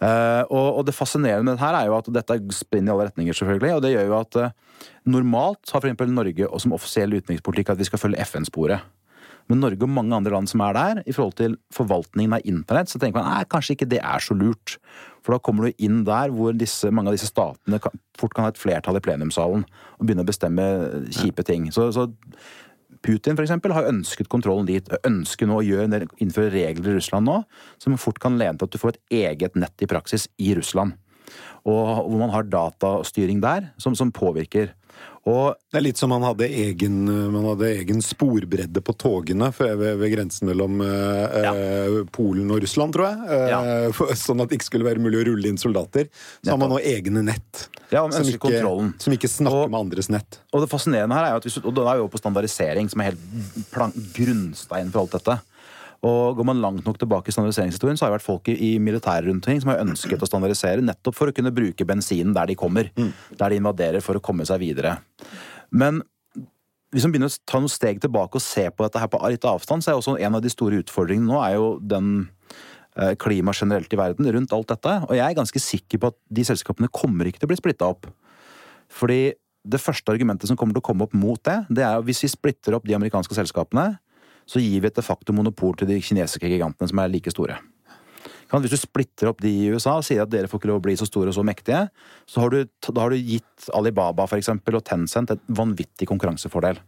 Uh, 0.00 0.42
og, 0.48 0.80
og 0.80 0.88
det 0.88 0.96
fascinerende 0.96 1.46
med 1.46 1.54
dette 1.54 1.68
her 1.68 1.78
er 1.78 1.90
jo 1.90 1.98
at 2.00 2.10
dette 2.16 2.38
spinner 2.56 2.90
i 2.90 2.94
alle 2.96 3.06
retninger, 3.12 3.36
selvfølgelig. 3.36 3.76
Og 3.76 3.84
det 3.84 3.92
gjør 3.92 4.08
jo 4.08 4.16
at 4.18 4.40
uh, 4.40 4.88
normalt 5.14 5.74
har 5.76 5.86
f.eks. 5.86 6.16
Norge 6.16 6.48
og 6.48 6.64
som 6.64 6.74
offisiell 6.74 7.14
utenrikspolitikk 7.20 7.70
at 7.76 7.84
vi 7.84 7.86
skal 7.86 8.02
følge 8.02 8.26
FN-sporet. 8.26 8.90
Men 9.50 9.64
Norge 9.64 9.82
og 9.82 9.90
mange 9.90 10.14
andre 10.14 10.32
land 10.36 10.50
som 10.50 10.62
er 10.62 10.76
der, 10.76 11.02
i 11.04 11.14
forhold 11.14 11.36
til 11.40 11.56
forvaltningen 11.74 12.36
av 12.38 12.46
internett, 12.48 12.90
så 12.92 13.00
tenker 13.02 13.18
man 13.18 13.32
nei, 13.32 13.48
kanskje 13.50 13.74
ikke 13.76 13.90
det 13.90 13.98
er 13.98 14.22
så 14.22 14.36
lurt. 14.38 14.76
For 15.26 15.34
da 15.34 15.42
kommer 15.42 15.66
du 15.66 15.84
inn 15.84 16.04
der 16.06 16.32
hvor 16.34 16.54
disse, 16.56 16.92
mange 16.94 17.10
av 17.10 17.18
disse 17.18 17.28
statene 17.28 17.80
kan, 17.82 17.98
fort 18.18 18.34
kan 18.36 18.46
ha 18.46 18.54
et 18.54 18.60
flertall 18.60 19.00
i 19.00 19.04
plenumssalen 19.04 19.66
og 19.66 20.06
begynne 20.06 20.24
å 20.24 20.30
bestemme 20.30 20.66
kjipe 21.12 21.44
ting. 21.46 21.68
Så, 21.74 21.90
så 21.96 22.06
Putin 23.04 23.36
for 23.36 23.44
eksempel, 23.44 23.72
har 23.72 23.88
ønsket 23.88 24.28
kontrollen 24.32 24.68
dit. 24.68 24.88
Ønsker 25.08 25.48
nå 25.48 25.60
å 25.60 25.64
gjøre, 25.64 26.04
innføre 26.20 26.52
regler 26.52 26.92
i 26.92 26.96
Russland 26.98 27.28
nå 27.28 27.38
som 27.80 27.96
fort 28.00 28.20
kan 28.20 28.36
lene 28.40 28.60
til 28.60 28.68
at 28.68 28.74
du 28.74 28.80
får 28.80 28.94
et 28.94 29.22
eget 29.22 29.56
nett 29.58 29.84
i 29.84 29.88
praksis 29.90 30.28
i 30.40 30.52
Russland. 30.58 30.96
Og 31.68 31.80
hvor 32.06 32.18
man 32.20 32.32
har 32.34 32.48
datastyring 32.48 33.40
der 33.42 33.70
som, 33.80 33.96
som 33.96 34.12
påvirker. 34.12 34.74
Og 35.28 35.52
Det 35.68 35.76
er 35.76 35.82
litt 35.84 35.98
som 36.00 36.08
man 36.08 36.22
hadde 36.24 36.46
egen, 36.48 36.94
man 37.04 37.44
hadde 37.50 37.68
egen 37.76 37.98
sporbredde 38.00 38.80
på 38.80 38.94
togene 38.96 39.50
ved, 39.52 39.82
ved 40.00 40.12
grensen 40.14 40.48
mellom 40.48 40.80
eh, 40.80 41.34
ja. 41.44 41.52
Polen 42.14 42.48
og 42.54 42.62
Russland, 42.64 42.94
tror 42.96 43.10
jeg. 43.10 43.18
Eh, 43.28 43.48
Ja. 43.52 43.60
for, 43.96 44.14
sånn 44.16 44.40
at 44.40 44.48
det 44.48 44.56
ikke 44.58 44.70
skulle 44.70 44.88
være 44.88 45.02
mulig 45.04 45.20
å 45.20 45.26
rulle 45.28 45.52
inn 45.52 45.60
soldater. 45.60 46.08
Så 46.40 46.54
har 46.54 46.60
man 46.62 46.72
nå 46.72 46.80
egne 46.80 47.22
nett. 47.26 47.66
Ja, 47.92 48.06
som, 48.08 48.24
ikke, 48.24 48.62
som 49.02 49.12
ikke 49.18 49.28
snakker 49.28 49.66
Og- 49.66 49.70
med 49.74 49.80
andres 49.82 50.08
nett. 50.08 50.40
Og 50.54 50.64
det 50.64 50.70
fascinerende 50.72 51.14
her 51.18 51.28
er 51.28 51.36
jo 51.36 51.42
at 51.42 51.48
hvis 51.50 51.60
og 51.60 51.74
da 51.76 51.84
er 51.90 52.00
vi 52.00 52.04
jo 52.06 52.10
på 52.16 52.22
standardisering, 52.22 52.88
som 52.90 53.02
er 53.04 53.12
helt 53.12 53.70
plan, 53.74 53.92
grunnstein 54.16 54.90
for 54.94 55.04
alt 55.04 55.18
dette. 55.18 55.36
Og 56.06 56.36
Går 56.38 56.46
man 56.48 56.62
langt 56.62 56.86
nok 56.86 56.96
tilbake 57.00 57.28
i 57.28 57.34
standardiseringshistorien, 57.34 57.98
så 57.98 58.06
har 58.06 58.12
det 58.12 58.20
vært 58.20 58.28
folk 58.28 58.48
i, 58.48 58.78
militæret 58.80 59.28
rundt 59.28 59.44
omkring 59.44 59.60
som 59.60 59.72
har 59.74 59.82
ønsket 59.82 60.22
å 60.24 60.28
standardisere 60.28 60.84
nettopp 60.84 61.16
for 61.18 61.28
å 61.28 61.34
kunne 61.36 61.52
bruke 61.52 61.84
bensinen 61.84 62.32
der 62.36 62.48
de 62.48 62.56
kommer. 62.56 62.88
Der 63.36 63.52
de 63.52 63.58
invaderer 63.60 64.00
for 64.04 64.16
å 64.16 64.24
komme 64.24 64.46
seg 64.48 64.62
videre. 64.62 64.96
Men 65.70 66.00
hvis 66.90 67.04
man 67.04 67.12
begynner 67.12 67.30
å 67.30 67.42
ta 67.46 67.60
noen 67.60 67.70
steg 67.70 68.00
tilbake 68.02 68.40
og 68.40 68.42
se 68.42 68.64
på 68.72 68.86
dette 68.86 69.02
her 69.02 69.10
på 69.12 69.20
litt 69.28 69.44
avstand, 69.46 69.84
så 69.84 69.92
er 69.92 70.00
også 70.00 70.16
en 70.18 70.38
av 70.38 70.42
de 70.42 70.50
store 70.50 70.80
utfordringene 70.82 71.28
nå 71.28 71.38
er 71.44 71.54
jo 71.54 71.68
den 71.84 72.08
eh, 72.96 73.12
klima 73.20 73.54
generelt 73.54 73.92
i 73.92 74.00
verden 74.00 74.26
rundt 74.26 74.56
alt 74.56 74.72
dette. 74.72 74.96
Og 75.06 75.14
jeg 75.14 75.26
er 75.26 75.38
ganske 75.38 75.62
sikker 75.62 76.00
på 76.00 76.10
at 76.10 76.18
de 76.40 76.46
selskapene 76.48 76.90
kommer 76.90 77.28
ikke 77.28 77.44
til 77.44 77.50
å 77.50 77.52
bli 77.52 77.60
splitta 77.60 77.92
opp. 77.92 78.08
Fordi 78.90 79.36
det 79.60 79.82
første 79.82 80.10
argumentet 80.10 80.48
som 80.48 80.56
kommer 80.58 80.74
til 80.74 80.82
å 80.82 80.88
komme 80.88 81.06
opp 81.06 81.14
mot 81.14 81.38
det, 81.46 81.60
det 81.68 81.84
er 81.84 82.00
at 82.00 82.06
hvis 82.08 82.24
vi 82.24 82.32
splitter 82.32 82.74
opp 82.74 82.88
de 82.88 82.96
amerikanske 82.96 83.36
selskapene, 83.36 84.00
så 84.50 84.62
gir 84.62 84.82
vi 84.82 84.90
et 84.90 84.96
de 84.96 85.04
facto 85.04 85.34
monopol 85.36 85.76
til 85.78 85.90
de 85.90 86.00
kinesiske 86.02 86.50
gigantene 86.50 86.90
som 86.90 87.02
er 87.02 87.12
like 87.12 87.30
store. 87.30 87.60
Hvis 88.50 88.72
du 88.72 88.80
splitter 88.80 89.30
opp 89.30 89.42
de 89.44 89.50
i 89.50 89.68
USA 89.70 89.94
og 90.00 90.06
sier 90.06 90.24
at 90.24 90.30
dere 90.32 90.50
får 90.50 90.58
ikke 90.58 90.70
lov 90.72 90.80
å 90.80 90.82
bli 90.88 90.96
så 90.98 91.06
store 91.06 91.30
og 91.30 91.36
så 91.36 91.44
mektige, 91.46 91.84
så 92.26 92.42
har 92.42 92.50
du, 92.50 92.64
da 92.66 93.04
har 93.04 93.14
du 93.14 93.20
gitt 93.22 93.68
Alibaba 93.78 94.26
for 94.26 94.40
eksempel, 94.40 94.74
og 94.74 94.82
Tencent 94.88 95.30
et 95.30 95.44
vanvittig 95.54 96.08
konkurransefordel. 96.10 96.80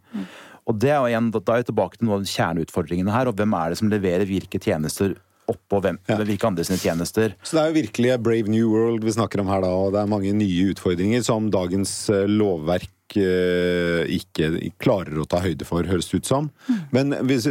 Og 0.67 0.79
det 0.79 0.91
er 0.91 0.99
jo 0.99 1.11
igjen, 1.11 1.29
Da 1.31 1.53
er 1.53 1.61
jeg 1.61 1.71
tilbake 1.71 1.99
til 1.99 2.09
noen 2.09 2.23
av 2.23 2.33
kjerneutfordringene 2.33 3.15
her, 3.15 3.31
og 3.31 3.39
hvem 3.39 3.55
er 3.55 3.71
det 3.71 3.79
som 3.79 3.91
leverer 3.91 4.27
hvilke 4.27 4.59
tjenester 4.59 5.15
oppå 5.51 5.79
hvem, 5.83 5.97
hvilke 6.07 6.47
andre 6.47 6.63
sine 6.63 6.79
tjenester. 6.79 7.33
Så 7.43 7.57
det 7.57 7.61
er 7.63 7.71
jo 7.71 7.79
virkelig 7.81 8.13
brave 8.23 8.51
new 8.51 8.69
world 8.71 9.03
vi 9.03 9.15
snakker 9.15 9.43
om 9.43 9.51
her 9.51 9.63
da, 9.63 9.71
og 9.75 9.95
det 9.95 10.03
er 10.03 10.11
mange 10.11 10.31
nye 10.35 10.69
utfordringer 10.71 11.23
som 11.25 11.49
dagens 11.51 11.91
eh, 12.11 12.27
lovverk 12.31 12.91
ikke 13.15 14.71
klarer 14.81 15.19
å 15.21 15.27
ta 15.29 15.39
høyde 15.43 15.65
for, 15.67 15.83
høres 15.83 16.09
det 16.11 16.23
ut 16.23 16.25
som. 16.29 16.51
Men 16.91 17.13
hvis, 17.27 17.47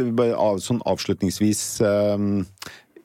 sånn 0.65 0.81
avslutningsvis 0.85 1.81
eh, 1.85 2.29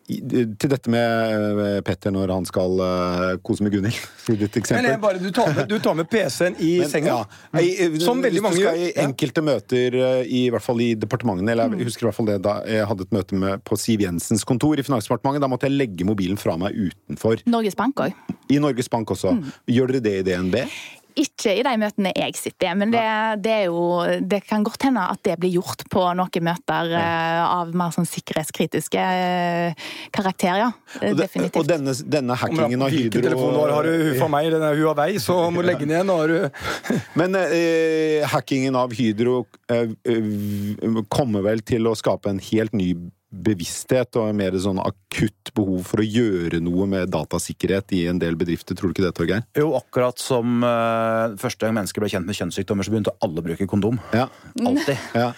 til 0.08 0.70
dette 0.72 0.88
med 0.88 1.58
eh, 1.60 1.80
Petter 1.84 2.08
når 2.14 2.30
han 2.32 2.46
skal 2.48 2.78
eh, 2.80 3.32
kose 3.44 3.60
med 3.60 3.74
Gunhild, 3.74 3.98
i. 4.32 4.62
Men 4.72 5.00
bare, 5.02 5.20
du 5.20 5.28
tar 5.36 5.50
med, 5.52 5.66
du 5.68 5.76
tar 5.84 5.98
med 5.98 6.08
PC-en 6.08 6.56
i 6.64 6.78
Men, 6.80 6.88
senga. 6.88 7.18
ja, 7.52 7.60
i- 7.60 7.90
Som 8.00 8.22
veldig 8.24 8.40
mange 8.40 8.56
du 8.56 8.62
skal 8.64 8.78
gjør. 8.78 8.86
i 8.86 8.94
enkelte 9.04 9.44
møter, 9.44 9.98
eh, 10.00 10.22
i 10.32 10.42
hvert 10.52 10.64
fall 10.64 10.80
i 10.80 10.94
departementene, 10.96 11.52
eller 11.52 11.68
Mm. 11.68 11.76
jeg 11.82 11.90
husker 11.90 12.06
i 12.06 12.08
hvert 12.08 12.16
fall 12.16 12.30
det 12.32 12.38
da 12.46 12.54
jeg 12.64 12.86
hadde 12.88 13.04
et 13.04 13.12
møte 13.12 13.34
med, 13.36 13.60
på 13.68 13.76
Siv 13.76 14.00
Jensens 14.00 14.44
kontor 14.48 14.78
i 14.80 14.82
Finansdepartementet, 14.86 15.44
da 15.44 15.48
måtte 15.52 15.68
jeg 15.68 15.76
legge 15.76 16.08
mobilen 16.08 16.40
fra 16.40 16.56
meg 16.56 16.72
utenfor. 16.88 17.44
Norges 17.46 17.76
Bank 17.76 18.00
òg. 18.00 18.14
I 18.48 18.58
Norges 18.64 18.88
Bank 18.88 19.12
også. 19.12 19.34
Mm. 19.36 19.52
Gjør 19.76 19.92
dere 19.92 20.00
det 20.08 20.16
i 20.20 20.22
DNB? 20.30 20.56
Ikke 21.18 21.54
i 21.58 21.62
de 21.66 21.74
møtene 21.80 22.12
jeg 22.16 22.36
sitter 22.38 22.70
i, 22.70 22.74
men 22.78 22.92
det, 22.94 23.04
det 23.44 23.54
er 23.54 23.64
jo 23.66 23.82
Det 24.30 24.40
kan 24.46 24.64
godt 24.66 24.86
hende 24.86 25.04
at 25.10 25.22
det 25.26 25.38
blir 25.40 25.56
gjort 25.58 25.84
på 25.90 26.04
noen 26.18 26.44
møter 26.46 26.92
eh, 26.98 27.42
av 27.42 27.72
mer 27.76 27.94
sånn 27.94 28.06
sikkerhetskritiske 28.08 29.04
karakterer, 30.14 30.62
ja. 30.66 30.70
Eh, 31.00 31.10
Og, 31.10 31.18
det, 31.18 31.26
Definitivt. 31.26 31.58
og 31.60 31.68
denne, 31.68 31.94
denne 32.16 32.36
hackingen 32.38 32.84
av 32.84 32.94
Hydro 32.94 33.22
telefon 33.24 33.54
du 33.54 33.60
har, 33.60 33.74
for 33.74 33.88
du 33.88 34.18
fra 34.18 34.30
meg, 34.32 34.50
den 34.54 34.64
er 34.64 34.78
Huawei, 34.78 35.10
så 35.22 35.38
må 35.52 35.64
du 35.64 35.70
legge 35.70 35.84
den 35.84 35.94
igjen. 35.96 36.12
Har 36.12 36.32
du 36.32 36.38
Men 37.20 37.36
eh, 37.40 38.24
hackingen 38.28 38.78
av 38.78 38.94
Hydro 38.96 39.40
eh, 39.72 39.94
eh, 40.08 41.04
kommer 41.12 41.46
vel 41.46 41.64
til 41.66 41.88
å 41.88 41.96
skape 41.98 42.32
en 42.32 42.42
helt 42.50 42.76
ny 42.76 42.92
bevissthet 43.28 44.16
og 44.16 44.30
mer 44.36 44.54
sånn 44.60 44.78
akutt 44.80 45.50
behov 45.56 45.82
for 45.88 46.00
å 46.00 46.06
gjøre 46.06 46.60
noe 46.64 46.86
med 46.88 47.10
datasikkerhet 47.12 47.92
i 47.96 48.02
en 48.08 48.20
del 48.20 48.36
bedrifter. 48.40 48.76
Tror 48.78 48.90
du 48.90 48.96
ikke 48.96 49.04
det, 49.04 49.12
Torgeir? 49.18 49.42
Jo, 49.58 49.70
akkurat 49.76 50.20
som 50.22 50.62
uh, 50.64 51.34
første 51.40 51.66
gang 51.66 51.76
mennesker 51.76 52.00
ble 52.04 52.10
kjent 52.12 52.28
med 52.28 52.38
kjønnssykdommer, 52.38 52.86
så 52.86 52.94
begynte 52.94 53.14
alle 53.24 53.42
å 53.42 53.46
bruke 53.46 53.68
kondom. 53.68 54.00
Ja. 54.16 54.28
Alltid. 54.64 54.96
Ja. 55.18 55.32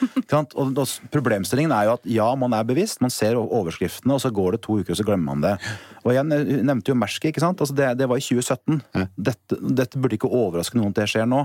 Og, 0.61 0.75
og 0.77 1.11
problemstillingen 1.15 1.73
er 1.73 1.87
jo 1.89 1.95
at 1.97 2.05
ja, 2.11 2.27
man 2.39 2.53
er 2.57 2.67
bevisst, 2.69 3.01
man 3.03 3.13
ser 3.15 3.39
overskriftene, 3.41 4.17
og 4.17 4.23
så 4.23 4.31
går 4.35 4.57
det 4.57 4.63
to 4.67 4.77
uker, 4.81 4.93
og 4.93 4.99
så 4.99 5.07
glemmer 5.07 5.33
man 5.33 5.45
det. 5.45 5.53
Og 6.05 6.13
jeg 6.15 6.27
nev- 6.29 6.51
nevnte 6.67 6.93
jo 6.93 6.99
Mersk, 6.99 7.27
ikke 7.31 7.43
sant? 7.43 7.61
Altså 7.63 7.77
det, 7.79 7.89
det 8.01 8.09
var 8.11 8.21
i 8.21 8.25
2017. 8.25 8.81
Dette, 9.17 9.59
dette 9.81 10.01
burde 10.03 10.19
ikke 10.19 10.31
overraske 10.31 10.79
noen 10.79 10.93
at 10.93 11.01
det 11.01 11.09
skjer 11.13 11.29
nå. 11.31 11.45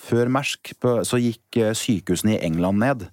Før 0.00 0.32
Mersk 0.32 0.72
så 1.06 1.20
gikk 1.20 1.60
eh, 1.60 1.74
sykehusene 1.76 2.36
i 2.38 2.40
England 2.46 2.80
ned. 2.82 3.06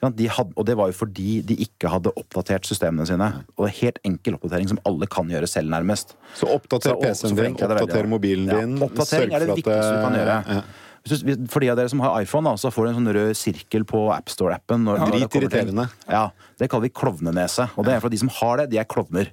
De 0.00 0.26
hadde, 0.32 0.54
og 0.56 0.64
det 0.64 0.76
var 0.80 0.88
jo 0.88 0.96
fordi 0.96 1.40
de 1.44 1.56
ikke 1.60 1.90
hadde 1.92 2.12
oppdatert 2.16 2.64
systemene 2.64 3.04
sine. 3.08 3.26
Og 3.56 3.66
det 3.66 3.68
er 3.68 3.78
helt 3.82 3.98
enkel 4.08 4.38
oppdatering 4.38 4.70
som 4.72 4.80
alle 4.88 5.08
kan 5.12 5.28
gjøre 5.28 5.48
selv, 5.50 5.68
nærmest. 5.72 6.14
Så 6.38 6.48
oppdater 6.48 6.96
PC-en 7.02 7.36
din, 7.36 7.56
oppdater 7.58 7.84
da. 7.84 8.06
mobilen 8.08 8.48
Ja, 8.48 8.62
din. 8.62 8.78
Oppdatering 8.86 9.34
er 9.36 9.44
det 9.44 9.58
viktigste 9.58 9.90
du 9.92 10.00
kan 10.06 10.16
gjøre. 10.16 10.62
Ja. 11.08 11.16
Hvis 11.24 11.38
du, 11.40 11.46
for 11.48 11.60
de 11.64 11.70
av 11.72 11.76
dere 11.80 11.88
som 11.88 12.00
har 12.04 12.20
iPhone, 12.22 12.44
da, 12.44 12.56
så 12.60 12.70
får 12.72 12.84
du 12.84 12.88
en 12.90 12.96
sånn 13.00 13.12
rød 13.16 13.36
sirkel 13.38 13.84
på 13.88 14.02
AppStore-appen. 14.12 14.84
Ja, 14.84 14.98
når 15.00 15.12
det 15.14 15.20
Dritirriterende. 15.30 15.86
Ja, 16.10 16.30
Det 16.60 16.68
kaller 16.68 16.82
vi 16.82 16.90
klovnenese. 16.92 17.70
Og 17.80 17.86
det 17.86 17.94
er 17.94 18.00
for 18.04 18.12
de 18.12 18.18
som 18.20 18.28
har 18.28 18.58
det, 18.60 18.66
de 18.74 18.78
er 18.78 18.84
klovner. 18.84 19.30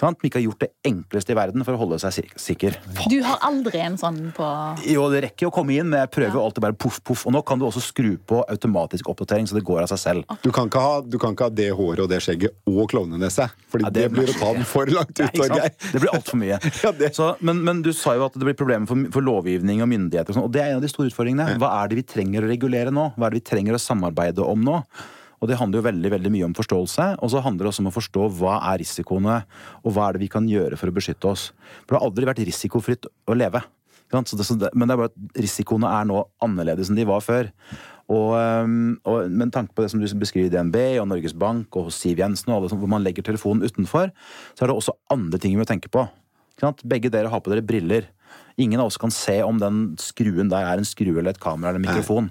Sant? 0.00 0.16
De 0.22 0.30
ikke 0.30 0.38
har 0.40 0.46
gjort 0.46 0.62
det 0.64 0.70
enkleste 0.88 1.34
i 1.34 1.36
verden 1.36 1.64
for 1.66 1.76
å 1.76 1.80
holde 1.82 1.98
seg 2.00 2.30
sikker. 2.40 2.78
Du 3.12 3.18
har 3.26 3.36
aldri 3.44 3.82
en 3.84 3.98
sånn 4.00 4.32
på 4.36 4.46
Jo, 4.88 5.04
det 5.12 5.20
rekker 5.26 5.44
jo 5.44 5.50
å 5.50 5.54
komme 5.58 5.76
inn, 5.76 5.90
men 5.92 6.00
jeg 6.06 6.10
prøver 6.16 6.38
jo 6.38 6.44
alltid 6.46 6.64
bare 6.64 6.78
poff, 6.80 7.02
poff. 7.04 7.26
Og 7.28 7.34
nå 7.36 7.42
kan 7.44 7.60
du 7.60 7.66
også 7.68 7.82
skru 7.84 8.14
på 8.16 8.40
automatisk 8.48 9.10
oppdatering, 9.12 9.46
så 9.50 9.58
det 9.58 9.64
går 9.68 9.82
av 9.84 9.90
seg 9.92 10.00
selv. 10.00 10.36
Du 10.42 10.48
kan, 10.56 10.70
ikke 10.72 10.80
ha, 10.80 10.94
du 11.04 11.18
kan 11.20 11.36
ikke 11.36 11.50
ha 11.50 11.54
det 11.60 11.68
håret 11.76 12.00
og 12.06 12.08
det 12.14 12.22
skjegget 12.24 12.56
og 12.70 12.88
klovnenese. 12.94 13.50
Fordi 13.68 13.84
Ja, 13.84 13.92
det, 13.92 14.06
det 14.08 14.12
blir 14.16 14.32
å 14.32 14.38
ta 14.40 14.54
den 14.56 14.64
for 14.64 14.88
langt 14.88 15.12
ut, 15.12 15.20
Nei, 15.20 15.30
ikke 15.36 15.60
sant? 15.60 15.86
Det 15.92 16.00
blir 16.06 16.14
altfor 16.16 16.40
mye. 16.40 16.58
Ja, 16.84 16.92
det- 16.96 17.12
Så, 17.18 17.34
men, 17.44 17.60
men 17.66 17.82
du 17.84 17.92
sa 17.92 18.14
jo 18.16 18.24
at 18.24 18.32
det 18.40 18.46
blir 18.48 18.56
problemer 18.56 18.88
for, 18.88 18.96
for 19.12 19.20
lovgivning 19.26 19.82
og 19.84 19.88
myndigheter, 19.92 20.32
og, 20.32 20.38
sånn, 20.38 20.48
og 20.48 20.52
det 20.56 20.62
er 20.64 20.72
en 20.72 20.80
av 20.80 20.84
de 20.86 20.88
store 20.88 21.09
utfordringene. 21.10 21.58
Hva 21.60 21.72
er 21.82 21.90
det 21.90 22.00
vi 22.00 22.06
trenger 22.14 22.46
å 22.46 22.50
regulere 22.50 22.94
nå? 22.94 23.10
Hva 23.16 23.28
er 23.28 23.34
det 23.34 23.42
vi 23.42 23.48
trenger 23.50 23.76
å 23.76 23.82
samarbeide 23.82 24.46
om 24.46 24.62
nå? 24.64 24.78
Og 25.40 25.48
Det 25.48 25.56
handler 25.56 25.80
jo 25.80 25.86
veldig 25.88 26.10
veldig 26.12 26.30
mye 26.34 26.46
om 26.50 26.54
forståelse, 26.56 27.04
og 27.24 27.30
så 27.32 27.40
handler 27.40 27.64
det 27.64 27.70
også 27.72 27.84
om 27.84 27.88
å 27.88 27.94
forstå 27.96 28.24
hva 28.36 28.58
er 28.72 28.82
risikoene, 28.82 29.36
og 29.80 29.94
hva 29.96 30.08
er 30.08 30.16
det 30.16 30.26
vi 30.26 30.32
kan 30.32 30.48
gjøre 30.48 30.76
for 30.76 30.92
å 30.92 30.96
beskytte 30.96 31.30
oss. 31.30 31.46
For 31.86 31.94
det 31.94 32.00
har 32.00 32.08
aldri 32.10 32.28
vært 32.28 32.42
risikofritt 32.44 33.08
å 33.08 33.36
leve. 33.38 33.62
Det, 34.10 34.68
men 34.74 34.90
det 34.90 34.92
er 34.92 34.98
bare 34.98 35.12
at 35.12 35.38
risikoene 35.38 35.88
er 35.88 36.06
nå 36.10 36.20
annerledes 36.44 36.90
enn 36.90 36.98
de 36.98 37.06
var 37.08 37.22
før. 37.24 37.48
Og, 38.10 38.34
og 39.06 39.30
med 39.30 39.52
tanke 39.54 39.72
på 39.72 39.84
det 39.84 39.92
som 39.92 40.02
du 40.02 40.06
beskriver 40.18 40.50
i 40.50 40.52
DNB 40.52 40.76
og 40.98 41.06
Norges 41.12 41.36
Bank 41.38 41.76
og 41.78 41.88
hos 41.88 42.00
Siv 42.02 42.18
Jensen, 42.18 42.50
og 42.50 42.58
alle 42.58 42.80
hvor 42.82 42.90
man 42.90 43.04
legger 43.06 43.24
telefonen 43.24 43.62
utenfor, 43.62 44.10
så 44.52 44.64
er 44.64 44.72
det 44.72 44.76
også 44.76 44.98
andre 45.14 45.38
ting 45.40 45.54
vi 45.54 45.62
må 45.62 45.68
tenke 45.68 45.92
på. 45.92 46.04
Begge 46.84 47.08
dere 47.08 47.30
har 47.32 47.40
på 47.40 47.52
dere 47.52 47.64
briller. 47.64 48.10
Ingen 48.60 48.82
av 48.82 48.90
oss 48.90 48.98
kan 49.00 49.12
se 49.14 49.38
om 49.46 49.60
den 49.60 49.82
skruen 50.00 50.50
der 50.52 50.66
er 50.68 50.80
en 50.80 50.88
skrue 50.88 51.18
eller 51.18 51.32
et 51.32 51.42
kamera 51.42 51.72
eller 51.72 51.80
en 51.80 51.86
mikrofon. 51.88 52.30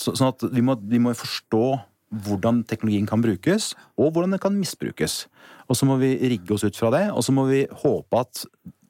Så, 0.00 0.14
sånn 0.16 0.30
at 0.32 0.44
vi 0.54 0.64
må, 0.64 0.78
vi 0.80 1.02
må 1.02 1.12
forstå 1.18 1.66
hvordan 2.24 2.62
teknologien 2.70 3.08
kan 3.10 3.22
brukes, 3.24 3.72
og 3.98 4.12
hvordan 4.14 4.36
den 4.36 4.42
kan 4.42 4.54
misbrukes. 4.54 5.24
Og 5.66 5.78
så 5.78 5.88
må 5.88 5.96
vi 6.02 6.12
rigge 6.22 6.54
oss 6.54 6.64
ut 6.66 6.78
fra 6.78 6.92
det, 6.94 7.08
og 7.10 7.24
så 7.26 7.34
må 7.34 7.46
vi 7.48 7.64
håpe 7.82 8.20
at 8.20 8.44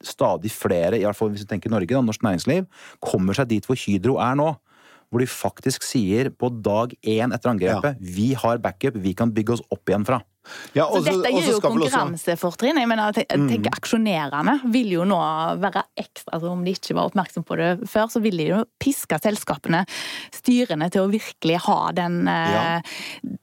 stadig 0.05 0.51
flere, 0.53 0.99
i 0.99 1.05
hvert 1.07 1.17
fall 1.17 1.31
hvis 1.33 1.45
vi 1.45 1.49
tenker 1.49 1.73
Norge, 1.73 1.89
da, 1.89 2.03
norsk 2.05 2.21
næringsliv, 2.25 2.67
kommer 3.03 3.37
seg 3.37 3.49
dit 3.49 3.65
hvor 3.65 3.79
Hydro 3.79 4.19
er 4.21 4.37
nå. 4.37 4.51
Hvor 5.09 5.21
de 5.21 5.29
faktisk 5.29 5.85
sier 5.85 6.31
på 6.33 6.49
dag 6.65 6.93
én 7.05 7.33
etter 7.33 7.51
angrepet 7.51 7.99
vi 8.01 8.33
har 8.37 8.61
backup, 8.61 8.97
vi 8.99 9.13
kan 9.17 9.31
bygge 9.33 9.55
oss 9.55 9.65
opp 9.71 9.89
igjen 9.89 10.05
fra. 10.07 10.19
Ja, 10.73 10.85
Så 10.85 10.97
og 10.97 11.03
så- 11.03 11.11
dette 11.23 11.31
gir 11.33 11.51
jo 11.51 11.59
konkurransefortrinn. 11.59 12.77
Jeg 12.79 12.87
mener, 12.87 13.11
tenk, 13.13 13.31
Mm. 13.35 13.65
Aksjonærene 13.75 14.71
vil 14.71 14.89
jo 14.91 15.03
nå 15.03 15.17
være 15.59 15.83
ekstra 15.97 16.33
altså 16.33 16.49
Om 16.51 16.63
de 16.63 16.71
ikke 16.73 16.95
var 16.95 17.09
oppmerksom 17.09 17.43
på 17.45 17.55
det 17.57 17.87
før, 17.89 18.07
så 18.11 18.21
vil 18.21 18.37
de 18.37 18.47
jo 18.47 18.63
piske 18.79 19.17
selskapene, 19.21 19.85
styrene, 20.31 20.89
til 20.91 21.01
å 21.07 21.11
virkelig 21.11 21.57
ha 21.65 21.91
den, 21.91 22.27
eh, 22.27 22.81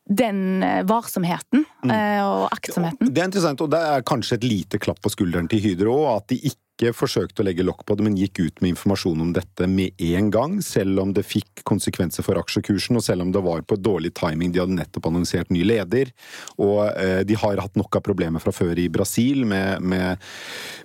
den 0.08 0.62
eh, 0.62 0.82
varsomheten 0.84 1.64
Mm. 1.84 1.90
eh, 1.90 2.22
og 2.24 2.50
aktsomheten. 2.52 3.12
Det 3.12 3.18
er 3.22 3.24
interessant, 3.28 3.60
og 3.60 3.70
det 3.70 3.80
er 3.80 4.02
kanskje 4.02 4.32
et 4.34 4.44
lite 4.44 4.78
klapp 4.78 5.00
på 5.00 5.10
skulderen 5.10 5.48
til 5.48 5.60
Hydro, 5.60 6.16
at 6.16 6.26
de 6.28 6.38
ikke 6.38 6.56
forsøkte 6.90 7.42
å 7.42 7.46
legge 7.46 7.64
lokk 7.66 7.84
på 7.86 7.94
det, 7.96 8.04
men 8.06 8.18
gikk 8.18 8.40
ut 8.42 8.62
med 8.62 8.72
informasjon 8.74 9.22
om 9.22 9.30
dette 9.36 9.68
med 9.70 10.00
en 10.02 10.30
gang, 10.34 10.56
selv 10.64 10.98
om 11.02 11.12
det 11.14 11.24
fikk 11.26 11.62
konsekvenser 11.68 12.26
for 12.26 12.40
aksjekursen, 12.40 12.98
og 12.98 13.04
selv 13.06 13.24
om 13.24 13.30
det 13.34 13.42
var 13.44 13.62
på 13.62 13.78
dårlig 13.78 14.12
timing. 14.18 14.50
De 14.52 14.62
hadde 14.62 14.76
nettopp 14.76 15.06
annonsert 15.10 15.52
ny 15.54 15.62
leder, 15.68 16.10
og 16.58 16.88
eh, 16.96 17.22
de 17.28 17.38
har 17.38 17.62
hatt 17.62 17.78
nok 17.78 18.00
av 18.00 18.04
problemer 18.06 18.42
fra 18.42 18.54
før 18.54 18.80
i 18.82 18.88
Brasil 18.92 19.46
med, 19.48 19.84
med, 19.84 20.26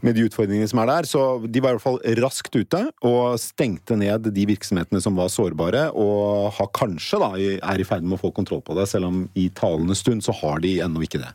med 0.05 0.17
de 0.17 0.27
utfordringene 0.27 0.69
som 0.69 0.83
er 0.83 0.91
der. 0.91 1.09
Så 1.09 1.23
de 1.47 1.63
var 1.63 1.73
i 1.73 1.79
hvert 1.79 1.87
fall 1.87 2.01
raskt 2.21 2.55
ute 2.57 2.83
og 3.07 3.39
stengte 3.41 3.97
ned 3.99 4.29
de 4.35 4.47
virksomhetene 4.49 5.01
som 5.03 5.17
var 5.17 5.33
sårbare, 5.33 5.87
og 5.97 6.53
har 6.59 6.71
kanskje 6.77 7.23
da, 7.23 7.33
er 7.37 7.81
i 7.81 7.87
ferd 7.87 8.05
med 8.05 8.19
å 8.19 8.23
få 8.27 8.35
kontroll 8.35 8.63
på 8.65 8.77
det, 8.77 8.87
selv 8.91 9.09
om 9.09 9.25
i 9.37 9.49
talende 9.55 9.97
stund 9.97 10.25
så 10.25 10.35
har 10.43 10.61
de 10.63 10.77
ennå 10.85 11.03
ikke 11.07 11.23
det. 11.23 11.33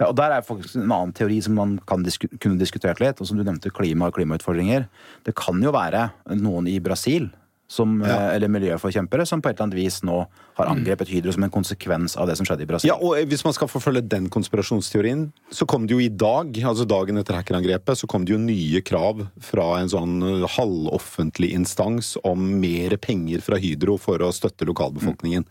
Ja, 0.00 0.08
og 0.08 0.16
Der 0.16 0.32
er 0.34 0.46
faktisk 0.46 0.76
en 0.76 0.90
annen 0.90 1.14
teori 1.16 1.40
som 1.44 1.54
man 1.54 1.78
disku, 2.04 2.28
kunne 2.40 2.58
diskutert 2.58 3.00
litt. 3.00 3.20
og 3.20 3.26
som 3.26 3.38
du 3.38 3.44
nevnte 3.44 3.70
Klima 3.70 4.06
og 4.06 4.14
klimautfordringer. 4.14 4.88
Det 5.24 5.34
kan 5.34 5.62
jo 5.62 5.70
være 5.70 6.10
noen 6.34 6.68
i 6.68 6.80
Brasil 6.80 7.30
som, 7.68 8.00
Ja. 8.00 8.06
eh, 8.30 8.34
eller 8.36 8.48
miljøforkjempere 8.48 9.26
som 9.26 9.40
på 9.42 9.48
et 9.48 9.56
eller 9.56 9.64
annet 9.68 9.78
vis 9.84 10.02
nå 10.02 10.26
har 10.56 10.66
angrepet 10.66 11.08
Hydro 11.08 11.32
som 11.32 11.42
en 11.42 11.50
konsekvens 11.50 12.16
av 12.16 12.28
det 12.28 12.36
som 12.36 12.46
skjedde 12.46 12.62
i 12.62 12.66
Brasil. 12.66 12.88
Ja, 12.88 12.94
og 12.94 13.16
hvis 13.26 13.42
man 13.44 13.52
skal 13.56 13.66
forfølge 13.68 14.06
den 14.06 14.28
konspirasjonsteorien, 14.28 15.32
så 15.50 15.66
kom 15.66 15.86
det 15.86 15.96
jo 15.96 15.98
i 15.98 16.08
dag, 16.08 16.52
altså 16.62 16.86
dagen 16.86 17.18
etter 17.18 17.34
hackerangrepet, 17.34 17.96
så 17.98 18.06
kom 18.06 18.24
det 18.24 18.34
jo 18.34 18.38
nye 18.38 18.80
krav 18.82 19.26
fra 19.40 19.80
en 19.80 19.88
sånn 19.88 20.22
uh, 20.22 20.46
halvoffentlig 20.46 21.50
instans 21.54 22.16
om 22.22 22.60
mer 22.60 22.96
penger 22.96 23.40
fra 23.40 23.56
Hydro 23.56 23.98
for 23.98 24.18
å 24.18 24.30
støtte 24.30 24.68
lokalbefolkningen. 24.68 25.44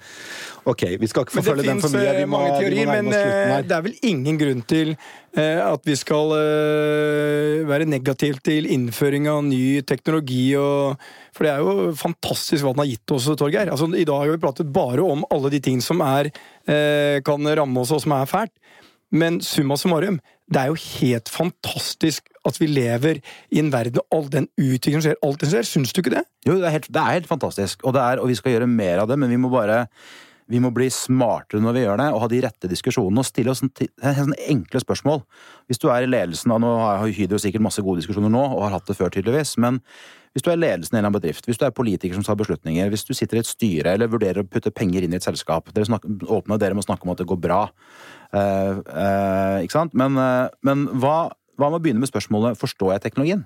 Ok, 0.65 0.85
vi 0.99 1.07
skal 1.07 1.25
ikke 1.25 1.41
forfølge 1.41 1.67
den 1.67 1.81
for 1.81 1.89
mye. 1.89 2.15
Vi 2.21 2.25
må, 2.25 2.37
mange 2.39 2.45
vi 2.45 2.53
må 2.53 2.61
teorier, 2.61 2.87
men 2.93 3.07
eh, 3.11 3.61
det 3.67 3.75
er 3.75 3.81
vel 3.81 3.97
ingen 4.03 4.37
grunn 4.39 4.61
til 4.61 4.95
eh, 4.95 4.97
at 5.41 5.81
vi 5.87 5.95
skal 5.97 6.35
eh, 6.37 7.63
være 7.65 7.87
negativ 7.89 8.37
til 8.45 8.67
innføring 8.69 9.25
av 9.31 9.41
ny 9.47 9.81
teknologi. 9.81 10.53
Og, 10.59 10.99
for 11.33 11.47
det 11.47 11.53
er 11.53 11.63
jo 11.63 11.93
fantastisk 11.97 12.61
hva 12.61 12.75
den 12.75 12.83
har 12.83 12.91
gitt 12.91 13.15
oss, 13.15 13.29
Torgeir. 13.39 13.71
Altså, 13.73 13.89
I 13.97 14.05
dag 14.05 14.21
har 14.21 14.29
vi 14.29 14.41
pratet 14.43 14.69
bare 14.73 15.01
om 15.01 15.25
alle 15.33 15.49
de 15.53 15.61
ting 15.63 15.81
som 15.81 16.03
er, 16.05 16.29
eh, 16.69 17.17
kan 17.25 17.41
ramme 17.41 17.81
oss 17.81 17.93
og 17.95 18.03
som 18.05 18.13
er 18.17 18.29
fælt. 18.29 18.53
Men 19.13 19.41
summa 19.45 19.77
summarum, 19.77 20.19
det 20.49 20.59
er 20.59 20.69
jo 20.71 20.77
helt 20.99 21.29
fantastisk 21.29 22.29
at 22.45 22.57
vi 22.59 22.67
lever 22.67 23.21
i 23.53 23.61
en 23.61 23.71
verden 23.73 24.01
og 24.01 24.17
all 24.17 24.29
den 24.33 24.47
utviklingen 24.57 25.03
som 25.03 25.11
skjer. 25.11 25.19
Alt 25.25 25.45
som 25.45 25.51
skjer. 25.53 25.67
Syns 25.69 25.93
du 25.93 26.01
ikke 26.01 26.15
det? 26.15 26.23
Jo, 26.47 26.57
det 26.59 26.67
er 26.67 26.75
helt, 26.77 26.89
det 26.89 27.01
er 27.01 27.17
helt 27.17 27.29
fantastisk, 27.29 27.85
og, 27.85 27.95
er, 27.95 28.21
og 28.21 28.29
vi 28.29 28.37
skal 28.37 28.55
gjøre 28.55 28.69
mer 28.69 29.03
av 29.03 29.09
det, 29.09 29.19
men 29.21 29.31
vi 29.31 29.39
må 29.39 29.53
bare 29.53 29.85
vi 30.53 30.61
må 30.61 30.69
bli 30.73 30.85
smartere 30.93 31.61
når 31.63 31.73
vi 31.75 31.83
gjør 31.83 32.01
det, 32.03 32.07
og 32.13 32.21
ha 32.21 32.27
de 32.29 32.41
rette 32.45 32.69
diskusjonene. 32.69 33.23
og 33.23 33.25
stille 33.25 33.49
oss 33.53 33.63
sånne, 33.63 33.73
ti- 33.73 33.89
enkle 34.53 34.81
spørsmål. 34.83 35.23
Hvis 35.67 35.81
du 35.81 35.87
er 35.89 36.03
i 36.05 36.09
ledelsen 36.11 36.53
av 36.53 36.59
Nå 36.61 36.73
har 36.77 37.07
Hydro 37.07 37.39
sikkert 37.41 37.65
masse 37.65 37.81
gode 37.81 38.01
diskusjoner 38.01 38.29
nå, 38.29 38.43
og 38.53 38.67
har 38.67 38.75
hatt 38.77 38.85
det 38.85 38.97
før, 38.97 39.09
tydeligvis. 39.09 39.57
Men 39.57 39.79
hvis 40.33 40.43
du 40.45 40.51
er 40.51 40.57
ledelsen 40.61 40.97
i 40.97 41.01
en 41.01 41.13
bedrift, 41.13 41.45
hvis 41.45 41.57
du 41.57 41.65
er 41.65 41.73
politiker 41.73 42.13
som 42.17 42.23
tar 42.25 42.37
beslutninger, 42.37 42.89
hvis 42.89 43.05
du 43.05 43.13
sitter 43.13 43.37
i 43.37 43.43
et 43.43 43.49
styre 43.49 43.93
eller 43.93 44.11
vurderer 44.11 44.43
å 44.43 44.47
putte 44.49 44.73
penger 44.73 45.03
inn 45.05 45.13
i 45.13 45.17
et 45.17 45.25
selskap 45.25 45.73
Dere 45.73 45.85
snakker, 45.89 46.09
åpne 46.25 46.59
dere 46.61 46.73
med 46.77 46.83
å 46.83 46.87
snakke 46.89 47.05
om 47.05 47.13
at 47.13 47.21
det 47.21 47.29
går 47.29 47.41
bra. 47.41 47.63
Eh, 48.33 48.81
eh, 48.81 49.57
ikke 49.65 49.77
sant? 49.77 49.93
Men, 49.93 50.17
eh, 50.17 50.49
men 50.65 50.85
hva, 51.01 51.31
hva 51.57 51.69
med 51.69 51.79
å 51.79 51.83
begynne 51.83 52.01
med 52.01 52.09
spørsmålet 52.09 52.57
forstår 52.61 52.95
jeg 52.95 53.05
teknologien? 53.09 53.45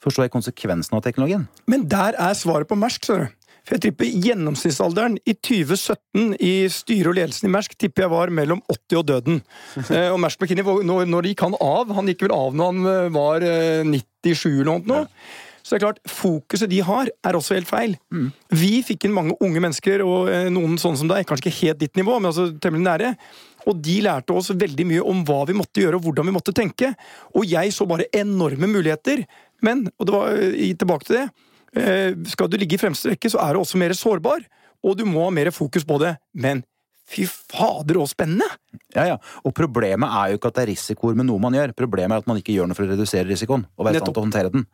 Forstår 0.00 0.24
jeg 0.26 0.32
konsekvensen 0.32 0.96
av 0.96 1.02
teknologien? 1.04 1.46
Men 1.68 1.84
der 1.86 2.16
er 2.16 2.32
svaret 2.38 2.70
på 2.70 2.78
Mersk, 2.78 3.04
ser 3.04 3.18
du. 3.18 3.28
Jeg 3.70 3.82
tipper 3.84 4.08
gjennomsnittsalderen 4.24 5.18
i 5.22 5.34
2017 5.36 6.32
i 6.42 6.54
styret 6.72 7.12
og 7.12 7.18
ledelsen 7.20 7.46
i 7.46 7.52
Mersk 7.54 7.76
tipper 7.78 8.06
jeg 8.06 8.12
var 8.12 8.32
mellom 8.34 8.62
80 8.66 9.02
og 9.02 9.06
døden. 9.12 9.44
Eh, 9.90 10.08
og 10.12 10.20
Mersk 10.22 10.42
McKinney, 10.42 10.66
når, 10.86 11.06
når 11.10 11.30
gikk 11.30 11.44
han 11.46 11.54
av? 11.62 11.90
Han 11.96 12.08
gikk 12.10 12.26
vel 12.26 12.34
av 12.34 12.56
når 12.56 12.68
han 12.72 12.90
eh, 12.90 13.06
var 13.14 13.46
eh, 13.46 13.86
97 13.86 14.60
eller 14.60 14.84
noe. 14.86 15.06
Så 15.62 15.74
det 15.74 15.78
er 15.78 15.84
klart, 15.84 16.00
fokuset 16.08 16.70
de 16.70 16.80
har, 16.82 17.10
er 17.26 17.36
også 17.36 17.54
helt 17.54 17.68
feil. 17.68 17.96
Vi 18.48 18.80
fikk 18.86 19.06
inn 19.06 19.14
mange 19.14 19.36
unge 19.44 19.60
mennesker, 19.62 20.02
og 20.06 20.30
eh, 20.32 20.48
noen 20.52 20.78
sånne 20.80 21.00
som 21.02 21.10
deg, 21.10 21.26
kanskje 21.28 21.50
ikke 21.50 21.58
helt 21.60 21.82
ditt 21.82 22.00
nivå, 22.00 22.16
men 22.18 22.30
altså 22.30 22.48
temmelig 22.62 22.86
nære. 22.86 23.12
Og 23.68 23.76
de 23.84 23.98
lærte 24.06 24.34
oss 24.34 24.50
veldig 24.56 24.86
mye 24.88 25.04
om 25.12 25.20
hva 25.28 25.42
vi 25.50 25.58
måtte 25.58 25.82
gjøre, 25.82 26.00
og 26.00 26.08
hvordan 26.08 26.30
vi 26.30 26.34
måtte 26.34 26.56
tenke. 26.56 26.94
Og 27.36 27.46
jeg 27.48 27.74
så 27.76 27.86
bare 27.88 28.08
enorme 28.16 28.70
muligheter. 28.72 29.26
Men, 29.66 29.84
og 29.98 30.08
det 30.08 30.16
var 30.16 30.42
eh, 30.48 30.72
tilbake 30.80 31.08
til 31.08 31.18
det, 31.18 31.26
eh, 31.28 31.46
skal 32.32 32.50
du 32.50 32.58
ligge 32.58 32.76
i 32.76 32.80
fremste 32.80 33.12
rekke, 33.12 33.30
så 33.30 33.40
er 33.44 33.54
du 33.54 33.62
også 33.62 33.78
mer 33.80 33.94
sårbar. 33.96 34.42
Og 34.86 34.96
du 34.98 35.04
må 35.06 35.26
ha 35.26 35.32
mer 35.34 35.50
fokus 35.54 35.84
på 35.86 35.98
det. 36.02 36.14
Men 36.32 36.64
fy 37.10 37.26
fader, 37.26 37.98
så 37.98 38.12
spennende! 38.12 38.46
Ja, 38.94 39.06
ja. 39.12 39.16
Og 39.46 39.54
problemet 39.54 40.10
er 40.10 40.32
jo 40.32 40.38
ikke 40.38 40.50
at 40.50 40.58
det 40.58 40.64
er 40.64 40.70
risikoer 40.72 41.16
med 41.18 41.28
noe 41.28 41.42
man 41.42 41.54
gjør. 41.56 41.74
Problemet 41.78 42.16
er 42.16 42.24
at 42.24 42.28
man 42.30 42.38
ikke 42.40 42.54
gjør 42.54 42.70
noe 42.70 42.78
for 42.78 42.86
å 42.86 42.92
redusere 42.92 43.28
risikoen. 43.28 43.66
og 43.76 43.86
være 43.86 44.02
stand 44.02 44.14
til 44.14 44.22
å 44.22 44.26
håndtere 44.26 44.52
den. 44.54 44.66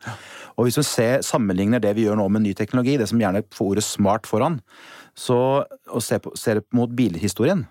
Og 0.55 0.67
hvis 0.67 0.77
vi 0.79 0.85
ser, 0.89 1.25
sammenligner 1.25 1.81
det 1.83 1.95
vi 1.97 2.05
gjør 2.07 2.19
nå 2.21 2.27
med 2.33 2.45
ny 2.45 2.53
teknologi, 2.57 2.97
det 2.97 3.09
som 3.09 3.21
gjerne 3.21 3.43
får 3.53 3.71
ordet 3.73 3.85
smart 3.85 4.29
foran, 4.29 4.61
så, 5.17 5.39
og 5.89 6.05
ser, 6.05 6.21
på, 6.21 6.33
ser 6.37 6.61
mot 6.77 6.93
bilhistorien, 6.93 7.65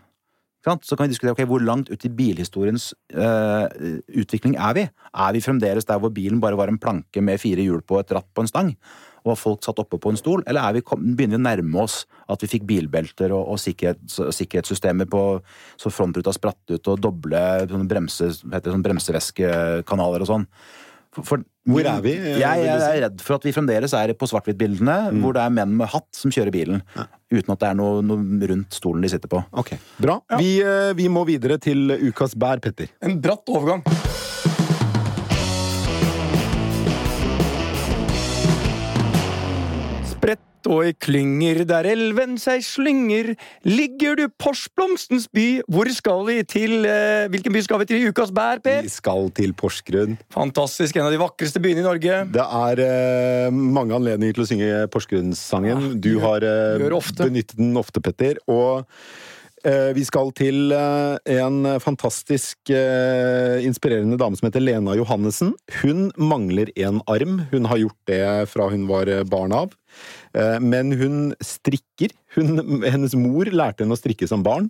så 0.66 0.96
kan 0.98 1.06
vi 1.06 1.12
diskutere 1.12 1.36
okay, 1.36 1.46
hvor 1.46 1.62
langt 1.62 1.92
ut 1.92 2.04
i 2.04 2.10
bilhistoriens 2.10 2.88
uh, 3.14 3.70
utvikling 4.18 4.56
er 4.58 4.72
vi. 4.74 4.82
Er 5.14 5.36
vi 5.36 5.42
fremdeles 5.44 5.86
der 5.86 6.00
hvor 6.02 6.10
bilen 6.10 6.40
bare 6.42 6.58
var 6.58 6.72
en 6.72 6.80
planke 6.82 7.22
med 7.22 7.38
fire 7.38 7.62
hjul 7.62 7.84
på 7.86 8.00
et 8.00 8.10
ratt 8.10 8.26
på 8.34 8.42
en 8.42 8.50
stang? 8.50 8.72
Og 9.26 9.34
folk 9.38 9.64
satt 9.66 9.80
oppe 9.82 9.98
på 9.98 10.12
en 10.12 10.18
stol, 10.20 10.44
eller 10.46 10.62
er 10.62 10.76
vi, 10.78 10.84
begynner 10.86 11.34
vi 11.36 11.40
å 11.40 11.44
nærme 11.48 11.82
oss 11.82 12.04
at 12.30 12.42
vi 12.44 12.50
fikk 12.52 12.66
bilbelter 12.68 13.32
og, 13.34 13.42
og 13.54 13.58
sikkerhets, 13.58 14.20
sikkerhetssystemer 14.38 15.08
på 15.10 15.22
så 15.80 15.90
frontruta 15.90 16.30
spratt 16.34 16.62
ut 16.70 16.90
og 16.92 17.00
doble 17.02 17.40
sånn 17.70 17.88
bremse, 17.90 18.30
heter 18.46 18.68
det, 18.68 18.74
sånne 18.76 18.86
bremseveskekanaler 18.86 20.22
og 20.22 20.30
sånn? 20.30 20.46
For, 21.16 21.24
for, 21.24 21.44
Hvor 21.72 21.86
er 21.88 22.02
vi, 22.04 22.12
Jeg, 22.12 22.38
jeg, 22.44 22.64
jeg 22.68 22.86
er 22.92 22.98
redd 23.06 23.22
for 23.24 23.38
at 23.38 23.46
vi 23.48 23.52
fremdeles 23.56 23.94
er 23.96 24.12
på 24.20 24.28
svart-hvitt-bildene, 24.28 24.96
Mm. 25.16 25.22
hvor 25.24 25.32
det 25.32 25.42
er 25.46 25.54
menn 25.58 25.72
med 25.78 25.88
hatt 25.88 26.10
som 26.14 26.30
kjører 26.30 26.52
bilen, 26.52 26.82
uten 27.32 27.54
at 27.54 27.62
det 27.62 27.70
er 27.70 27.78
noe, 27.78 28.02
noe 28.04 28.50
rundt 28.52 28.76
stolen 28.76 29.02
de 29.02 29.08
sitter 29.14 29.32
på. 29.32 29.40
Ok, 29.56 29.72
Bra. 29.98 30.20
Vi, 30.36 30.58
eh, 30.60 30.92
vi 30.98 31.08
må 31.08 31.24
videre 31.26 31.58
til 31.58 31.88
ukas 32.10 32.36
bær, 32.36 32.60
Petter. 32.60 32.92
En 33.00 33.16
bratt 33.22 33.48
overgang. 33.48 33.82
Og 40.66 40.88
i 40.88 40.94
klynger 40.94 41.62
der 41.68 41.86
elven 41.90 42.36
seg 42.40 42.64
slynger, 42.66 43.32
ligger 43.66 44.18
du 44.18 44.24
Porsblomstens 44.42 45.28
by. 45.34 45.46
Hvor 45.70 45.90
skal 45.94 46.24
vi 46.28 46.38
til? 46.48 46.86
Eh, 46.88 47.26
hvilken 47.32 47.54
by 47.54 47.62
skal 47.64 47.82
vi 47.82 47.88
til 47.90 48.02
i 48.02 48.10
ukas 48.10 48.32
bær, 48.34 48.62
Per? 48.64 48.82
Vi 48.86 48.92
skal 48.92 49.30
til 49.36 49.54
Porsgrunn. 49.56 50.18
Fantastisk, 50.34 50.98
en 50.98 51.08
av 51.08 51.14
de 51.14 51.20
vakreste 51.22 51.62
byene 51.62 51.84
i 51.84 51.86
Norge. 51.86 52.18
Det 52.34 52.48
er 52.62 52.84
eh, 52.86 53.54
mange 53.54 53.96
anledninger 53.96 54.36
til 54.36 54.46
å 54.46 54.50
synge 54.50 54.82
Porsgrunnssangen. 54.92 55.94
Du 56.02 56.16
har 56.24 56.44
eh, 56.46 56.88
benyttet 57.22 57.56
den 57.60 57.76
ofte, 57.78 58.02
Petter. 58.04 58.42
Og 58.50 58.84
vi 59.96 60.04
skal 60.06 60.30
til 60.36 60.72
eh, 60.74 61.16
en 61.40 61.64
fantastisk 61.82 62.70
eh, 62.70 63.58
inspirerende 63.66 64.18
dame 64.20 64.38
som 64.38 64.46
heter 64.46 64.62
Lena 64.62 64.94
Johannessen. 64.98 65.54
Hun 65.80 66.10
mangler 66.16 66.70
en 66.78 67.00
arm. 67.10 67.40
Hun 67.50 67.66
har 67.66 67.80
gjort 67.82 67.98
det 68.10 68.20
fra 68.52 68.68
hun 68.70 68.84
var 68.86 69.10
eh, 69.10 69.24
barn 69.26 69.54
av. 69.56 69.74
Eh, 70.36 70.60
Men 70.62 70.92
hun 70.92 71.34
strikker. 71.42 72.14
Hun, 72.36 72.60
hennes 72.84 73.14
mor 73.16 73.48
lærte 73.48 73.82
henne 73.82 73.96
å 73.96 73.98
strikke 73.98 74.28
som 74.28 74.42
barn, 74.44 74.66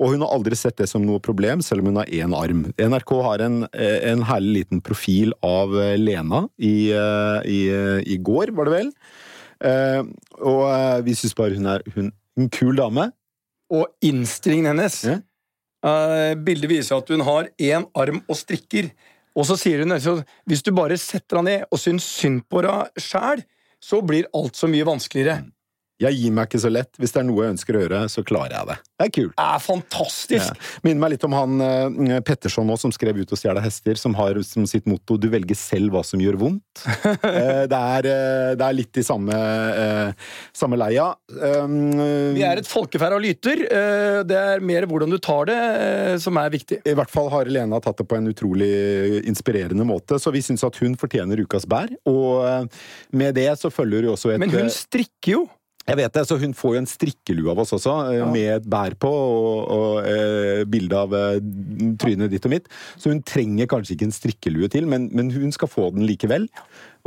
og 0.00 0.14
hun 0.14 0.22
har 0.24 0.30
aldri 0.32 0.56
sett 0.56 0.78
det 0.80 0.86
som 0.88 1.02
noe 1.04 1.20
problem, 1.20 1.60
selv 1.60 1.84
om 1.84 1.90
hun 1.90 1.98
har 2.00 2.08
én 2.08 2.32
arm. 2.32 2.62
NRK 2.80 3.12
har 3.26 3.44
en, 3.44 3.58
eh, 3.76 3.98
en 4.08 4.24
herlig 4.24 4.62
liten 4.62 4.80
profil 4.80 5.34
av 5.44 5.74
eh, 5.76 5.98
Lena 6.00 6.46
i, 6.56 6.90
eh, 6.96 7.38
i, 7.44 7.60
eh, 7.68 8.00
i 8.08 8.16
går, 8.16 8.54
var 8.56 8.70
det 8.70 8.76
vel. 8.78 8.92
Eh, 9.60 10.02
Og 10.40 10.62
eh, 10.72 11.00
vi 11.04 11.12
syns 11.20 11.36
bare 11.36 11.54
hun 11.60 11.66
er 11.68 11.84
hun, 11.94 12.10
en 12.40 12.48
kul 12.48 12.74
dame. 12.80 13.10
Og 13.70 13.86
innstillingen 14.04 14.72
hennes. 14.72 15.02
Ja. 15.06 15.20
Uh, 15.80 16.34
bildet 16.36 16.68
viser 16.68 16.98
at 16.98 17.08
hun 17.08 17.22
har 17.24 17.48
én 17.56 17.86
arm 17.96 18.20
og 18.26 18.36
strikker. 18.36 18.90
Og 19.38 19.46
så 19.48 19.56
sier 19.56 19.84
hun 19.84 19.94
at 19.94 20.04
hvis 20.48 20.64
du 20.66 20.72
bare 20.76 20.98
setter 21.00 21.38
deg 21.38 21.46
ned 21.46 21.70
og 21.70 21.80
syns 21.80 22.04
synd 22.04 22.42
på 22.50 22.64
deg 22.66 23.00
sjæl, 23.00 23.44
så 23.80 24.02
blir 24.04 24.28
alt 24.36 24.58
så 24.58 24.68
mye 24.68 24.84
vanskeligere. 24.84 25.46
Jeg 26.00 26.16
gir 26.16 26.32
meg 26.32 26.48
ikke 26.48 26.62
så 26.62 26.70
lett. 26.72 26.90
Hvis 26.96 27.12
det 27.12 27.20
er 27.20 27.26
noe 27.28 27.44
jeg 27.44 27.54
ønsker 27.54 27.76
å 27.76 27.82
gjøre, 27.82 27.98
så 28.08 28.22
klarer 28.24 28.54
jeg 28.56 28.68
det. 28.70 28.76
Det 28.80 29.06
er 29.06 29.12
kult. 29.16 29.34
Det 29.36 29.44
er 29.44 29.62
fantastisk! 29.64 30.60
Ja. 30.60 30.68
Minner 30.86 31.02
meg 31.02 31.12
litt 31.14 31.26
om 31.28 31.36
han 31.36 31.60
uh, 31.60 32.20
Petterson 32.24 32.68
nå, 32.68 32.76
som 32.80 32.94
skrev 32.94 33.20
Ut 33.20 33.34
og 33.36 33.40
stjele 33.40 33.60
hester, 33.60 33.98
som 34.00 34.16
har 34.16 34.38
som 34.46 34.64
sitt 34.68 34.88
motto 34.88 35.18
'du 35.20 35.28
velger 35.32 35.58
selv 35.58 35.92
hva 35.92 36.02
som 36.06 36.22
gjør 36.22 36.38
vondt'. 36.40 36.84
uh, 36.86 37.66
det, 37.72 37.80
er, 37.80 38.08
uh, 38.08 38.52
det 38.56 38.64
er 38.64 38.78
litt 38.78 39.00
i 39.00 39.04
samme, 39.04 39.36
samme 40.56 40.78
leia. 40.80 41.10
Um, 41.28 41.92
Vi 42.36 42.44
er 42.48 42.62
et 42.62 42.68
folkeferd 42.68 43.18
av 43.18 43.20
lyter. 43.20 43.66
Det 44.24 44.40
er 44.40 44.64
mer 44.64 44.88
hvordan 44.88 45.12
du 45.12 45.18
tar 45.20 45.50
det, 45.50 45.60
som 46.24 46.38
er 46.40 46.52
viktig. 46.52 46.80
I 46.88 46.96
hvert 46.96 47.12
fall 47.12 47.28
har 47.32 47.50
Lena 47.50 47.80
tatt 47.82 48.00
det 48.00 48.08
på 48.08 48.16
en 48.16 48.30
utrolig 48.30 48.70
inspirerende 49.28 49.84
måte, 49.84 50.18
så 50.22 50.32
vi 50.32 50.42
syns 50.44 50.64
at 50.64 50.80
hun 50.80 50.96
fortjener 51.00 51.44
ukas 51.44 51.68
bær. 51.68 51.92
Og 52.08 52.68
med 53.12 53.36
det 53.36 53.50
så 53.60 53.72
følger 53.72 54.08
jo 54.08 54.16
også 54.16 54.34
et 54.34 54.42
Men 54.42 54.54
hun 54.54 54.72
strikker 54.72 55.36
jo. 55.36 55.48
Jeg 55.88 55.96
vet 55.96 56.12
det, 56.14 56.22
så 56.28 56.36
Hun 56.38 56.52
får 56.54 56.74
jo 56.76 56.80
en 56.82 56.86
strikkelue 56.86 57.50
av 57.50 57.58
oss 57.64 57.72
også, 57.74 57.94
ja. 58.14 58.26
med 58.30 58.50
et 58.58 58.66
bær 58.70 58.94
på 59.00 59.10
og, 59.10 59.70
og 59.74 60.06
eh, 60.06 60.60
bilde 60.70 60.98
av 61.00 61.14
eh, 61.16 61.40
trynet 61.98 62.30
ditt 62.30 62.46
og 62.46 62.52
mitt. 62.52 62.68
Så 63.00 63.10
hun 63.10 63.22
trenger 63.26 63.66
kanskje 63.70 63.96
ikke 63.96 64.06
en 64.10 64.14
strikkelue 64.14 64.68
til, 64.70 64.86
men, 64.86 65.08
men 65.16 65.32
hun 65.34 65.50
skal 65.56 65.72
få 65.72 65.88
den 65.96 66.06
likevel. 66.06 66.46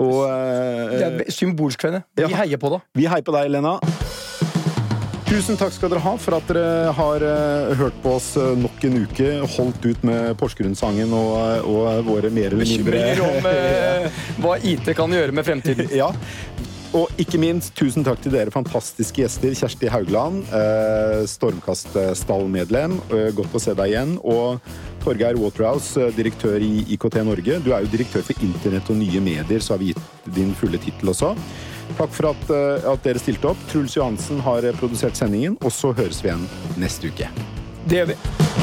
Og 0.02 0.24
eh, 0.26 0.98
Det 0.98 1.06
er 1.28 1.32
symbolsk 1.32 1.86
for 1.86 1.94
henne. 1.94 2.04
Vi 2.18 2.26
Ja. 2.26 2.34
heier 2.44 2.60
på 2.60 2.74
det. 2.76 2.82
vi 2.98 3.08
heier 3.08 3.24
på 3.24 3.36
deg, 3.38 3.52
Lena. 3.54 3.78
Tusen 5.24 5.56
takk 5.58 5.72
skal 5.74 5.90
dere 5.90 6.02
ha 6.04 6.12
for 6.22 6.36
at 6.38 6.50
dere 6.52 6.92
har 6.94 7.24
eh, 7.26 7.72
hørt 7.80 7.96
på 8.04 8.12
oss 8.20 8.34
eh, 8.38 8.52
nok 8.60 8.84
en 8.90 9.00
uke. 9.06 9.30
Holdt 9.56 9.86
ut 9.88 10.04
med 10.06 10.36
Porsgrunn-sangen 10.38 11.14
og, 11.16 11.64
og 11.72 12.04
våre 12.10 12.30
mer 12.34 12.52
eller 12.54 12.68
mindre 12.68 12.92
Bekymringer 12.92 13.24
om 13.30 13.48
eh, 13.50 14.22
hva 14.44 14.58
IT 14.62 14.92
kan 14.98 15.16
gjøre 15.16 15.34
med 15.34 15.48
fremtiden. 15.48 15.90
Ja. 15.96 16.12
Og 16.94 17.10
ikke 17.18 17.40
minst, 17.42 17.72
tusen 17.74 18.06
takk 18.06 18.20
til 18.22 18.36
dere 18.36 18.54
fantastiske 18.54 19.24
gjester. 19.24 19.56
Kjersti 19.58 19.90
Haugland, 19.90 20.44
eh, 20.54 21.24
Stormkast-stallmedlem. 21.30 23.00
Eh, 23.10 23.32
godt 23.34 23.56
å 23.58 23.62
se 23.62 23.74
deg 23.74 23.96
igjen. 23.96 24.20
Og 24.22 24.62
Torgeir 25.02 25.40
Waterhouse, 25.42 25.98
eh, 25.98 26.12
direktør 26.14 26.62
i 26.62 26.86
IKT 26.94 27.24
Norge. 27.26 27.64
Du 27.64 27.74
er 27.74 27.82
jo 27.82 27.98
direktør 27.98 28.22
for 28.22 28.36
internett 28.40 28.90
og 28.90 28.98
nye 28.98 29.20
medier, 29.20 29.60
så 29.60 29.74
har 29.74 29.80
vi 29.80 29.94
gitt 29.94 30.34
din 30.36 30.54
fulle 30.54 30.78
tittel 30.78 31.10
også. 31.10 31.36
Takk 31.98 32.10
for 32.10 32.30
at, 32.30 32.50
eh, 32.50 32.92
at 32.92 33.04
dere 33.04 33.20
stilte 33.20 33.50
opp. 33.50 33.58
Truls 33.70 33.96
Johansen 33.96 34.40
har 34.40 34.62
produsert 34.74 35.16
sendingen, 35.18 35.58
og 35.64 35.72
så 35.72 35.96
høres 35.96 36.22
vi 36.22 36.30
igjen 36.30 36.48
neste 36.78 37.10
uke. 37.10 37.28
Det 37.88 37.98
gjør 37.98 38.08
vi. 38.14 38.63